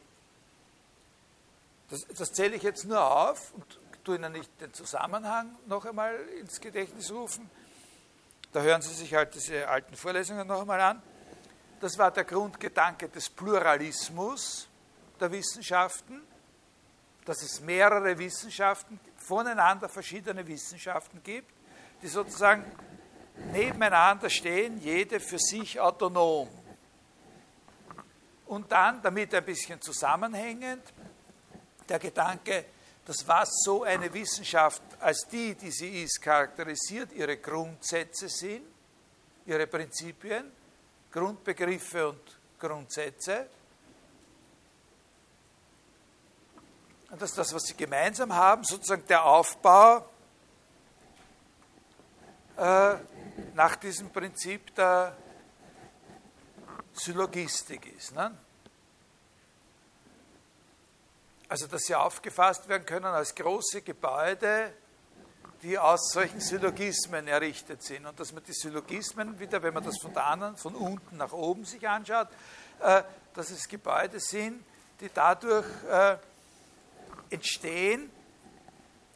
Das, 1.91 2.07
das 2.17 2.33
zähle 2.33 2.57
ich 2.57 2.63
jetzt 2.63 2.85
nur 2.85 3.05
auf 3.05 3.53
und 3.55 3.81
tue 4.05 4.17
Ihnen 4.17 4.33
nicht 4.33 4.51
den 4.61 4.73
Zusammenhang 4.73 5.55
noch 5.67 5.85
einmal 5.85 6.15
ins 6.41 6.61
Gedächtnis 6.61 7.11
rufen. 7.11 7.51
Da 8.55 8.63
hören 8.63 8.81
Sie 8.83 8.95
sich 8.95 9.13
halt 9.13 9.35
diese 9.35 9.67
alten 9.67 9.97
Vorlesungen 9.97 10.47
noch 10.47 10.61
einmal 10.61 10.81
an. 10.81 11.03
Das 11.81 11.99
war 11.99 12.13
der 12.13 12.23
Grundgedanke 12.23 13.09
des 13.09 13.29
Pluralismus 13.29 14.69
der 15.19 15.33
Wissenschaften. 15.33 16.23
dass 17.25 17.43
es 17.43 17.61
mehrere 17.61 18.19
Wissenschaften, 18.19 19.01
voneinander 19.17 19.89
verschiedene 19.89 20.47
Wissenschaften 20.47 21.23
gibt, 21.23 21.51
die 22.03 22.07
sozusagen 22.07 22.71
nebeneinander 23.51 24.29
stehen, 24.29 24.79
jede 24.79 25.19
für 25.19 25.39
sich 25.39 25.81
autonom. 25.81 26.49
Und 28.47 28.71
dann, 28.71 29.01
damit 29.01 29.35
ein 29.35 29.45
bisschen 29.45 29.81
zusammenhängend, 29.81 30.93
der 31.89 31.99
Gedanke, 31.99 32.67
dass 33.05 33.27
was 33.29 33.51
so 33.63 33.83
eine 33.83 34.13
Wissenschaft 34.13 34.83
als 35.01 35.27
die, 35.31 35.55
die 35.55 35.71
sie 35.71 36.03
ist, 36.03 36.21
charakterisiert, 36.23 37.13
ihre 37.13 37.37
Grundsätze 37.37 38.29
sind, 38.29 38.65
ihre 39.47 39.67
Prinzipien, 39.67 40.51
Grundbegriffe 41.11 42.09
und 42.09 42.39
Grundsätze. 42.59 43.47
Und 47.11 47.21
dass 47.21 47.35
das, 47.35 47.53
was 47.53 47.63
sie 47.65 47.75
gemeinsam 47.75 48.35
haben, 48.35 48.65
sozusagen 48.65 49.07
der 49.07 49.25
Aufbau 49.25 50.09
äh, 52.57 52.95
nach 53.55 53.77
diesem 53.77 54.11
Prinzip 54.11 54.75
der 54.75 55.17
Syllogistik 56.95 57.95
ist. 57.97 58.15
Ne? 58.15 58.37
Also, 61.55 61.69
dass 61.69 61.83
sie 61.83 61.95
aufgefasst 61.95 62.69
werden 62.69 62.85
können 62.85 63.05
als 63.05 63.33
große 63.33 63.83
Gebäude, 63.83 64.73
die 65.63 65.79
aus 65.79 66.11
solchen 66.11 66.41
Syllogismen 66.41 67.29
errichtet 67.29 67.81
sind. 67.81 68.07
Und 68.07 68.19
dass 68.19 68.33
man 68.33 68.43
die 68.43 68.53
Syllogismen 68.53 69.39
wieder, 69.39 69.63
wenn 69.63 69.73
man 69.73 69.85
das 69.85 69.97
von 70.03 70.13
der 70.13 70.27
anderen, 70.27 70.57
von 70.57 70.75
unten 70.75 71.17
nach 71.17 71.33
oben 71.33 71.65
sich 71.65 71.89
anschaut, 71.89 72.27
äh, 72.81 73.05
dass 73.35 73.51
es 73.51 73.69
Gebäude 73.69 74.19
sind, 74.19 74.65
die 75.01 75.09
dadurch 75.15 75.65
äh, 75.89 76.17
entstehen, 77.31 78.11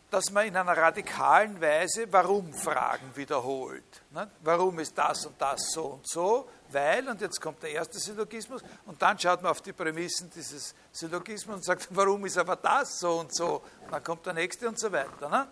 dass 0.09 0.31
man 0.31 0.47
in 0.47 0.57
einer 0.57 0.77
radikalen 0.77 1.61
Weise 1.61 2.07
Warum-Fragen 2.13 3.17
wiederholt. 3.17 4.03
Ne? 4.13 4.31
Warum 4.45 4.79
ist 4.79 4.97
das 4.97 5.27
und 5.27 5.43
das 5.43 5.73
so 5.73 5.87
und 5.87 6.09
so? 6.09 6.49
Weil, 6.71 7.09
und 7.09 7.21
jetzt 7.21 7.41
kommt 7.41 7.63
der 7.63 7.71
erste 7.71 7.99
Syllogismus, 7.99 8.63
und 8.87 9.01
dann 9.01 9.19
schaut 9.19 9.43
man 9.43 9.53
auf 9.53 9.63
die 9.63 9.73
Prämissen 9.73 10.31
dieses 10.31 10.75
Syllogismus 10.93 11.57
und 11.57 11.65
sagt, 11.65 11.89
warum 11.91 12.27
ist 12.27 12.37
aber 12.37 12.57
das 12.57 12.99
so 12.99 13.21
und 13.21 13.35
so? 13.35 13.63
Und 13.85 13.93
dann 13.93 14.05
kommt 14.05 14.27
der 14.27 14.35
nächste 14.35 14.69
und 14.69 14.79
so 14.79 14.93
weiter. 14.93 15.29
Ne? 15.29 15.49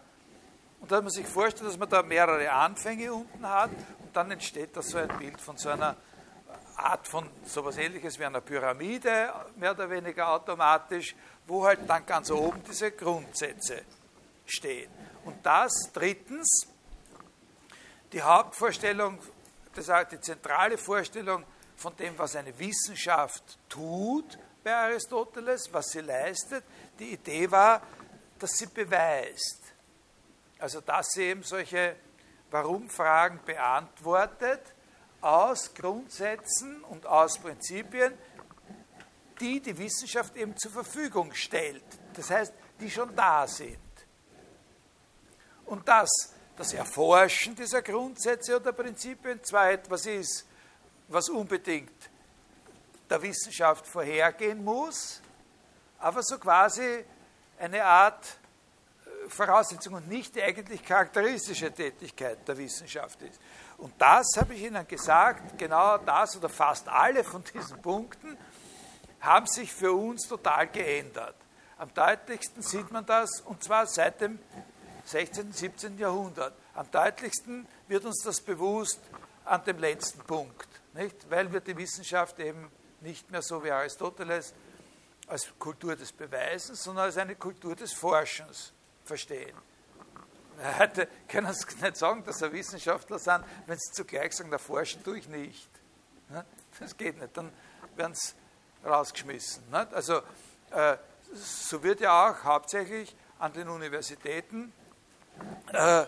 Und 0.81 0.91
da 0.91 0.97
hat 0.97 1.05
man 1.05 1.13
sich 1.13 1.27
vorstellt, 1.27 1.69
dass 1.69 1.79
man 1.79 1.89
da 1.89 2.03
mehrere 2.03 2.51
Anfänge 2.51 3.13
unten 3.13 3.49
hat 3.49 3.71
und 3.71 4.15
dann 4.15 4.31
entsteht 4.31 4.77
da 4.77 4.83
so 4.83 4.99
ein 4.99 5.09
Bild 5.19 5.41
von 5.41 5.57
so 5.57 5.71
einer 5.71 5.97
Art 6.77 7.09
von 7.09 7.29
sowas 7.45 7.79
ähnliches 7.79 8.19
wie 8.19 8.25
einer 8.25 8.43
Pyramide, 8.43 9.33
mehr 9.57 9.73
oder 9.73 9.89
weniger 9.89 10.29
automatisch, 10.29 11.17
wo 11.47 11.65
halt 11.65 11.81
dann 11.89 12.05
ganz 12.05 12.31
oben 12.31 12.63
diese 12.69 12.93
Grundsätze 12.93 13.83
stehen. 14.45 14.91
Und 15.25 15.45
das 15.45 15.73
drittens, 15.93 16.67
die 18.13 18.23
Hauptvorstellung, 18.23 19.19
das 19.77 19.89
heißt 19.89 20.13
die 20.13 20.21
zentrale 20.21 20.79
Vorstellung 20.79 21.45
von 21.77 21.95
dem, 21.97 22.19
was 22.19 22.35
eine 22.37 22.59
Wissenschaft 22.59 23.59
tut 23.69 24.39
bei 24.65 24.75
Aristoteles, 24.75 25.73
was 25.73 25.91
sie 25.91 26.01
leistet, 26.01 26.65
die 26.99 27.13
Idee 27.13 27.51
war, 27.51 27.83
dass 28.39 28.53
sie 28.57 28.67
beweist. 28.67 29.63
Also 30.59 30.81
dass 30.81 31.13
sie 31.13 31.25
eben 31.25 31.43
solche 31.43 31.97
Warum-Fragen 32.51 33.41
beantwortet 33.45 34.61
aus 35.21 35.75
Grundsätzen 35.75 36.83
und 36.85 37.07
aus 37.07 37.39
Prinzipien, 37.39 38.15
die 39.41 39.61
die 39.61 39.77
Wissenschaft 39.77 40.35
eben 40.37 40.57
zur 40.57 40.71
Verfügung 40.71 41.35
stellt. 41.35 41.85
Das 42.15 42.31
heißt, 42.31 42.55
die 42.81 42.91
schon 42.91 43.15
da 43.15 43.47
sind. 43.47 43.79
Und 45.67 45.87
dass 45.87 46.36
das 46.57 46.73
Erforschen 46.73 47.55
dieser 47.55 47.83
Grundsätze 47.83 48.57
oder 48.57 48.73
Prinzipien 48.73 49.43
zwar 49.45 49.71
etwas 49.71 50.07
ist, 50.07 50.47
was 51.09 51.29
unbedingt 51.29 52.11
der 53.09 53.23
Wissenschaft 53.23 53.87
vorhergehen 53.87 54.65
muss, 54.65 55.21
aber 55.99 56.23
so 56.23 56.39
quasi 56.39 57.05
eine 57.59 57.85
Art 57.85 58.25
äh, 59.05 59.29
Voraussetzung 59.29 59.95
und 59.95 60.09
nicht 60.09 60.35
die 60.35 60.43
eigentlich 60.43 60.85
charakteristische 60.85 61.73
Tätigkeit 61.73 62.47
der 62.47 62.59
Wissenschaft 62.59 63.21
ist. 63.23 63.41
Und 63.79 63.95
das 63.99 64.27
habe 64.37 64.55
ich 64.55 64.63
Ihnen 64.63 64.87
gesagt, 64.89 65.59
genau 65.59 65.99
das 65.99 66.37
oder 66.37 66.49
fast 66.49 66.89
alle 66.89 67.23
von 67.23 67.45
diesen 67.45 67.81
Punkten 67.81 68.37
haben 69.21 69.47
sich 69.47 69.73
für 69.73 69.93
uns 69.93 70.27
total 70.29 70.67
geändert. 70.69 71.37
Am 71.79 71.93
deutlichsten 71.93 72.63
sieht 72.63 72.91
man 72.91 73.05
das, 73.05 73.41
und 73.43 73.63
zwar 73.63 73.87
seit 73.87 74.21
dem 74.21 74.39
16., 75.07 75.53
17. 75.53 75.99
Jahrhundert. 75.99 76.55
Am 76.75 76.91
deutlichsten 76.91 77.67
wird 77.89 78.05
uns 78.05 78.23
das 78.23 78.41
bewusst 78.41 79.01
an 79.45 79.65
dem 79.65 79.79
letzten 79.79 80.21
Punkt, 80.21 80.69
nicht? 80.95 81.31
weil 81.31 81.53
wir 81.53 81.61
die 81.61 81.77
Wissenschaft 81.77 82.39
eben 82.41 82.71
nicht 83.01 83.31
mehr 83.31 83.43
so 83.43 83.63
wie 83.63 83.71
Aristoteles 83.71 84.53
als 85.29 85.49
Kultur 85.59 85.95
des 85.95 86.13
Beweisens, 86.13 86.83
sondern 86.83 87.05
als 87.05 87.17
eine 87.17 87.37
Kultur 87.37 87.77
des 87.77 87.93
Forschens 87.93 88.73
verstehen. 89.05 89.57
Heute 90.79 91.09
können 91.29 91.53
Sie 91.53 91.67
nicht 91.83 91.97
sagen, 91.97 92.25
dass 92.25 92.39
Sie 92.39 92.53
Wissenschaftler 92.53 93.19
sind, 93.19 93.45
wenn 93.67 93.79
Sie 93.79 93.93
zugleich 93.93 94.35
sagen, 94.35 94.51
da 94.51 94.59
forschen 94.59 95.05
tue 95.05 95.19
ich 95.19 95.29
nicht. 95.29 95.71
Das 96.81 96.97
geht 96.97 97.21
nicht, 97.21 97.37
dann 97.37 97.53
werden 97.95 98.15
Sie 98.15 98.35
rausgeschmissen. 98.85 99.63
Also 99.73 100.23
äh, 100.71 100.97
so 101.33 101.83
wird 101.83 102.01
ja 102.01 102.31
auch 102.31 102.45
hauptsächlich 102.45 103.15
an 103.39 103.53
den 103.53 103.69
Universitäten 103.69 104.73
äh, 105.73 106.05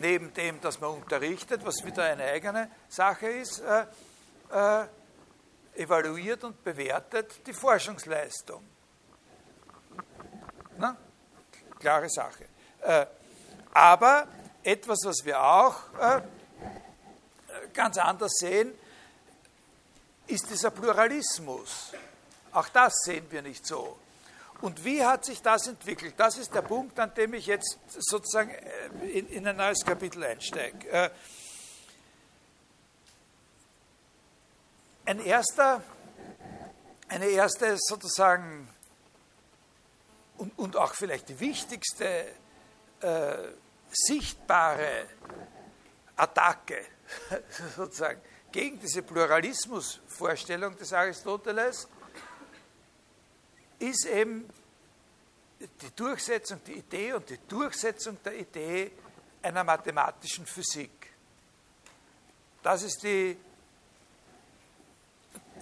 neben 0.00 0.32
dem, 0.34 0.60
dass 0.60 0.80
man 0.80 0.90
unterrichtet, 0.90 1.64
was 1.64 1.84
wieder 1.84 2.04
eine 2.04 2.24
eigene 2.24 2.70
Sache 2.88 3.26
ist, 3.26 3.60
äh, 3.60 3.86
äh, 4.52 4.86
evaluiert 5.74 6.44
und 6.44 6.62
bewertet 6.62 7.46
die 7.46 7.52
Forschungsleistung. 7.52 8.62
Na? 10.78 10.96
Klare 11.78 12.08
Sache. 12.08 12.44
Äh, 12.80 13.06
aber 13.72 14.28
etwas, 14.62 14.98
was 15.04 15.24
wir 15.24 15.42
auch 15.42 15.76
äh, 15.98 16.20
ganz 17.72 17.98
anders 17.98 18.32
sehen, 18.38 18.72
ist 20.26 20.50
dieser 20.50 20.70
Pluralismus. 20.70 21.92
Auch 22.52 22.68
das 22.68 22.92
sehen 23.04 23.26
wir 23.30 23.42
nicht 23.42 23.66
so. 23.66 23.98
Und 24.62 24.84
wie 24.84 25.04
hat 25.04 25.24
sich 25.24 25.42
das 25.42 25.66
entwickelt? 25.66 26.14
Das 26.16 26.38
ist 26.38 26.54
der 26.54 26.62
Punkt, 26.62 26.98
an 27.00 27.12
dem 27.14 27.34
ich 27.34 27.46
jetzt 27.46 27.78
sozusagen 27.98 28.50
äh, 28.50 29.08
in, 29.08 29.28
in 29.28 29.46
ein 29.46 29.56
neues 29.56 29.84
Kapitel 29.84 30.22
einsteige. 30.22 30.88
Äh, 30.88 31.10
ein 35.04 35.18
erster, 35.18 35.82
eine 37.08 37.26
erste 37.26 37.76
sozusagen 37.76 38.68
und, 40.38 40.56
und 40.56 40.76
auch 40.76 40.94
vielleicht 40.94 41.28
die 41.28 41.40
wichtigste 41.40 42.24
äh, 43.00 43.36
sichtbare 43.90 45.06
Attacke 46.14 46.84
sozusagen 47.76 48.20
gegen 48.52 48.78
diese 48.78 49.02
Pluralismusvorstellung 49.02 50.76
des 50.76 50.92
Aristoteles 50.92 51.88
ist 53.82 54.06
eben 54.06 54.48
die 55.60 55.90
Durchsetzung, 55.94 56.60
die 56.64 56.74
Idee 56.74 57.12
und 57.12 57.28
die 57.28 57.38
Durchsetzung 57.48 58.22
der 58.22 58.38
Idee 58.38 58.92
einer 59.42 59.64
mathematischen 59.64 60.46
Physik. 60.46 61.10
Das 62.62 62.82
ist 62.82 63.02
die, 63.02 63.36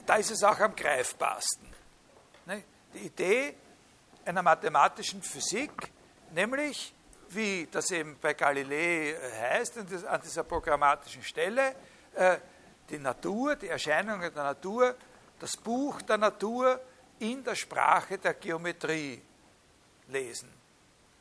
da 0.07 0.16
ist 0.16 0.31
es 0.31 0.43
auch 0.43 0.59
am 0.61 0.77
greifbarsten. 0.77 1.66
Ne? 2.47 2.62
Die 2.95 3.07
Idee 3.07 3.55
einer 4.25 4.43
mathematischen 4.43 5.23
Physik, 5.23 5.73
nämlich, 6.33 6.95
wie 7.31 7.68
das 7.71 7.91
eben 7.91 8.18
bei 8.21 8.35
Galilei 8.35 9.16
heißt, 9.41 9.79
an 10.07 10.21
dieser 10.23 10.45
programmatischen 10.45 11.23
Stelle, 11.23 11.75
äh, 12.14 12.39
die 12.91 12.99
Natur, 12.99 13.57
die 13.57 13.68
Erscheinungen 13.68 14.33
der 14.35 14.43
Natur, 14.43 14.95
das 15.39 15.57
Buch 15.57 16.03
der 16.03 16.18
Natur 16.18 16.81
in 17.21 17.45
der 17.45 17.55
Sprache 17.55 18.18
der 18.18 18.35
Geometrie 18.35 19.23
lesen. 20.09 20.51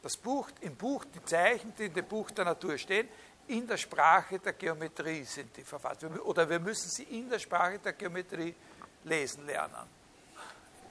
Das 0.01 0.17
Buch, 0.17 0.49
Im 0.61 0.75
Buch, 0.75 1.05
die 1.05 1.23
Zeichen, 1.25 1.73
die 1.77 1.85
in 1.85 1.93
dem 1.93 2.05
Buch 2.05 2.31
der 2.31 2.45
Natur 2.45 2.77
stehen, 2.77 3.07
in 3.47 3.67
der 3.67 3.77
Sprache 3.77 4.39
der 4.39 4.53
Geometrie 4.53 5.23
sind 5.23 5.55
die 5.57 5.63
verfasst. 5.63 6.03
Oder 6.03 6.49
wir 6.49 6.59
müssen 6.59 6.89
sie 6.89 7.03
in 7.03 7.29
der 7.29 7.39
Sprache 7.39 7.79
der 7.79 7.93
Geometrie 7.93 8.55
lesen 9.03 9.45
lernen. 9.45 9.87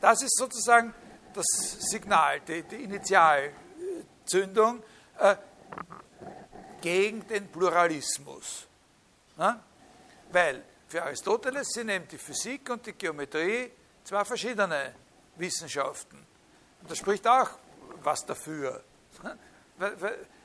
Das 0.01 0.23
ist 0.23 0.37
sozusagen 0.37 0.93
das 1.33 1.47
Signal, 1.91 2.41
die, 2.41 2.63
die 2.63 2.85
Initialzündung 2.85 4.83
äh, 5.19 5.37
gegen 6.81 7.27
den 7.27 7.49
Pluralismus. 7.49 8.67
Na? 9.37 9.63
Weil 10.31 10.63
für 10.89 11.03
Aristoteles 11.03 11.69
sind 11.69 11.89
eben 11.89 12.09
die 12.09 12.19
Physik 12.19 12.71
und 12.71 12.85
die 12.87 12.93
Geometrie 12.93 13.71
zwei 14.09 14.25
verschiedene 14.25 14.95
Wissenschaften. 15.37 16.17
Und 16.81 16.91
das 16.91 16.97
spricht 16.97 17.27
auch 17.27 17.51
was 18.03 18.25
dafür. 18.25 18.83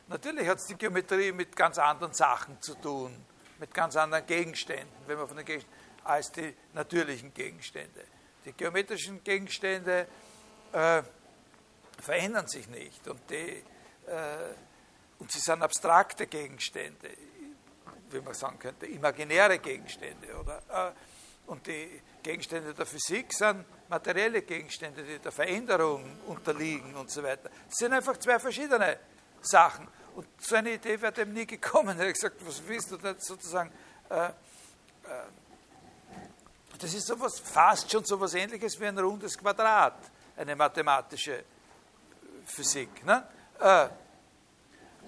Natürlich 0.08 0.48
hat 0.48 0.58
es 0.58 0.66
die 0.66 0.76
Geometrie 0.76 1.32
mit 1.32 1.56
ganz 1.56 1.78
anderen 1.78 2.14
Sachen 2.14 2.62
zu 2.62 2.76
tun, 2.76 3.26
mit 3.60 3.74
ganz 3.74 3.96
anderen 3.96 4.26
Gegenständen, 4.26 4.94
wenn 5.08 5.18
man 5.18 5.28
von 5.28 5.38
den 5.38 5.46
Gegenständen, 5.46 5.82
als 6.04 6.30
die 6.34 6.54
natürlichen 6.74 7.34
Gegenstände. 7.34 8.04
Die 8.44 8.52
geometrischen 8.52 9.24
Gegenstände 9.24 10.08
äh, 10.74 11.02
verändern 12.02 12.48
sich 12.50 12.68
nicht 12.68 13.08
und, 13.08 13.22
die, 13.30 13.64
äh, 14.08 14.54
und 15.20 15.32
sie 15.32 15.40
sind 15.40 15.62
abstrakte 15.62 16.28
Gegenstände, 16.28 17.12
wie 18.10 18.20
man 18.20 18.34
sagen 18.34 18.60
könnte, 18.60 18.88
imaginäre 18.88 19.60
Gegenstände. 19.60 20.38
Oder, 20.38 20.90
äh, 20.90 20.92
und 21.50 21.66
die 21.66 22.02
Gegenstände 22.24 22.74
der 22.74 22.86
Physik 22.86 23.34
sind 23.34 23.66
materielle 23.90 24.42
Gegenstände, 24.42 25.04
die 25.04 25.20
der 25.20 25.32
Veränderung 25.32 26.04
unterliegen 26.28 26.96
und 26.96 27.12
so 27.12 27.22
weiter. 27.22 27.50
Das 27.70 27.78
sind 27.78 27.94
einfach 27.94 28.18
zwei 28.18 28.40
verschiedene 28.40 28.98
Sachen. 29.42 29.88
Und 30.16 30.28
so 30.40 30.56
eine 30.56 30.74
Idee 30.74 31.00
wäre 31.02 31.12
dem 31.12 31.34
nie 31.34 31.46
gekommen. 31.46 32.00
Er 32.00 32.08
hat 32.08 32.14
gesagt, 32.14 32.38
was 32.46 32.62
willst 32.66 32.92
du 32.92 32.98
da 32.98 33.14
sozusagen? 33.18 33.72
Äh, 34.10 34.26
äh, 34.26 34.32
das 36.80 36.94
ist 36.94 37.08
sowas, 37.08 37.40
fast 37.40 37.92
schon 37.92 38.04
so 38.04 38.16
etwas 38.16 38.34
ähnliches 38.34 38.80
wie 38.80 38.86
ein 38.86 38.98
rundes 38.98 39.38
Quadrat, 39.38 40.00
eine 40.36 40.56
mathematische 40.56 41.44
Physik. 42.46 43.06
Ne? 43.06 43.28
Äh, 43.60 43.88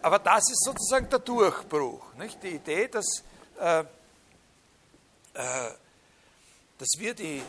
aber 0.01 0.19
das 0.19 0.51
ist 0.51 0.63
sozusagen 0.63 1.09
der 1.09 1.19
Durchbruch. 1.19 2.13
Nicht? 2.15 2.41
Die 2.43 2.55
Idee, 2.55 2.87
dass, 2.87 3.23
äh, 3.59 3.79
äh, 3.79 3.85
dass 6.77 6.89
wir 6.97 7.13
die 7.13 7.41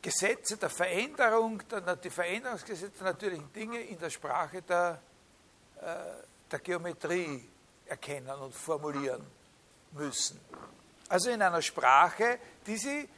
Gesetze 0.00 0.56
der 0.56 0.70
Veränderung, 0.70 1.62
die 2.02 2.10
Veränderungsgesetze 2.10 2.98
der 2.98 3.12
natürlichen 3.12 3.52
Dinge 3.52 3.80
in 3.80 3.98
der 3.98 4.10
Sprache 4.10 4.62
der, 4.62 5.00
äh, 5.80 5.86
der 6.50 6.58
Geometrie 6.58 7.48
erkennen 7.86 8.30
und 8.30 8.54
formulieren 8.54 9.24
müssen. 9.92 10.40
Also 11.08 11.30
in 11.30 11.42
einer 11.42 11.62
Sprache, 11.62 12.38
die 12.66 12.76
sie, 12.76 13.08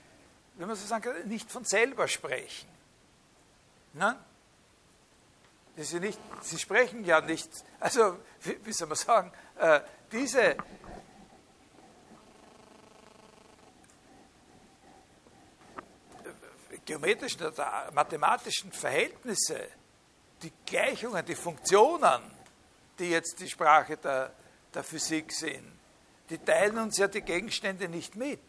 wenn 0.57 0.69
man 0.69 0.77
so 0.77 0.87
sagen 0.87 1.03
kann, 1.05 1.29
nicht 1.29 1.51
von 1.51 1.65
selber 1.65 2.09
sprechen. 2.09 2.69
Ne? 3.95 4.19
Die 5.77 5.85
sie, 5.85 6.01
nicht, 6.01 6.19
sie 6.43 6.59
sprechen 6.59 7.05
ja 7.05 7.21
nicht, 7.21 7.49
also 7.81 8.19
wie, 8.43 8.59
wie 8.65 8.73
soll 8.73 8.89
man 8.89 8.97
sagen, 8.97 9.33
äh, 9.59 9.81
diese 10.13 10.57
geometrischen 16.85 17.47
oder 17.47 17.91
mathematischen 17.93 18.73
Verhältnisse, 18.73 19.69
die 20.43 20.53
Gleichungen, 20.67 21.25
die 21.25 21.35
Funktionen, 21.35 22.23
die 22.99 23.11
jetzt 23.11 23.41
die 23.41 23.49
Sprache 23.49 23.97
der, 23.97 24.33
der 24.73 24.85
Physik 24.85 25.33
sind, 25.33 25.73
die 26.31 26.39
teilen 26.39 26.79
uns 26.79 26.97
ja 26.99 27.09
die 27.09 27.23
Gegenstände 27.23 27.89
nicht 27.89 28.17
mit. 28.17 28.41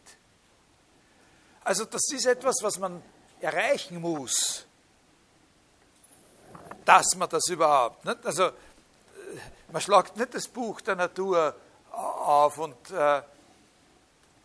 Also 1.64 1.84
das 1.84 2.02
ist 2.12 2.26
etwas, 2.26 2.56
was 2.62 2.78
man 2.78 3.02
erreichen 3.40 4.00
muss, 4.00 4.66
dass 6.84 7.16
man 7.16 7.28
das 7.28 7.48
überhaupt. 7.48 8.04
Nicht? 8.04 8.24
Also 8.24 8.50
man 9.72 9.82
schlagt 9.82 10.16
nicht 10.16 10.34
das 10.34 10.48
Buch 10.48 10.80
der 10.80 10.96
Natur 10.96 11.54
auf 11.90 12.58
und, 12.58 12.90
äh, 12.90 13.22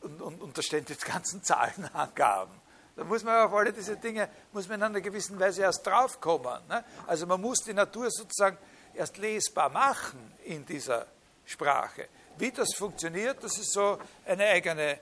und, 0.02 0.22
und, 0.22 0.42
und 0.42 0.58
da 0.58 0.80
die 0.80 0.96
ganzen 0.96 1.44
Zahlenangaben. 1.44 2.61
Da 3.02 3.08
muss 3.08 3.24
man 3.24 3.48
auf 3.48 3.54
alle 3.56 3.74
diese 3.74 3.98
Dinge, 3.98 4.30
muss 4.54 4.68
man 4.68 4.80
in 4.80 4.84
einer 4.84 5.02
gewissen 5.02 5.40
Weise 5.40 5.64
erst 5.64 5.88
draufkommen. 5.88 6.62
Ne? 6.70 6.86
Also 7.08 7.26
man 7.26 7.42
muss 7.42 7.58
die 7.66 7.74
Natur 7.74 8.12
sozusagen 8.12 8.60
erst 8.94 9.18
lesbar 9.18 9.70
machen 9.70 10.34
in 10.46 10.64
dieser 10.64 11.08
Sprache. 11.44 12.10
Wie 12.38 12.52
das 12.52 12.76
funktioniert, 12.76 13.44
das 13.44 13.58
ist 13.58 13.74
so 13.74 13.98
eine 14.24 14.46
eigene, 14.46 15.00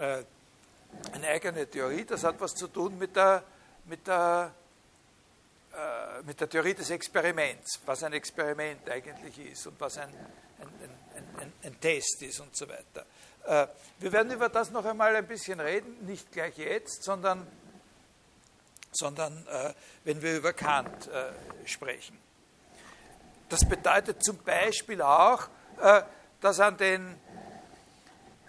äh, 0.00 0.24
eine 1.12 1.28
eigene 1.28 1.70
Theorie. 1.70 2.04
Das 2.04 2.24
hat 2.24 2.34
was 2.40 2.52
zu 2.52 2.66
tun 2.66 2.98
mit 2.98 3.14
der, 3.14 3.44
mit, 3.84 4.04
der, 4.08 4.52
äh, 5.72 6.22
mit 6.24 6.40
der 6.40 6.50
Theorie 6.50 6.74
des 6.74 6.90
Experiments, 6.90 7.78
was 7.86 8.02
ein 8.02 8.12
Experiment 8.12 8.90
eigentlich 8.90 9.52
ist 9.52 9.68
und 9.68 9.80
was 9.80 9.98
ein, 9.98 10.08
ein, 10.08 11.38
ein, 11.38 11.52
ein 11.62 11.80
Test 11.80 12.22
ist 12.22 12.40
und 12.40 12.56
so 12.56 12.68
weiter. 12.68 13.06
Äh, 13.46 13.66
wir 13.98 14.12
werden 14.12 14.32
über 14.32 14.48
das 14.48 14.70
noch 14.70 14.84
einmal 14.84 15.14
ein 15.16 15.26
bisschen 15.26 15.60
reden, 15.60 16.06
nicht 16.06 16.32
gleich 16.32 16.56
jetzt, 16.58 17.02
sondern, 17.02 17.46
sondern 18.92 19.46
äh, 19.46 19.72
wenn 20.04 20.22
wir 20.22 20.36
über 20.36 20.52
Kant 20.52 21.08
äh, 21.08 21.32
sprechen. 21.66 22.18
Das 23.48 23.68
bedeutet 23.68 24.22
zum 24.22 24.38
Beispiel 24.38 25.02
auch, 25.02 25.48
dass 26.40 26.60
an 26.60 26.76
den, 26.76 27.18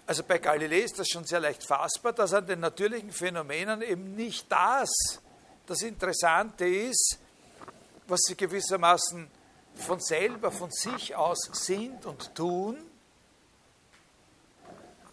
also 0.05 0.21
bei 0.21 0.37
Galilei 0.37 0.81
ist 0.81 0.99
das 0.99 1.07
schon 1.07 1.25
sehr 1.25 1.39
leicht 1.39 1.65
fassbar, 1.65 2.13
dass 2.13 2.33
an 2.33 2.45
den 2.45 2.59
natürlichen 2.59 3.11
Phänomenen 3.11 3.81
eben 3.81 4.15
nicht 4.15 4.51
das 4.51 4.91
das 5.65 5.81
Interessante 5.83 6.67
ist, 6.67 7.17
was 8.07 8.19
sie 8.27 8.35
gewissermaßen 8.35 9.29
von 9.73 9.99
selber, 10.01 10.51
von 10.51 10.69
sich 10.69 11.15
aus 11.15 11.49
sind 11.53 12.05
und 12.05 12.35
tun, 12.35 12.77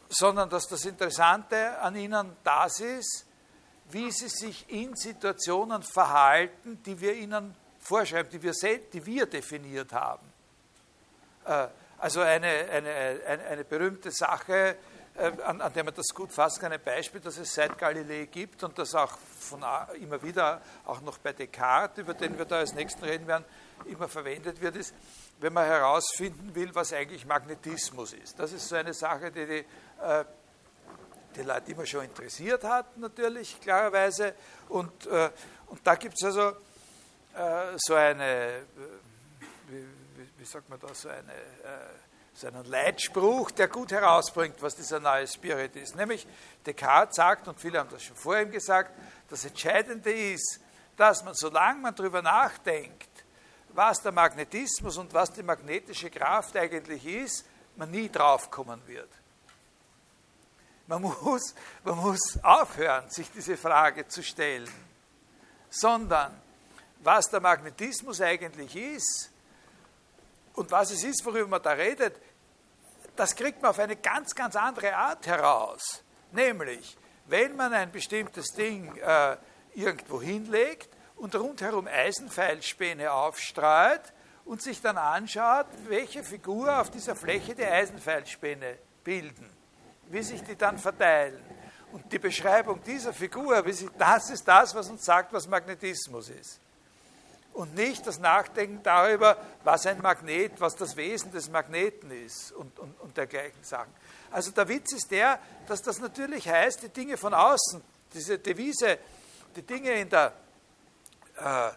sondern 0.08 0.48
dass 0.48 0.66
das 0.68 0.84
Interessante 0.84 1.78
an 1.80 1.96
ihnen 1.96 2.36
das 2.44 2.80
ist, 2.80 3.26
wie 3.90 4.10
sie 4.10 4.28
sich 4.28 4.68
in 4.68 4.94
Situationen 4.96 5.82
verhalten, 5.82 6.82
die 6.84 7.00
wir 7.00 7.14
ihnen 7.14 7.54
vorschreiben, 7.78 8.30
die 8.30 8.42
wir, 8.42 8.52
die 8.92 9.04
wir 9.06 9.26
definiert 9.26 9.92
haben. 9.92 10.26
Äh, 11.44 11.68
also 11.98 12.20
eine, 12.20 12.46
eine, 12.46 13.20
eine, 13.26 13.44
eine 13.44 13.64
berühmte 13.64 14.10
Sache, 14.10 14.76
äh, 15.14 15.32
an, 15.44 15.60
an, 15.60 15.72
der 15.72 15.84
man 15.84 15.94
das 15.94 16.14
gut 16.14 16.30
fassen 16.30 16.60
kann, 16.60 16.72
ein 16.72 16.82
Beispiel, 16.82 17.20
das 17.20 17.38
es 17.38 17.52
seit 17.52 17.76
Galilei 17.76 18.26
gibt 18.26 18.62
und 18.62 18.78
das 18.78 18.94
auch 18.94 19.18
von, 19.40 19.64
immer 20.00 20.22
wieder, 20.22 20.60
auch 20.84 21.00
noch 21.00 21.18
bei 21.18 21.32
Descartes, 21.32 21.98
über 21.98 22.14
den 22.14 22.38
wir 22.38 22.44
da 22.44 22.58
als 22.58 22.74
nächsten 22.74 23.04
reden 23.04 23.26
werden, 23.26 23.44
immer 23.86 24.08
verwendet 24.08 24.60
wird, 24.60 24.76
ist, 24.76 24.94
wenn 25.40 25.52
man 25.52 25.66
herausfinden 25.66 26.54
will, 26.54 26.74
was 26.74 26.92
eigentlich 26.92 27.24
Magnetismus 27.26 28.12
ist. 28.12 28.38
Das 28.38 28.52
ist 28.52 28.68
so 28.68 28.76
eine 28.76 28.92
Sache, 28.92 29.30
die 29.30 29.46
die, 29.46 29.64
äh, 30.02 30.24
die 31.36 31.42
Leute 31.42 31.70
immer 31.72 31.86
schon 31.86 32.04
interessiert 32.04 32.64
hat, 32.64 32.96
natürlich, 32.96 33.60
klarerweise. 33.60 34.34
Und, 34.68 35.06
äh, 35.06 35.30
und 35.66 35.86
da 35.86 35.94
gibt 35.94 36.14
es 36.18 36.24
also 36.24 36.48
äh, 37.34 37.76
so 37.76 37.94
eine, 37.94 38.24
äh, 38.24 38.60
wie, 39.68 39.86
wie, 40.36 40.44
sagt 40.44 40.68
man 40.68 40.80
da, 40.80 40.92
so, 40.92 41.08
eine, 41.08 41.32
äh, 41.32 41.86
so 42.34 42.48
einen 42.48 42.64
Leitspruch, 42.64 43.52
der 43.52 43.68
gut 43.68 43.92
herausbringt, 43.92 44.60
was 44.60 44.74
dieser 44.74 44.98
neue 44.98 45.26
Spirit 45.26 45.76
ist. 45.76 45.94
Nämlich 45.94 46.26
Descartes 46.66 47.16
sagt, 47.16 47.46
und 47.46 47.60
viele 47.60 47.78
haben 47.78 47.90
das 47.90 48.02
schon 48.02 48.16
vor 48.16 48.38
ihm 48.40 48.50
gesagt, 48.50 48.90
das 49.28 49.44
Entscheidende 49.44 50.10
ist, 50.10 50.60
dass 50.96 51.22
man, 51.22 51.34
solange 51.34 51.80
man 51.80 51.94
darüber 51.94 52.22
nachdenkt, 52.22 53.08
was 53.70 54.02
der 54.02 54.12
Magnetismus 54.12 54.96
und 54.96 55.12
was 55.12 55.32
die 55.32 55.42
magnetische 55.42 56.10
Kraft 56.10 56.56
eigentlich 56.56 57.04
ist, 57.06 57.44
man 57.76 57.90
nie 57.90 58.08
draufkommen 58.08 58.80
wird. 58.86 59.08
Man 60.86 61.02
muss, 61.02 61.54
man 61.84 61.98
muss 61.98 62.38
aufhören, 62.42 63.10
sich 63.10 63.30
diese 63.30 63.56
Frage 63.56 64.08
zu 64.08 64.22
stellen, 64.22 64.68
sondern 65.70 66.40
was 67.00 67.28
der 67.28 67.40
Magnetismus 67.40 68.20
eigentlich 68.20 68.74
ist 68.74 69.30
und 70.54 70.70
was 70.70 70.90
es 70.90 71.04
ist, 71.04 71.24
worüber 71.24 71.46
man 71.46 71.62
da 71.62 71.72
redet, 71.72 72.16
das 73.14 73.34
kriegt 73.34 73.60
man 73.60 73.70
auf 73.70 73.78
eine 73.78 73.96
ganz, 73.96 74.34
ganz 74.34 74.56
andere 74.56 74.94
Art 74.94 75.26
heraus. 75.26 76.02
Nämlich, 76.32 76.96
wenn 77.26 77.54
man 77.56 77.72
ein 77.72 77.92
bestimmtes 77.92 78.46
Ding 78.48 78.96
äh, 78.96 79.36
irgendwo 79.74 80.22
hinlegt 80.22 80.88
und 81.18 81.34
rundherum 81.34 81.86
Eisenpfeilspäne 81.86 83.12
aufstreut 83.12 84.02
und 84.44 84.62
sich 84.62 84.80
dann 84.80 84.96
anschaut, 84.96 85.66
welche 85.88 86.24
Figur 86.24 86.80
auf 86.80 86.90
dieser 86.90 87.14
Fläche 87.14 87.54
die 87.54 87.64
Eisenpfeilspäne 87.64 88.78
bilden, 89.04 89.48
wie 90.08 90.22
sich 90.22 90.42
die 90.42 90.56
dann 90.56 90.78
verteilen. 90.78 91.42
Und 91.92 92.10
die 92.12 92.18
Beschreibung 92.18 92.82
dieser 92.82 93.12
Figur, 93.12 93.62
sich, 93.72 93.88
das 93.98 94.30
ist 94.30 94.46
das, 94.46 94.74
was 94.74 94.88
uns 94.88 95.04
sagt, 95.04 95.32
was 95.32 95.48
Magnetismus 95.48 96.28
ist. 96.28 96.60
Und 97.54 97.74
nicht 97.74 98.06
das 98.06 98.20
Nachdenken 98.20 98.82
darüber, 98.82 99.36
was 99.64 99.86
ein 99.86 100.00
Magnet, 100.00 100.60
was 100.60 100.76
das 100.76 100.96
Wesen 100.96 101.32
des 101.32 101.50
Magneten 101.50 102.10
ist 102.10 102.52
und, 102.52 102.78
und, 102.78 103.00
und 103.00 103.16
dergleichen 103.16 103.64
Sachen. 103.64 103.92
Also 104.30 104.50
der 104.52 104.68
Witz 104.68 104.92
ist 104.92 105.10
der, 105.10 105.40
dass 105.66 105.82
das 105.82 105.98
natürlich 105.98 106.48
heißt, 106.48 106.82
die 106.82 106.90
Dinge 106.90 107.16
von 107.16 107.34
außen, 107.34 107.82
diese 108.14 108.38
Devise, 108.38 108.98
die 109.56 109.62
Dinge 109.62 109.92
in 109.92 110.08
der 110.08 110.32
äh, 111.38 111.70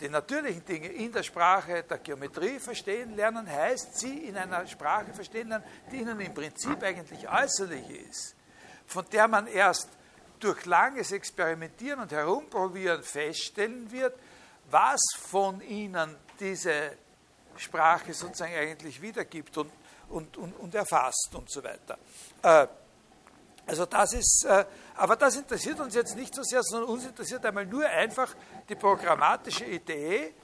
die 0.00 0.08
natürlichen 0.08 0.64
Dinge 0.64 0.88
in 0.88 1.12
der 1.12 1.22
Sprache 1.22 1.82
der 1.82 1.98
Geometrie 1.98 2.58
verstehen 2.58 3.16
lernen, 3.16 3.50
heißt 3.50 3.98
sie 3.98 4.26
in 4.28 4.36
einer 4.36 4.66
Sprache 4.66 5.12
verstehen 5.14 5.48
lernen, 5.48 5.64
die 5.90 5.96
ihnen 5.96 6.20
im 6.20 6.34
Prinzip 6.34 6.82
eigentlich 6.82 7.28
äußerlich 7.28 7.90
ist, 7.90 8.34
von 8.86 9.04
der 9.10 9.26
man 9.26 9.46
erst 9.46 9.88
durch 10.38 10.66
langes 10.66 11.12
Experimentieren 11.12 12.00
und 12.00 12.12
Herumprobieren 12.12 13.02
feststellen 13.02 13.90
wird, 13.90 14.18
was 14.70 15.00
von 15.18 15.62
ihnen 15.62 16.14
diese 16.38 16.92
Sprache 17.56 18.12
sozusagen 18.12 18.54
eigentlich 18.54 19.00
wiedergibt 19.00 19.56
und, 19.56 19.72
und, 20.10 20.36
und, 20.36 20.52
und 20.52 20.74
erfasst 20.74 21.30
und 21.34 21.50
so 21.50 21.64
weiter. 21.64 21.96
Äh, 22.42 22.66
also 23.66 23.84
das 23.86 24.12
ist, 24.12 24.44
äh, 24.44 24.64
aber 24.94 25.16
das 25.16 25.36
interessiert 25.36 25.80
uns 25.80 25.94
jetzt 25.94 26.14
nicht 26.16 26.34
so 26.34 26.42
sehr, 26.42 26.62
sondern 26.62 26.90
uns 26.90 27.04
interessiert 27.04 27.44
einmal 27.44 27.66
nur 27.66 27.84
einfach 27.84 28.34
die 28.68 28.74
programmatische 28.74 29.64
Idee, 29.64 30.34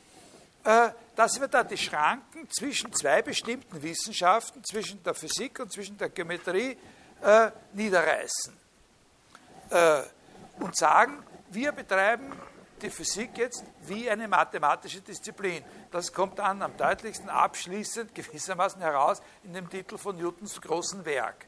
äh, 0.64 0.91
dass 1.14 1.41
wir 1.41 1.49
da 1.49 1.64
die 1.64 1.77
Schranken 1.77 2.49
zwischen 2.51 2.93
zwei 2.93 3.23
bestimmten 3.23 3.83
Wissenschaften, 3.83 4.62
zwischen 4.64 5.03
der 5.03 5.14
Physik 5.14 5.61
und 5.61 5.73
zwischen 5.73 5.99
der 5.99 6.09
Geometrie, 6.09 6.77
äh, 7.23 7.51
niederreißen. 7.73 8.61
Und 10.59 10.77
sagen, 10.77 11.25
wir 11.49 11.73
betreiben 11.73 12.31
die 12.83 12.91
Physik 12.91 13.39
jetzt 13.39 13.64
wie 13.87 14.11
eine 14.11 14.29
mathematische 14.29 15.01
Disziplin. 15.01 15.64
Das 15.91 16.12
kommt 16.12 16.39
dann 16.39 16.61
am 16.61 16.77
deutlichsten 16.77 17.31
abschließend 17.31 18.14
gewissermaßen 18.14 18.83
heraus 18.83 19.23
in 19.45 19.55
dem 19.55 19.70
Titel 19.70 19.97
von 19.97 20.18
Newtons 20.18 20.61
großen 20.61 21.03
Werk 21.07 21.47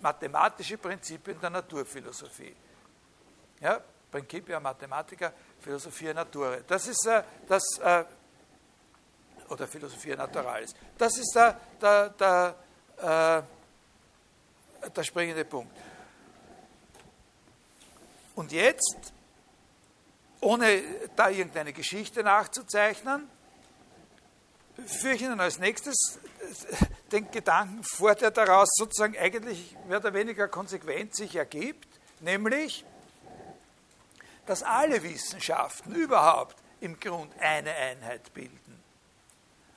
mathematische 0.00 0.78
Prinzipien 0.78 1.38
der 1.40 1.50
Naturphilosophie. 1.50 2.54
Ja, 3.60 3.80
Principia 4.10 4.58
Mathematica, 4.58 5.32
Philosophia 5.60 6.14
Natura. 6.14 6.58
Das 6.66 6.86
ist 6.88 7.06
äh, 7.06 7.22
das, 7.48 7.62
äh, 7.82 8.04
oder 9.48 9.66
Philosophia 9.66 10.16
Naturalis. 10.16 10.74
Das 10.96 11.18
ist 11.18 11.32
der, 11.34 11.60
der, 11.80 12.08
der, 12.10 12.56
äh, 14.84 14.90
der 14.90 15.02
springende 15.02 15.44
Punkt. 15.44 15.76
Und 18.34 18.52
jetzt, 18.52 19.12
ohne 20.40 20.82
da 21.16 21.28
irgendeine 21.28 21.72
Geschichte 21.72 22.22
nachzuzeichnen, 22.22 23.28
führe 24.86 25.14
ich 25.14 25.22
Ihnen 25.22 25.40
als 25.40 25.58
nächstes 25.58 26.18
den 27.12 27.30
Gedanken 27.30 27.82
vor, 27.82 28.14
der 28.14 28.30
daraus 28.30 28.68
sozusagen 28.72 29.16
eigentlich 29.18 29.76
mehr 29.88 29.98
oder 29.98 30.14
weniger 30.14 30.48
konsequent 30.48 31.14
sich 31.14 31.36
ergibt, 31.36 31.88
nämlich, 32.20 32.84
dass 34.50 34.64
alle 34.64 35.00
Wissenschaften 35.04 35.94
überhaupt 35.94 36.56
im 36.80 36.98
Grund 36.98 37.32
eine 37.38 37.72
Einheit 37.72 38.34
bilden. 38.34 38.82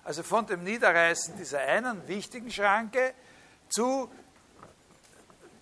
Also 0.04 0.24
von 0.24 0.48
dem 0.48 0.64
Niederreißen 0.64 1.38
dieser 1.38 1.60
einen 1.60 2.08
wichtigen 2.08 2.50
Schranke 2.50 3.14
zu 3.70 4.10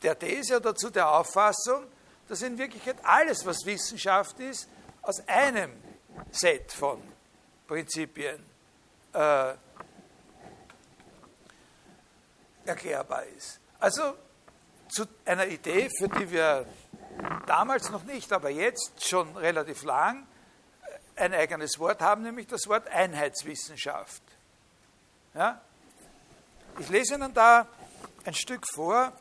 der 0.01 0.17
These 0.17 0.55
oder 0.55 0.73
zu 0.73 0.89
der 0.91 1.11
Auffassung, 1.11 1.87
dass 2.29 2.41
in 2.41 2.57
Wirklichkeit 2.57 3.03
alles, 3.03 3.45
was 3.45 3.65
Wissenschaft 3.65 4.39
ist, 4.39 4.69
aus 5.01 5.27
einem 5.27 5.73
Set 6.31 6.71
von 6.71 7.03
Prinzipien 7.67 8.41
äh, 9.11 9.53
erklärbar 12.63 13.25
ist. 13.25 13.59
Also 13.77 14.15
zu 14.87 15.03
einer 15.25 15.47
Idee, 15.47 15.89
für 15.99 16.07
die 16.07 16.31
wir 16.31 16.65
damals 17.45 17.89
noch 17.89 18.03
nicht, 18.03 18.31
aber 18.33 18.49
jetzt 18.49 19.07
schon 19.07 19.35
relativ 19.37 19.83
lang 19.83 20.25
ein 21.15 21.33
eigenes 21.33 21.79
Wort 21.79 22.01
haben, 22.01 22.23
nämlich 22.23 22.47
das 22.47 22.67
Wort 22.67 22.87
Einheitswissenschaft. 22.87 24.21
Ja? 25.33 25.61
Ich 26.79 26.89
lese 26.89 27.15
Ihnen 27.15 27.33
da 27.33 27.67
ein 28.25 28.33
Stück 28.33 28.65
vor 28.73 29.11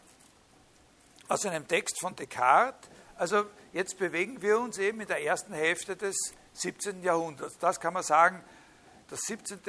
aus 1.29 1.47
einem 1.47 1.67
Text 1.67 2.01
von 2.01 2.17
Descartes. 2.17 2.89
Also 3.17 3.47
jetzt 3.73 3.99
bewegen 3.99 4.41
wir 4.41 4.59
uns 4.59 4.79
eben 4.79 5.01
in 5.01 5.09
der 5.09 5.23
ersten 5.23 5.53
Hälfte 5.53 5.97
des 5.97 6.17
17. 6.55 7.03
Jahrhunderts. 7.03 7.59
Das 7.59 7.81
kann 7.81 7.93
man 7.93 8.03
sagen, 8.03 8.43
das 9.09 9.21
17. 9.27 9.61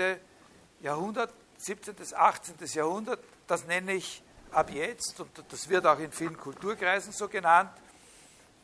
Jahrhundert, 0.82 1.34
17. 1.57 1.95
bis 1.95 2.13
18. 2.13 2.55
Jahrhundert 2.73 3.19
das 3.51 3.65
nenne 3.65 3.95
ich 3.95 4.23
ab 4.51 4.69
jetzt, 4.69 5.19
und 5.19 5.29
das 5.49 5.67
wird 5.67 5.86
auch 5.86 5.99
in 5.99 6.13
vielen 6.13 6.38
Kulturkreisen 6.38 7.11
so 7.11 7.27
genannt, 7.27 7.69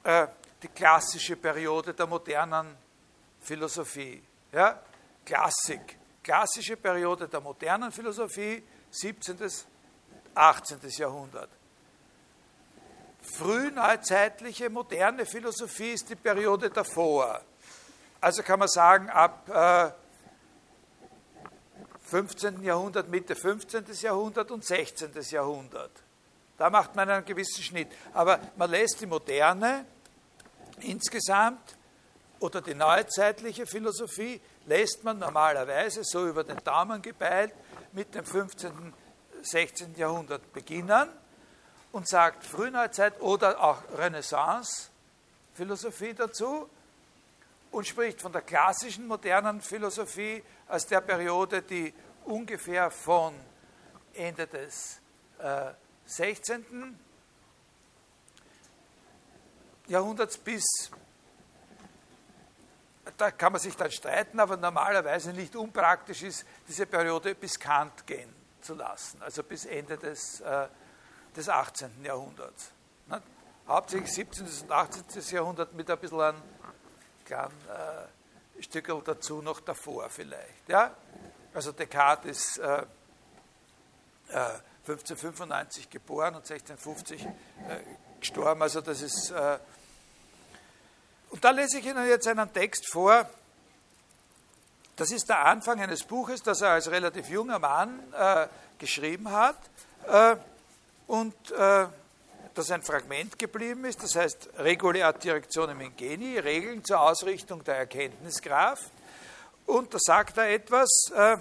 äh, 0.07 0.27
die 0.63 0.69
klassische 0.69 1.35
Periode 1.35 1.93
der 1.93 2.07
modernen 2.07 2.77
Philosophie. 3.41 4.23
Ja? 4.53 4.81
Klassik, 5.25 5.97
klassische 6.23 6.77
Periode 6.77 7.27
der 7.27 7.41
modernen 7.41 7.91
Philosophie, 7.91 8.63
17. 8.89 9.35
bis 9.35 9.67
18. 10.33 10.79
Jahrhundert. 10.97 11.49
Frühneuzeitliche 13.21 14.69
moderne 14.69 15.25
Philosophie 15.25 15.91
ist 15.91 16.09
die 16.09 16.15
Periode 16.15 16.69
davor. 16.69 17.41
Also 18.21 18.43
kann 18.43 18.59
man 18.59 18.69
sagen, 18.69 19.09
ab 19.09 19.49
äh, 19.49 19.91
15. 22.03 22.63
Jahrhundert, 22.63 23.09
Mitte 23.09 23.35
15. 23.35 23.83
Jahrhundert 23.99 24.51
und 24.51 24.63
16. 24.63 25.11
Jahrhundert. 25.31 25.91
Da 26.57 26.69
macht 26.69 26.95
man 26.95 27.09
einen 27.09 27.25
gewissen 27.25 27.61
Schnitt. 27.61 27.89
Aber 28.13 28.39
man 28.55 28.71
lässt 28.71 29.01
die 29.01 29.05
moderne 29.05 29.85
insgesamt 30.81 31.77
oder 32.39 32.61
die 32.61 32.75
neuzeitliche 32.75 33.65
Philosophie 33.65 34.39
lässt 34.65 35.03
man 35.03 35.19
normalerweise 35.19 36.03
so 36.03 36.27
über 36.27 36.43
den 36.43 36.63
Daumen 36.63 37.01
gepeilt 37.01 37.53
mit 37.93 38.13
dem 38.13 38.25
15., 38.25 38.93
16. 39.41 39.95
Jahrhundert 39.95 40.53
beginnen 40.53 41.09
und 41.91 42.07
sagt 42.07 42.45
Frühneuzeit 42.45 43.19
oder 43.21 43.63
auch 43.63 43.81
Renaissance-Philosophie 43.97 46.13
dazu 46.13 46.69
und 47.71 47.87
spricht 47.87 48.21
von 48.21 48.31
der 48.31 48.41
klassischen 48.41 49.07
modernen 49.07 49.61
Philosophie 49.61 50.43
als 50.67 50.85
der 50.87 51.01
Periode, 51.01 51.61
die 51.61 51.93
ungefähr 52.25 52.89
von 52.91 53.33
Ende 54.13 54.47
des 54.47 54.99
äh, 55.39 55.71
16. 56.05 56.97
Jahrhunderts 59.87 60.37
bis, 60.37 60.91
da 63.17 63.31
kann 63.31 63.53
man 63.53 63.61
sich 63.61 63.75
dann 63.75 63.91
streiten, 63.91 64.39
aber 64.39 64.57
normalerweise 64.57 65.31
nicht 65.31 65.55
unpraktisch 65.55 66.23
ist, 66.23 66.45
diese 66.67 66.85
Periode 66.85 67.35
bis 67.35 67.57
Kant 67.57 68.05
gehen 68.05 68.33
zu 68.61 68.75
lassen, 68.75 69.21
also 69.21 69.43
bis 69.43 69.65
Ende 69.65 69.97
des, 69.97 70.41
äh, 70.41 70.67
des 71.35 71.47
18. 71.47 72.03
Jahrhunderts. 72.03 72.71
Ne? 73.07 73.21
Hauptsächlich 73.67 74.11
17. 74.13 74.45
und 74.63 74.71
18. 74.71 75.05
Jahrhundert 75.35 75.73
mit 75.73 75.89
ein 75.89 75.97
bisschen 75.97 76.19
einem 76.21 76.41
kleinen 77.25 77.53
äh, 78.57 78.63
Stückel 78.63 79.01
dazu 79.05 79.41
noch 79.41 79.61
davor 79.61 80.09
vielleicht. 80.09 80.67
Ja? 80.67 80.93
Also 81.53 81.71
Descartes 81.71 82.57
ist 82.57 82.57
äh, 82.59 82.83
äh, 84.29 84.59
1595 84.85 85.89
geboren 85.89 86.35
und 86.35 86.49
1650 86.49 87.25
äh, 87.25 87.29
gestorben. 88.19 88.61
Also 88.61 88.81
das 88.81 89.01
ist. 89.01 89.33
Äh, 91.37 91.39
und 91.39 91.43
da 91.43 91.51
lese 91.51 91.79
ich 91.79 91.85
Ihnen 91.85 92.07
jetzt 92.07 92.27
einen 92.27 92.51
Text 92.51 92.91
vor. 92.91 93.29
Das 94.95 95.11
ist 95.11 95.29
der 95.29 95.45
Anfang 95.45 95.79
eines 95.79 96.03
Buches, 96.03 96.41
das 96.41 96.61
er 96.61 96.71
als 96.71 96.89
relativ 96.89 97.29
junger 97.29 97.59
Mann 97.59 97.99
äh, 98.13 98.47
geschrieben 98.79 99.31
hat 99.31 99.57
äh, 100.07 100.35
und 101.05 101.35
das 102.53 102.71
ein 102.71 102.81
Fragment 102.81 103.37
geblieben 103.37 103.85
ist. 103.85 104.01
Das 104.01 104.15
heißt 104.15 104.49
Regule 104.57 105.05
ad 105.05 105.19
directionem 105.19 105.79
ingeni, 105.79 106.39
Regeln 106.39 106.83
zur 106.83 106.99
Ausrichtung 106.99 107.63
der 107.63 107.75
Erkenntniskraft. 107.75 108.91
Und 109.67 109.93
da 109.93 109.99
sagt 109.99 110.37
er 110.37 110.49
etwas, 110.49 110.89
äh, 111.13 111.37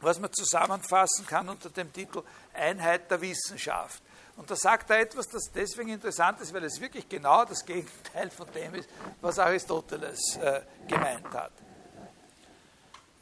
was 0.00 0.18
man 0.18 0.32
zusammenfassen 0.32 1.26
kann 1.26 1.48
unter 1.48 1.70
dem 1.70 1.92
Titel 1.92 2.22
Einheit 2.52 3.08
der 3.08 3.20
Wissenschaft. 3.20 4.02
Und 4.38 4.48
da 4.48 4.54
sagt 4.54 4.88
er 4.90 5.00
etwas, 5.00 5.26
das 5.26 5.50
deswegen 5.52 5.90
interessant 5.90 6.40
ist, 6.40 6.54
weil 6.54 6.62
es 6.62 6.80
wirklich 6.80 7.08
genau 7.08 7.44
das 7.44 7.66
Gegenteil 7.66 8.30
von 8.30 8.46
dem 8.52 8.76
ist, 8.76 8.88
was 9.20 9.36
Aristoteles 9.40 10.36
äh, 10.36 10.62
gemeint 10.86 11.28
hat. 11.34 11.50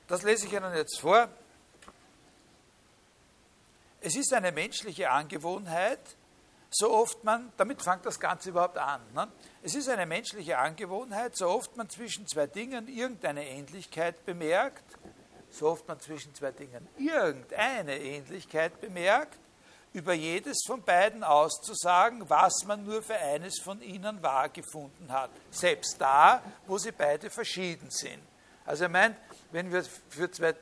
Das 0.07 0.23
lese 0.23 0.47
ich 0.47 0.53
Ihnen 0.53 0.75
jetzt 0.75 1.01
vor. 1.01 1.27
Es 4.03 4.15
ist 4.15 4.31
eine 4.35 4.53
menschliche 4.53 5.11
Angewohnheit, 5.11 6.01
so 6.71 6.93
oft 6.93 7.25
man, 7.25 7.51
damit 7.57 7.83
fängt 7.83 8.05
das 8.05 8.21
Ganze 8.21 8.51
überhaupt 8.51 8.77
an, 8.77 9.01
ne? 9.15 9.27
es 9.63 9.75
ist 9.75 9.89
eine 9.89 10.05
menschliche 10.05 10.59
Angewohnheit, 10.59 11.35
so 11.35 11.49
oft 11.49 11.77
man 11.79 11.89
zwischen 11.89 12.27
zwei 12.27 12.47
Dingen 12.47 12.89
irgendeine 12.89 13.49
Ähnlichkeit 13.49 14.27
bemerkt, 14.27 14.85
so 15.51 15.69
oft 15.69 15.89
man 15.89 15.99
zwischen 15.99 16.35
zwei 16.35 16.53
Dingen 16.53 16.87
irgendeine 16.99 17.99
Ähnlichkeit 17.99 18.81
bemerkt, 18.83 19.39
über 19.97 20.13
jedes 20.13 20.63
von 20.67 20.83
beiden 20.83 21.25
auszusagen, 21.25 22.29
was 22.29 22.65
man 22.67 22.85
nur 22.85 23.03
für 23.03 23.17
eines 23.17 23.59
von 23.59 23.81
ihnen 23.81 24.23
wahr 24.23 24.51
gefunden 24.51 25.11
hat, 25.11 25.31
selbst 25.51 25.97
da, 25.99 26.43
wo 26.67 26.77
sie 26.77 26.93
beide 26.93 27.31
verschieden 27.31 27.91
sind. 27.91 28.23
Also 28.67 28.85
er 28.85 28.91
meint, 28.91 29.17
wenn 29.53 29.73
wir 29.73 29.83
für 30.11 30.31
zwei 30.31 30.55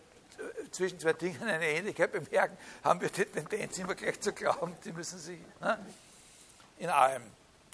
zwischen 0.70 1.00
zwei 1.00 1.12
Dingen 1.14 1.42
eine 1.42 1.66
Ähnlichkeit 1.66 2.12
bemerken, 2.12 2.56
haben 2.82 3.00
wir 3.00 3.08
die 3.08 3.24
Tendenz 3.24 3.78
immer 3.78 3.94
gleich 3.94 4.20
zu 4.20 4.32
glauben, 4.32 4.76
die 4.84 4.92
müssen 4.92 5.18
sich 5.18 5.38
ne, 5.60 5.78
in 6.78 6.88
allem 6.88 7.22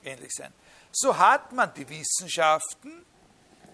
ähnlich 0.02 0.32
sein. 0.32 0.52
So 0.92 1.16
hat 1.16 1.52
man 1.52 1.72
die 1.74 1.88
Wissenschaften 1.88 3.04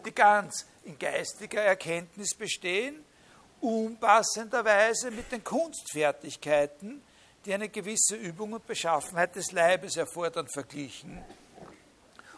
die 0.05 0.15
ganz 0.15 0.67
in 0.85 0.99
geistiger 0.99 1.63
Erkenntnis 1.63 2.35
bestehen, 2.35 3.05
unpassenderweise 3.61 5.11
mit 5.11 5.33
den 5.33 5.43
Kunstfertigkeiten, 5.43 7.03
die 7.47 7.55
eine 7.55 7.69
gewisse 7.69 8.17
Übung 8.17 8.55
und 8.55 8.67
Beschaffenheit 8.67 9.37
des 9.37 9.53
Leibes 9.53 9.97
erfordern, 9.97 10.49
verglichen 10.49 11.25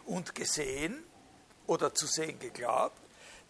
und 0.05 0.35
gesehen 0.35 1.03
oder 1.67 1.95
zu 1.95 2.07
sehen 2.07 2.39
geglaubt, 2.39 3.01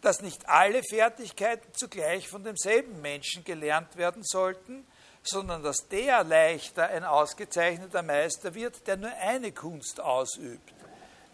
dass 0.00 0.22
nicht 0.22 0.48
alle 0.48 0.82
Fertigkeiten 0.84 1.68
zugleich 1.74 2.28
von 2.28 2.44
demselben 2.44 3.00
Menschen 3.00 3.42
gelernt 3.42 3.96
werden 3.96 4.22
sollten, 4.22 4.86
sondern 5.24 5.64
dass 5.64 5.88
der 5.88 6.22
leichter 6.22 6.88
ein 6.88 7.04
ausgezeichneter 7.04 8.02
Meister 8.02 8.54
wird, 8.54 8.86
der 8.86 8.96
nur 8.96 9.12
eine 9.12 9.50
Kunst 9.50 10.00
ausübt, 10.00 10.72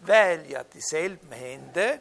weil 0.01 0.49
ja 0.49 0.63
dieselben 0.63 1.31
Hände 1.31 1.99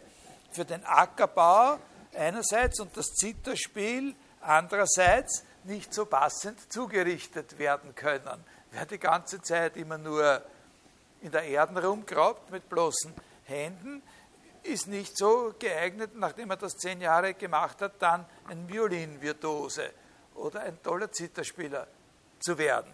für 0.50 0.64
den 0.64 0.82
Ackerbau 0.84 1.78
einerseits 2.14 2.80
und 2.80 2.96
das 2.96 3.06
Zitterspiel 3.14 4.14
andererseits 4.40 5.44
nicht 5.64 5.92
so 5.94 6.06
passend 6.06 6.72
zugerichtet 6.72 7.58
werden 7.58 7.94
können. 7.94 8.44
Wer 8.70 8.86
die 8.86 8.98
ganze 8.98 9.40
Zeit 9.40 9.76
immer 9.76 9.98
nur 9.98 10.42
in 11.20 11.30
der 11.30 11.44
Erde 11.44 11.86
rumgrabt 11.86 12.50
mit 12.50 12.68
bloßen 12.68 13.14
Händen, 13.44 14.02
ist 14.62 14.88
nicht 14.88 15.16
so 15.16 15.54
geeignet, 15.58 16.12
nachdem 16.14 16.50
er 16.50 16.56
das 16.56 16.76
zehn 16.76 17.00
Jahre 17.00 17.34
gemacht 17.34 17.80
hat, 17.82 18.00
dann 18.00 18.24
ein 18.48 18.68
Violinvirtuose 18.68 19.90
oder 20.34 20.60
ein 20.60 20.82
toller 20.82 21.12
Zitterspieler 21.12 21.86
zu 22.40 22.56
werden. 22.58 22.92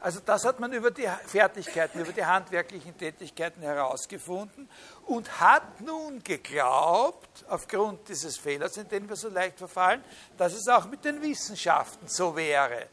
Also 0.00 0.20
das 0.24 0.44
hat 0.44 0.60
man 0.60 0.72
über 0.72 0.90
die 0.90 1.08
Fertigkeiten, 1.26 2.00
über 2.00 2.12
die 2.12 2.24
handwerklichen 2.24 2.96
Tätigkeiten 2.96 3.62
herausgefunden 3.62 4.68
und 5.06 5.40
hat 5.40 5.80
nun 5.80 6.22
geglaubt, 6.22 7.44
aufgrund 7.48 8.08
dieses 8.08 8.38
Fehlers, 8.38 8.76
in 8.76 8.88
den 8.88 9.08
wir 9.08 9.16
so 9.16 9.28
leicht 9.28 9.58
verfallen, 9.58 10.02
dass 10.36 10.54
es 10.54 10.68
auch 10.68 10.86
mit 10.86 11.04
den 11.04 11.20
Wissenschaften 11.20 12.08
so 12.08 12.34
wäre. 12.36 12.86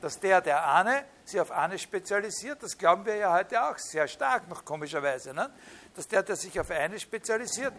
Dass 0.00 0.18
der, 0.20 0.40
der 0.40 0.64
Ahne, 0.64 1.04
sich 1.24 1.40
auf 1.40 1.50
eine 1.50 1.78
spezialisiert, 1.78 2.62
das 2.62 2.76
glauben 2.76 3.06
wir 3.06 3.16
ja 3.16 3.32
heute 3.32 3.62
auch 3.62 3.78
sehr 3.78 4.06
stark, 4.06 4.48
noch 4.48 4.64
komischerweise, 4.64 5.32
ne? 5.32 5.50
dass 5.94 6.06
der, 6.06 6.22
der 6.22 6.36
sich 6.36 6.58
auf 6.60 6.70
eine 6.70 7.00
spezialisiert, 7.00 7.72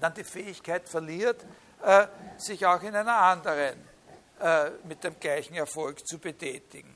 dann 0.00 0.12
die 0.14 0.24
Fähigkeit 0.24 0.88
verliert, 0.88 1.44
äh, 1.82 2.06
sich 2.38 2.66
auch 2.66 2.82
in 2.82 2.94
einer 2.94 3.16
anderen 3.16 3.78
äh, 4.40 4.70
mit 4.84 5.04
dem 5.04 5.18
gleichen 5.20 5.54
Erfolg 5.54 6.06
zu 6.06 6.18
betätigen. 6.18 6.95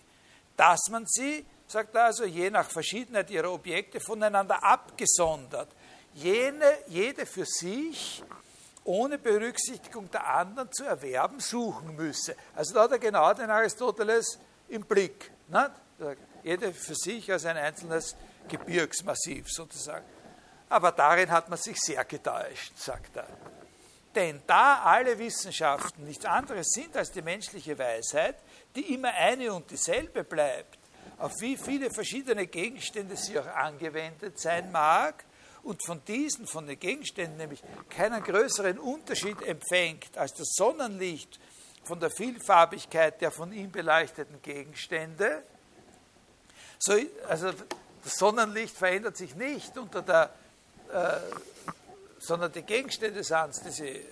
Dass 0.61 0.91
man 0.91 1.07
sie, 1.07 1.47
sagt 1.67 1.95
er 1.95 2.05
also, 2.05 2.27
je 2.27 2.51
nach 2.51 2.69
Verschiedenheit 2.69 3.31
ihrer 3.31 3.51
Objekte 3.51 3.99
voneinander 3.99 4.63
abgesondert, 4.63 5.71
jene, 6.13 6.71
jede 6.87 7.25
für 7.25 7.47
sich 7.47 8.23
ohne 8.85 9.17
Berücksichtigung 9.17 10.11
der 10.11 10.27
anderen 10.27 10.71
zu 10.71 10.85
erwerben 10.85 11.41
suchen 11.41 11.97
müsse. 11.97 12.37
Also 12.55 12.75
da 12.75 12.83
hat 12.83 12.93
er 12.93 12.99
genau 12.99 13.33
den 13.33 13.49
Aristoteles 13.49 14.39
im 14.69 14.85
Blick. 14.85 15.31
Jede 16.43 16.75
für 16.75 16.95
sich 16.95 17.33
als 17.33 17.47
ein 17.47 17.57
einzelnes 17.57 18.15
Gebirgsmassiv 18.47 19.47
sozusagen. 19.49 20.05
Aber 20.69 20.93
darin 20.93 21.31
hat 21.31 21.49
man 21.49 21.59
sich 21.59 21.81
sehr 21.81 22.05
getäuscht, 22.05 22.77
sagt 22.77 23.17
er. 23.17 23.27
Denn 24.15 24.43
da 24.47 24.83
alle 24.83 25.19
Wissenschaften 25.19 26.05
nichts 26.05 26.27
anderes 26.27 26.67
sind 26.69 26.95
als 26.99 27.13
die 27.13 27.23
menschliche 27.23 27.79
Weisheit, 27.79 28.37
die 28.75 28.95
immer 28.95 29.13
eine 29.13 29.53
und 29.53 29.71
dieselbe 29.71 30.25
bleibt, 30.25 30.79
auf 31.19 31.33
wie 31.41 31.57
viele 31.57 31.91
verschiedene 31.91 32.47
Gegenstände 32.47 33.17
sie 33.17 33.39
auch 33.39 33.47
angewendet 33.47 34.39
sein 34.39 34.71
mag, 34.73 35.25
und 35.63 35.85
von 35.85 36.03
diesen, 36.07 36.47
von 36.47 36.67
den 36.67 36.81
Gegenständen 36.81 37.37
nämlich 37.37 37.63
keinen 37.91 38.23
größeren 38.23 38.79
Unterschied 38.79 39.43
empfängt 39.43 40.17
als 40.17 40.33
das 40.33 40.55
Sonnenlicht 40.55 41.39
von 41.85 42.01
der 42.01 42.11
Vielfarbigkeit 42.11 43.21
der 43.21 43.31
von 43.31 43.53
ihm 43.53 43.71
beleuchteten 43.71 44.41
Gegenstände. 44.41 45.43
So, 46.79 46.95
also 47.29 47.53
das 48.03 48.15
Sonnenlicht 48.17 48.75
verändert 48.75 49.19
sich 49.19 49.35
nicht 49.35 49.77
unter 49.77 50.01
der 50.01 50.31
äh, 50.93 51.21
sondern 52.19 52.53
die 52.53 52.63
Gegenstände 52.63 53.25
sind 53.25 53.65
die 53.65 53.71
sich 53.71 53.91
äh, 53.91 54.03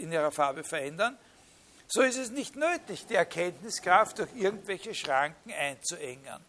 in 0.00 0.12
ihrer 0.12 0.30
Farbe 0.30 0.62
verändern, 0.62 1.18
so 1.88 2.02
ist 2.02 2.18
es 2.18 2.30
nicht 2.30 2.54
nötig, 2.54 3.06
die 3.06 3.14
Erkenntniskraft 3.14 4.18
durch 4.18 4.28
irgendwelche 4.36 4.94
Schranken 4.94 5.52
einzuengen. 5.52 6.44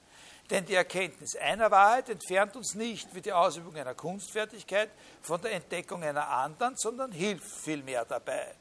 Denn 0.49 0.65
die 0.65 0.73
Erkenntnis 0.73 1.35
einer 1.35 1.69
Wahrheit 1.71 2.09
entfernt 2.09 2.55
uns 2.55 2.75
nicht 2.75 3.13
wie 3.13 3.21
die 3.21 3.31
Ausübung 3.31 3.75
einer 3.75 3.93
Kunstfertigkeit 3.93 4.89
von 5.21 5.41
der 5.41 5.53
Entdeckung 5.53 6.03
einer 6.03 6.27
anderen, 6.27 6.75
sondern 6.75 7.11
hilft 7.11 7.49
vielmehr 7.63 8.03
dabei. 8.03 8.53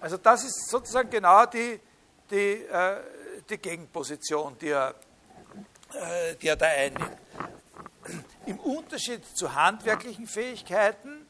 Also 0.00 0.16
das 0.16 0.44
ist 0.44 0.70
sozusagen 0.70 1.10
genau 1.10 1.46
die, 1.46 1.78
die, 2.30 2.64
äh, 2.64 2.96
die 3.48 3.58
Gegenposition, 3.58 4.56
die 4.58 4.70
er, 4.70 4.94
äh, 5.92 6.34
die 6.36 6.48
er 6.48 6.56
da 6.56 6.66
einnimmt 6.66 7.18
im 8.46 8.58
Unterschied 8.60 9.24
zu 9.36 9.54
handwerklichen 9.54 10.26
Fähigkeiten, 10.26 11.26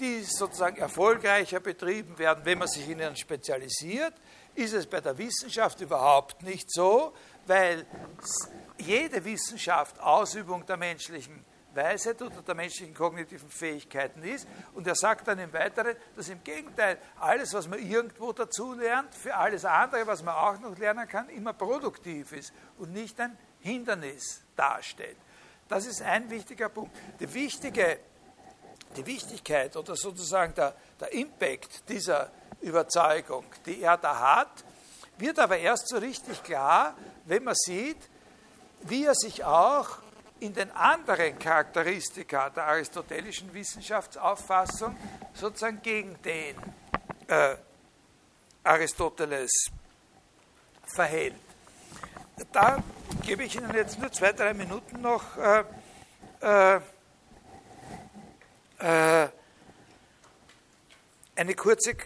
die 0.00 0.22
sozusagen 0.22 0.76
erfolgreicher 0.76 1.60
betrieben 1.60 2.18
werden, 2.18 2.44
wenn 2.44 2.58
man 2.58 2.68
sich 2.68 2.88
ihnen 2.88 3.16
spezialisiert, 3.16 4.14
ist 4.54 4.74
es 4.74 4.86
bei 4.86 5.00
der 5.00 5.16
Wissenschaft 5.16 5.80
überhaupt 5.80 6.42
nicht 6.42 6.70
so, 6.70 7.14
weil 7.46 7.86
jede 8.78 9.24
Wissenschaft 9.24 9.98
Ausübung 10.00 10.66
der 10.66 10.76
menschlichen 10.76 11.44
Weisheit 11.74 12.20
oder 12.20 12.42
der 12.42 12.54
menschlichen 12.54 12.94
kognitiven 12.94 13.48
Fähigkeiten 13.48 14.22
ist. 14.22 14.46
Und 14.74 14.86
er 14.86 14.94
sagt 14.94 15.28
dann 15.28 15.38
im 15.38 15.52
Weiteren, 15.52 15.96
dass 16.16 16.28
im 16.28 16.42
Gegenteil 16.44 16.98
alles, 17.18 17.54
was 17.54 17.68
man 17.68 17.78
irgendwo 17.78 18.32
dazu 18.32 18.74
lernt, 18.74 19.14
für 19.14 19.34
alles 19.34 19.64
andere, 19.64 20.06
was 20.06 20.22
man 20.22 20.34
auch 20.34 20.58
noch 20.60 20.76
lernen 20.78 21.08
kann, 21.08 21.28
immer 21.30 21.52
produktiv 21.52 22.32
ist 22.32 22.52
und 22.78 22.92
nicht 22.92 23.18
ein 23.20 23.36
Hindernis 23.60 24.42
darstellt. 24.56 25.16
Das 25.68 25.86
ist 25.86 26.02
ein 26.02 26.28
wichtiger 26.28 26.68
Punkt. 26.68 26.94
Die, 27.20 27.32
wichtige, 27.32 27.98
die 28.96 29.06
Wichtigkeit 29.06 29.76
oder 29.76 29.96
sozusagen 29.96 30.54
der, 30.54 30.74
der 31.00 31.12
Impact 31.12 31.88
dieser 31.88 32.30
Überzeugung, 32.60 33.44
die 33.66 33.82
er 33.82 33.96
da 33.96 34.18
hat, 34.18 34.64
wird 35.18 35.38
aber 35.38 35.58
erst 35.58 35.88
so 35.88 35.98
richtig 35.98 36.42
klar, 36.42 36.94
wenn 37.26 37.44
man 37.44 37.54
sieht, 37.54 37.98
wie 38.82 39.04
er 39.04 39.14
sich 39.14 39.44
auch 39.44 39.98
in 40.40 40.52
den 40.52 40.70
anderen 40.72 41.38
Charakteristika 41.38 42.50
der 42.50 42.64
aristotelischen 42.64 43.52
Wissenschaftsauffassung 43.54 44.96
sozusagen 45.34 45.80
gegen 45.82 46.20
den 46.22 46.56
äh, 47.28 47.56
Aristoteles 48.64 49.52
verhält. 50.84 51.34
Da 52.52 52.82
gebe 53.24 53.44
ich 53.44 53.54
Ihnen 53.56 53.72
jetzt 53.74 54.00
nur 54.00 54.10
zwei, 54.10 54.32
drei 54.32 54.52
Minuten 54.52 55.00
noch 55.00 55.36
äh, 55.36 55.64
äh, 56.40 56.80
eine 58.82 59.32
kurze, 61.56 61.96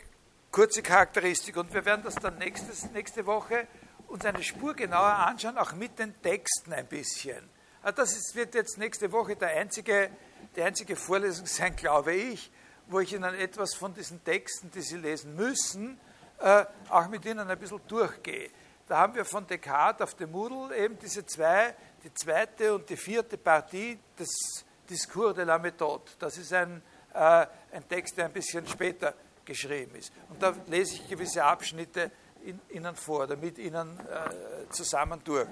kurze 0.50 0.82
Charakteristik. 0.82 1.56
Und 1.56 1.72
wir 1.72 1.84
werden 1.84 2.02
das 2.04 2.16
dann 2.16 2.38
nächstes, 2.38 2.90
nächste 2.90 3.26
Woche 3.26 3.66
uns 4.08 4.24
eine 4.24 4.42
Spur 4.42 4.74
genauer 4.74 5.06
anschauen, 5.06 5.58
auch 5.58 5.72
mit 5.72 5.98
den 5.98 6.20
Texten 6.22 6.72
ein 6.72 6.86
bisschen. 6.86 7.48
Also 7.82 8.02
das 8.02 8.12
ist, 8.16 8.34
wird 8.34 8.54
jetzt 8.54 8.78
nächste 8.78 9.12
Woche 9.12 9.36
der 9.36 9.50
einzige, 9.50 10.10
die 10.54 10.62
einzige 10.62 10.96
Vorlesung 10.96 11.46
sein, 11.46 11.74
glaube 11.76 12.14
ich, 12.14 12.50
wo 12.88 13.00
ich 13.00 13.12
Ihnen 13.12 13.34
etwas 13.34 13.74
von 13.74 13.94
diesen 13.94 14.22
Texten, 14.24 14.70
die 14.70 14.80
Sie 14.80 14.96
lesen 14.96 15.34
müssen, 15.34 15.98
äh, 16.38 16.64
auch 16.88 17.08
mit 17.08 17.24
Ihnen 17.24 17.48
ein 17.50 17.58
bisschen 17.58 17.80
durchgehe. 17.88 18.50
Da 18.86 18.98
haben 18.98 19.14
wir 19.14 19.24
von 19.24 19.46
Descartes 19.46 20.02
auf 20.02 20.14
dem 20.14 20.30
Moodle 20.30 20.76
eben 20.76 20.98
diese 20.98 21.26
zwei, 21.26 21.74
die 22.04 22.14
zweite 22.14 22.74
und 22.74 22.88
die 22.88 22.96
vierte 22.96 23.36
Partie 23.36 23.98
des 24.18 24.64
Discours 24.86 25.34
de 25.34 25.44
la 25.44 25.58
Méthode. 25.58 26.10
Das 26.18 26.38
ist 26.38 26.52
ein, 26.52 26.82
äh, 27.14 27.46
ein 27.72 27.88
Text, 27.88 28.16
der 28.16 28.26
ein 28.26 28.32
bisschen 28.32 28.66
später 28.66 29.14
geschrieben 29.44 29.94
ist. 29.96 30.12
Und 30.28 30.42
da 30.42 30.54
lese 30.66 30.94
ich 30.94 31.08
gewisse 31.08 31.44
Abschnitte 31.44 32.10
in, 32.44 32.60
Ihnen 32.70 32.94
vor, 32.94 33.24
oder 33.24 33.36
mit 33.36 33.58
Ihnen 33.58 33.98
äh, 34.00 34.70
zusammen 34.70 35.20
durch. 35.24 35.48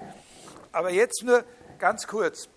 Aber 0.71 0.91
jetzt 0.91 1.23
nur 1.23 1.43
ganz 1.77 2.05
kurz. 2.05 2.47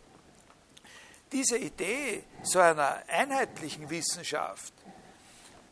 Diese 1.31 1.59
Idee 1.59 2.25
so 2.43 2.59
einer 2.59 3.03
einheitlichen 3.07 3.91
Wissenschaft, 3.91 4.73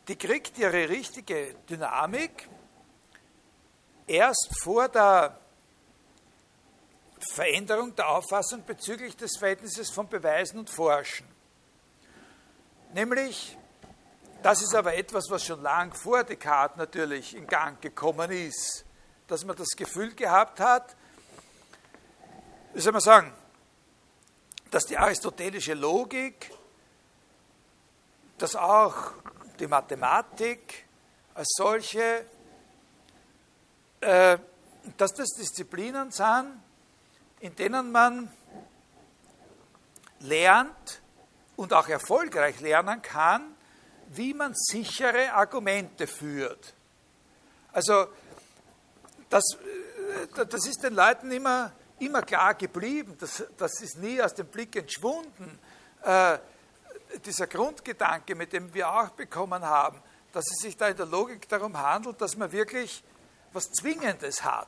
die 0.07 0.15
kriegt 0.15 0.57
ihre 0.57 0.87
richtige 0.87 1.55
Dynamik, 1.69 2.47
erst 4.05 4.49
vor 4.61 4.87
der 4.87 5.39
Veränderung 7.33 7.95
der 7.95 8.09
Auffassung 8.09 8.63
bezüglich 8.65 9.15
des 9.15 9.37
Verhältnisses 9.37 9.89
von 9.89 10.07
Beweisen 10.07 10.59
und 10.59 10.69
Forschen. 10.69 11.27
Nämlich, 12.93 13.57
das 14.43 14.61
ist 14.61 14.75
aber 14.75 14.95
etwas, 14.95 15.29
was 15.29 15.43
schon 15.43 15.61
lang 15.61 15.93
vor 15.93 16.23
Descartes 16.23 16.77
natürlich 16.77 17.35
in 17.35 17.47
Gang 17.47 17.81
gekommen 17.81 18.31
ist, 18.31 18.85
dass 19.27 19.43
man 19.45 19.55
das 19.55 19.69
Gefühl 19.75 20.13
gehabt 20.15 20.59
hat, 20.59 20.95
wie 22.73 22.81
soll 22.81 22.93
man 22.93 23.01
sagen, 23.01 23.33
dass 24.71 24.85
die 24.85 24.97
aristotelische 24.97 25.73
Logik 25.73 26.51
dass 28.37 28.55
auch 28.55 29.13
die 29.59 29.67
Mathematik 29.67 30.85
als 31.33 31.47
solche, 31.55 32.25
äh, 34.01 34.37
dass 34.97 35.13
das 35.13 35.29
Disziplinen 35.29 36.11
sind, 36.11 36.59
in 37.39 37.55
denen 37.55 37.91
man 37.91 38.31
lernt 40.19 41.01
und 41.55 41.73
auch 41.73 41.87
erfolgreich 41.87 42.59
lernen 42.59 43.01
kann, 43.01 43.55
wie 44.09 44.33
man 44.33 44.53
sichere 44.55 45.33
Argumente 45.33 46.07
führt. 46.07 46.73
Also 47.71 48.07
das, 49.29 49.43
äh, 50.35 50.45
das 50.45 50.65
ist 50.65 50.83
den 50.83 50.95
Leuten 50.95 51.31
immer, 51.31 51.71
immer 51.99 52.21
klar 52.21 52.53
geblieben, 52.55 53.15
das, 53.19 53.43
das 53.57 53.81
ist 53.81 53.97
nie 53.97 54.21
aus 54.21 54.33
dem 54.33 54.47
Blick 54.47 54.75
entschwunden. 54.75 55.59
Äh, 56.03 56.39
dieser 57.25 57.47
Grundgedanke, 57.47 58.35
mit 58.35 58.53
dem 58.53 58.73
wir 58.73 58.91
auch 58.91 59.09
bekommen 59.09 59.63
haben, 59.63 60.01
dass 60.33 60.45
es 60.51 60.59
sich 60.61 60.77
da 60.77 60.87
in 60.87 60.97
der 60.97 61.05
Logik 61.05 61.47
darum 61.47 61.77
handelt, 61.77 62.21
dass 62.21 62.35
man 62.35 62.51
wirklich 62.51 63.03
was 63.53 63.71
Zwingendes 63.71 64.43
hat. 64.43 64.67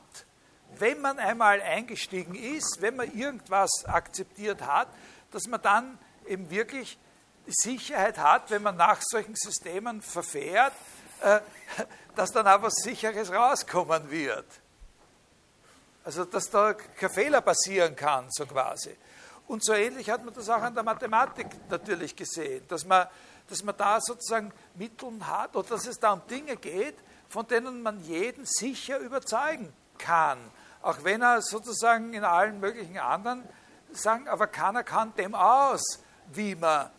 Wenn 0.80 1.00
man 1.00 1.18
einmal 1.18 1.60
eingestiegen 1.60 2.34
ist, 2.34 2.78
wenn 2.80 2.96
man 2.96 3.14
irgendwas 3.14 3.84
akzeptiert 3.84 4.62
hat, 4.62 4.88
dass 5.30 5.46
man 5.46 5.60
dann 5.60 5.98
eben 6.26 6.50
wirklich 6.50 6.98
Sicherheit 7.46 8.18
hat, 8.18 8.50
wenn 8.50 8.62
man 8.62 8.76
nach 8.76 9.00
solchen 9.02 9.34
Systemen 9.36 10.00
verfährt, 10.00 10.72
äh, 11.20 11.40
dass 12.16 12.30
dann 12.32 12.48
auch 12.48 12.62
was 12.62 12.74
Sicheres 12.82 13.30
rauskommen 13.30 14.10
wird. 14.10 14.46
Also, 16.02 16.24
dass 16.24 16.48
da 16.48 16.72
kein 16.72 17.10
Fehler 17.10 17.42
passieren 17.42 17.94
kann, 17.94 18.26
so 18.30 18.46
quasi. 18.46 18.96
Und 19.46 19.62
so 19.62 19.74
ähnlich 19.74 20.08
hat 20.08 20.24
man 20.24 20.32
das 20.32 20.48
auch 20.48 20.62
an 20.62 20.74
der 20.74 20.82
Mathematik 20.82 21.46
natürlich 21.68 22.16
gesehen, 22.16 22.64
dass 22.68 22.86
man, 22.86 23.06
dass 23.48 23.62
man 23.62 23.76
da 23.76 24.00
sozusagen 24.00 24.50
Mittel 24.76 25.12
hat 25.26 25.54
oder 25.56 25.68
dass 25.68 25.86
es 25.86 25.98
da 25.98 26.12
um 26.12 26.26
Dinge 26.26 26.56
geht, 26.56 26.96
von 27.28 27.46
denen 27.46 27.82
man 27.82 28.02
jeden 28.04 28.46
sicher 28.46 28.98
überzeugen 28.98 29.72
kann. 29.98 30.38
Auch 30.82 30.98
wenn 31.02 31.22
er 31.22 31.42
sozusagen 31.42 32.14
in 32.14 32.24
allen 32.24 32.60
möglichen 32.60 32.98
anderen 32.98 33.46
sagen, 33.92 34.28
aber 34.28 34.46
keiner 34.46 34.82
kann 34.82 35.14
dem 35.14 35.34
aus, 35.34 36.00
wie 36.32 36.54
man 36.54 36.90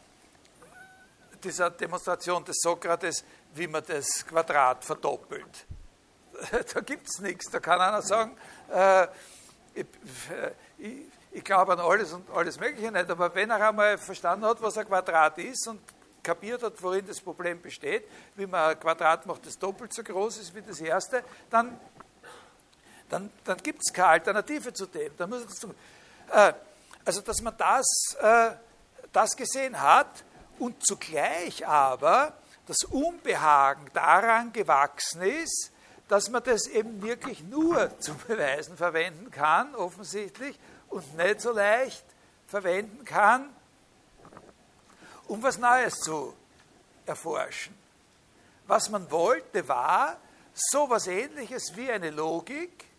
dieser 1.44 1.72
Demonstration 1.72 2.44
des 2.46 2.58
Sokrates, 2.60 3.24
wie 3.54 3.68
man 3.68 3.84
das 3.86 4.26
Quadrat 4.26 4.84
verdoppelt. 4.86 5.66
Da 6.74 6.80
gibt 6.82 7.08
es 7.08 7.20
nichts. 7.20 7.52
Da 7.52 7.60
kann 7.60 7.80
einer 7.80 8.02
sagen, 8.02 8.36
äh, 8.72 9.08
ich, 9.76 9.86
äh, 10.32 10.52
ich, 10.78 11.02
ich 11.32 11.44
glaube 11.44 11.74
an 11.74 11.80
alles 11.80 12.14
und 12.14 12.30
alles 12.32 12.60
Mögliche 12.60 12.92
nicht, 12.92 13.10
aber 13.10 13.34
wenn 13.36 13.50
er 13.50 13.68
einmal 13.70 13.98
verstanden 13.98 14.46
hat, 14.46 14.62
was 14.62 14.78
ein 14.78 14.86
Quadrat 14.88 15.38
ist 15.38 15.68
und 15.68 15.82
kapiert 16.24 16.64
hat, 16.64 16.82
worin 16.82 17.06
das 17.06 17.22
Problem 17.22 17.62
besteht, 17.62 18.08
wie 18.36 18.46
man 18.46 18.72
ein 18.72 18.80
Quadrat 18.80 19.26
macht, 19.26 19.46
das 19.46 19.58
doppelt 19.58 19.94
so 19.94 20.04
groß 20.04 20.38
ist 20.38 20.56
wie 20.56 20.62
das 20.62 20.82
erste, 20.82 21.24
dann, 21.50 21.80
dann, 23.12 23.30
dann 23.43 23.57
gibt 23.57 23.82
es 23.86 23.93
keine 23.93 24.07
Alternative 24.09 24.74
zu 24.74 24.86
dem. 24.86 25.16
Dann 25.18 25.30
muss 25.30 25.45
tun. 25.59 25.76
Äh, 26.32 26.53
also, 27.03 27.22
dass 27.22 27.41
man 27.41 27.55
das, 27.57 28.16
äh, 28.20 28.51
das 29.12 29.36
gesehen 29.36 29.80
hat 29.80 30.24
und 30.59 30.86
zugleich 30.86 31.68
aber 31.68 32.34
das 32.68 32.84
Unbehagen 32.89 33.89
daran 33.93 34.53
gewachsen 34.53 35.24
ist, 35.24 35.72
dass 36.07 36.30
man 36.30 36.43
das 36.43 36.68
eben 36.68 37.01
wirklich 37.01 37.43
nur 37.43 37.97
zum 37.99 38.18
Beweisen 38.28 38.78
verwenden 38.78 39.30
kann, 39.30 39.76
offensichtlich, 39.76 40.57
und 40.88 41.18
nicht 41.18 41.41
so 41.41 41.51
leicht 41.51 42.05
verwenden 42.47 43.03
kann, 43.03 43.49
um 45.28 45.41
was 45.43 45.57
Neues 45.57 45.95
zu 45.95 46.34
erforschen. 47.05 47.76
Was 48.68 48.89
man 48.89 49.09
wollte, 49.09 49.68
war 49.68 50.18
so 50.53 50.86
etwas 50.86 51.07
Ähnliches 51.07 51.76
wie 51.76 51.91
eine 51.91 52.09
Logik, 52.09 52.91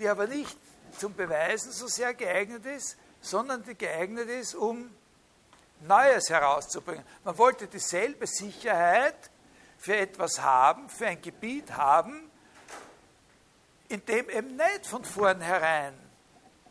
die 0.00 0.08
aber 0.08 0.26
nicht 0.26 0.56
zum 0.98 1.14
Beweisen 1.14 1.70
so 1.70 1.86
sehr 1.86 2.14
geeignet 2.14 2.66
ist, 2.66 2.96
sondern 3.20 3.62
die 3.62 3.76
geeignet 3.76 4.28
ist, 4.28 4.54
um 4.54 4.90
Neues 5.82 6.28
herauszubringen. 6.28 7.04
Man 7.22 7.38
wollte 7.38 7.66
dieselbe 7.66 8.26
Sicherheit 8.26 9.30
für 9.78 9.96
etwas 9.96 10.40
haben, 10.40 10.88
für 10.88 11.06
ein 11.06 11.22
Gebiet 11.22 11.72
haben, 11.72 12.30
in 13.88 14.04
dem 14.04 14.28
eben 14.30 14.56
nicht 14.56 14.86
von 14.86 15.04
vornherein 15.04 15.94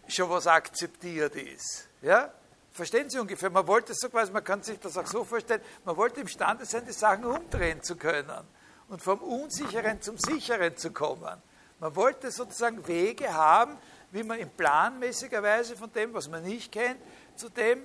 schon 0.07 0.29
was 0.29 0.47
akzeptiert 0.47 1.35
ist. 1.35 1.87
Ja? 2.01 2.33
Verstehen 2.71 3.09
Sie 3.09 3.19
ungefähr? 3.19 3.49
Man 3.49 3.67
wollte 3.67 3.93
so 3.93 4.09
quasi, 4.09 4.31
man 4.31 4.43
kann 4.43 4.63
sich 4.63 4.79
das 4.79 4.97
auch 4.97 5.07
so 5.07 5.23
vorstellen, 5.23 5.61
man 5.85 5.97
wollte 5.97 6.21
imstande 6.21 6.65
sein, 6.65 6.85
die 6.85 6.93
Sachen 6.93 7.25
umdrehen 7.25 7.83
zu 7.83 7.95
können 7.95 8.47
und 8.87 9.01
vom 9.01 9.19
Unsicheren 9.19 10.01
zum 10.01 10.17
Sicheren 10.17 10.77
zu 10.77 10.91
kommen. 10.91 11.41
Man 11.79 11.95
wollte 11.95 12.31
sozusagen 12.31 12.85
Wege 12.87 13.33
haben, 13.33 13.77
wie 14.11 14.23
man 14.23 14.39
in 14.39 14.49
planmäßiger 14.49 15.41
Weise 15.41 15.75
von 15.75 15.91
dem, 15.91 16.13
was 16.13 16.27
man 16.27 16.43
nicht 16.43 16.71
kennt, 16.71 16.99
zu 17.35 17.49
dem, 17.49 17.83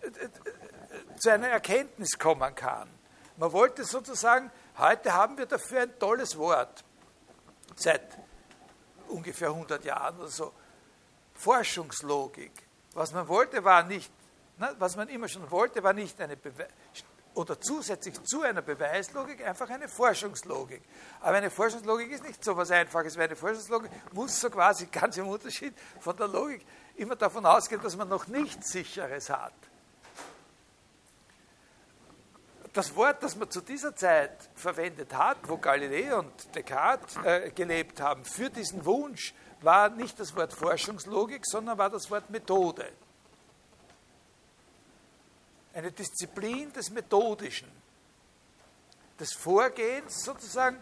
äh, 0.00 0.06
äh, 0.06 1.16
zu 1.16 1.30
einer 1.30 1.48
Erkenntnis 1.48 2.18
kommen 2.18 2.54
kann. 2.54 2.88
Man 3.36 3.52
wollte 3.52 3.84
sozusagen, 3.84 4.50
heute 4.78 5.12
haben 5.12 5.36
wir 5.36 5.46
dafür 5.46 5.82
ein 5.82 5.98
tolles 5.98 6.36
Wort, 6.38 6.84
seit 7.76 8.18
ungefähr 9.08 9.48
100 9.48 9.84
Jahren 9.84 10.18
oder 10.18 10.28
so, 10.28 10.52
Forschungslogik. 11.34 12.52
Was 12.94 13.12
man 13.12 13.26
wollte, 13.28 13.64
war 13.64 13.82
nicht, 13.82 14.12
ne, 14.58 14.74
was 14.78 14.96
man 14.96 15.08
immer 15.08 15.28
schon 15.28 15.50
wollte, 15.50 15.82
war 15.82 15.92
nicht 15.92 16.20
eine 16.20 16.36
Bewe 16.36 16.68
oder 17.34 17.60
zusätzlich 17.60 18.22
zu 18.22 18.42
einer 18.42 18.62
Beweislogik 18.62 19.44
einfach 19.46 19.68
eine 19.70 19.88
Forschungslogik. 19.88 20.82
Aber 21.20 21.36
eine 21.36 21.50
Forschungslogik 21.50 22.10
ist 22.10 22.24
nicht 22.24 22.44
so 22.44 22.52
etwas 22.52 22.70
Einfaches, 22.70 23.16
weil 23.16 23.26
eine 23.26 23.36
Forschungslogik 23.36 23.90
muss 24.12 24.40
so 24.40 24.50
quasi 24.50 24.86
ganz 24.92 25.16
im 25.16 25.28
Unterschied 25.28 25.74
von 26.00 26.16
der 26.16 26.28
Logik 26.28 26.64
immer 26.96 27.16
davon 27.16 27.46
ausgehen, 27.46 27.80
dass 27.82 27.96
man 27.96 28.08
noch 28.08 28.26
nichts 28.26 28.70
Sicheres 28.70 29.30
hat. 29.30 29.54
Das 32.72 32.94
Wort, 32.96 33.22
das 33.22 33.36
man 33.36 33.50
zu 33.50 33.60
dieser 33.60 33.94
Zeit 33.94 34.48
verwendet 34.54 35.14
hat, 35.14 35.36
wo 35.46 35.58
Galilei 35.58 36.14
und 36.14 36.32
Descartes 36.54 37.16
äh, 37.22 37.50
gelebt 37.50 38.00
haben, 38.00 38.24
für 38.24 38.48
diesen 38.48 38.84
Wunsch, 38.86 39.34
war 39.60 39.90
nicht 39.90 40.18
das 40.18 40.34
Wort 40.36 40.52
Forschungslogik, 40.54 41.44
sondern 41.44 41.76
war 41.76 41.90
das 41.90 42.10
Wort 42.10 42.30
Methode. 42.30 42.90
Eine 45.74 45.90
Disziplin 45.90 46.72
des 46.72 46.90
Methodischen, 46.90 47.68
des 49.18 49.32
Vorgehens 49.32 50.24
sozusagen, 50.24 50.78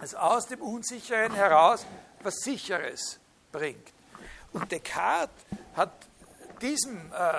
das 0.00 0.14
aus 0.14 0.46
dem 0.46 0.60
Unsicheren 0.60 1.32
heraus 1.32 1.86
was 2.22 2.36
Sicheres 2.36 3.18
bringt. 3.50 3.92
Und 4.52 4.70
Descartes 4.70 5.34
hat 5.74 5.92
diesem 6.60 7.12
äh, 7.12 7.32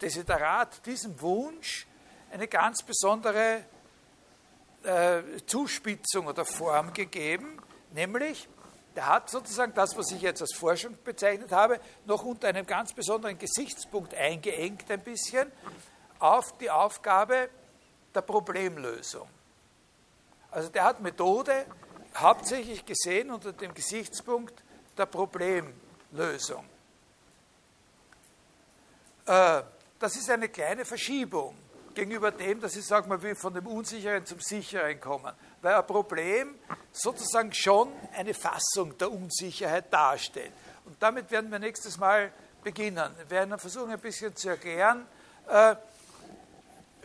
Desiderat, 0.00 0.84
diesem 0.86 1.20
Wunsch 1.20 1.86
eine 2.30 2.48
ganz 2.48 2.82
besondere 2.82 3.64
äh, 4.82 5.22
Zuspitzung 5.46 6.26
oder 6.26 6.44
Form 6.44 6.92
gegeben, 6.92 7.60
nämlich 7.92 8.48
der 8.96 9.06
hat 9.06 9.28
sozusagen 9.28 9.74
das, 9.74 9.96
was 9.96 10.12
ich 10.12 10.22
jetzt 10.22 10.40
als 10.40 10.54
Forschung 10.54 10.96
bezeichnet 11.04 11.50
habe, 11.50 11.80
noch 12.06 12.22
unter 12.24 12.48
einem 12.48 12.66
ganz 12.66 12.92
besonderen 12.92 13.38
Gesichtspunkt 13.38 14.14
eingeengt 14.14 14.88
ein 14.90 15.00
bisschen 15.00 15.50
auf 16.18 16.56
die 16.58 16.70
Aufgabe 16.70 17.50
der 18.14 18.22
Problemlösung. 18.22 19.28
Also 20.50 20.68
der 20.68 20.84
hat 20.84 21.00
Methode 21.00 21.66
hauptsächlich 22.16 22.84
gesehen 22.84 23.30
unter 23.30 23.52
dem 23.52 23.74
Gesichtspunkt 23.74 24.62
der 24.96 25.06
Problemlösung. 25.06 26.64
Äh, 29.26 29.62
das 29.98 30.16
ist 30.16 30.30
eine 30.30 30.48
kleine 30.48 30.84
Verschiebung 30.84 31.56
gegenüber 31.94 32.30
dem, 32.30 32.60
dass 32.60 32.76
ich 32.76 32.84
sage, 32.84 33.08
man 33.08 33.22
will 33.22 33.34
von 33.34 33.54
dem 33.54 33.66
Unsicheren 33.66 34.24
zum 34.26 34.40
Sicheren 34.40 35.00
kommen 35.00 35.32
weil 35.64 35.74
ein 35.76 35.86
Problem 35.86 36.54
sozusagen 36.92 37.52
schon 37.52 37.90
eine 38.14 38.34
Fassung 38.34 38.96
der 38.98 39.10
Unsicherheit 39.10 39.90
darstellt. 39.90 40.52
Und 40.84 41.02
damit 41.02 41.30
werden 41.30 41.50
wir 41.50 41.58
nächstes 41.58 41.96
Mal 41.96 42.30
beginnen. 42.62 43.14
Wir 43.16 43.30
werden 43.30 43.58
versuchen, 43.58 43.90
ein 43.90 43.98
bisschen 43.98 44.36
zu 44.36 44.50
erklären, 44.50 45.06
äh, 45.48 45.74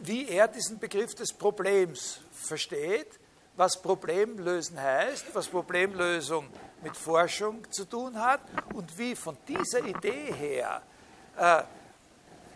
wie 0.01 0.27
er 0.29 0.47
diesen 0.47 0.79
Begriff 0.79 1.13
des 1.15 1.33
Problems 1.33 2.21
versteht, 2.31 3.19
was 3.55 3.81
Problemlösen 3.81 4.79
heißt, 4.79 5.33
was 5.33 5.47
Problemlösung 5.47 6.49
mit 6.81 6.95
Forschung 6.95 7.69
zu 7.71 7.85
tun 7.85 8.17
hat 8.19 8.41
und 8.73 8.97
wie 8.97 9.15
von 9.15 9.37
dieser 9.47 9.83
Idee 9.83 10.33
her 10.33 10.81
äh, 11.37 11.63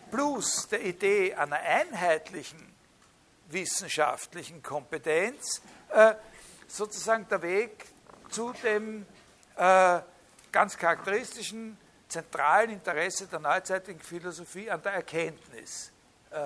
plus 0.09 0.67
der 0.69 0.83
Idee 0.85 1.33
einer 1.33 1.57
einheitlichen 1.57 2.73
wissenschaftlichen 3.49 4.63
Kompetenz 4.63 5.61
äh, 5.89 6.15
sozusagen 6.67 7.27
der 7.29 7.41
Weg 7.41 7.85
zu 8.29 8.53
dem 8.63 9.05
äh, 9.57 9.99
ganz 10.51 10.77
charakteristischen 10.77 11.77
zentralen 12.07 12.69
Interesse 12.69 13.27
der 13.27 13.39
neuzeitigen 13.39 13.99
Philosophie 13.99 14.69
an 14.69 14.81
der 14.81 14.93
Erkenntnis 14.93 15.91
äh, 16.31 16.37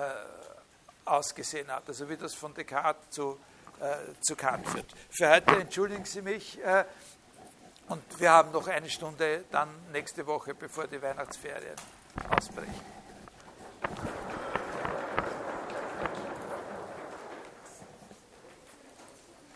ausgesehen 1.10 1.68
hat, 1.68 1.88
also 1.88 2.08
wie 2.08 2.16
das 2.16 2.34
von 2.34 2.54
Descartes 2.54 3.10
zu, 3.10 3.38
äh, 3.80 4.12
zu 4.20 4.36
Kant 4.36 4.68
führt. 4.68 4.92
Für 5.10 5.30
heute 5.30 5.56
entschuldigen 5.56 6.04
Sie 6.04 6.22
mich 6.22 6.62
äh, 6.64 6.84
und 7.88 8.02
wir 8.20 8.30
haben 8.30 8.52
noch 8.52 8.68
eine 8.68 8.90
Stunde 8.90 9.44
dann 9.50 9.68
nächste 9.92 10.26
Woche, 10.26 10.54
bevor 10.54 10.86
die 10.86 11.00
Weihnachtsferien 11.00 11.76
ausbrechen. 12.30 12.98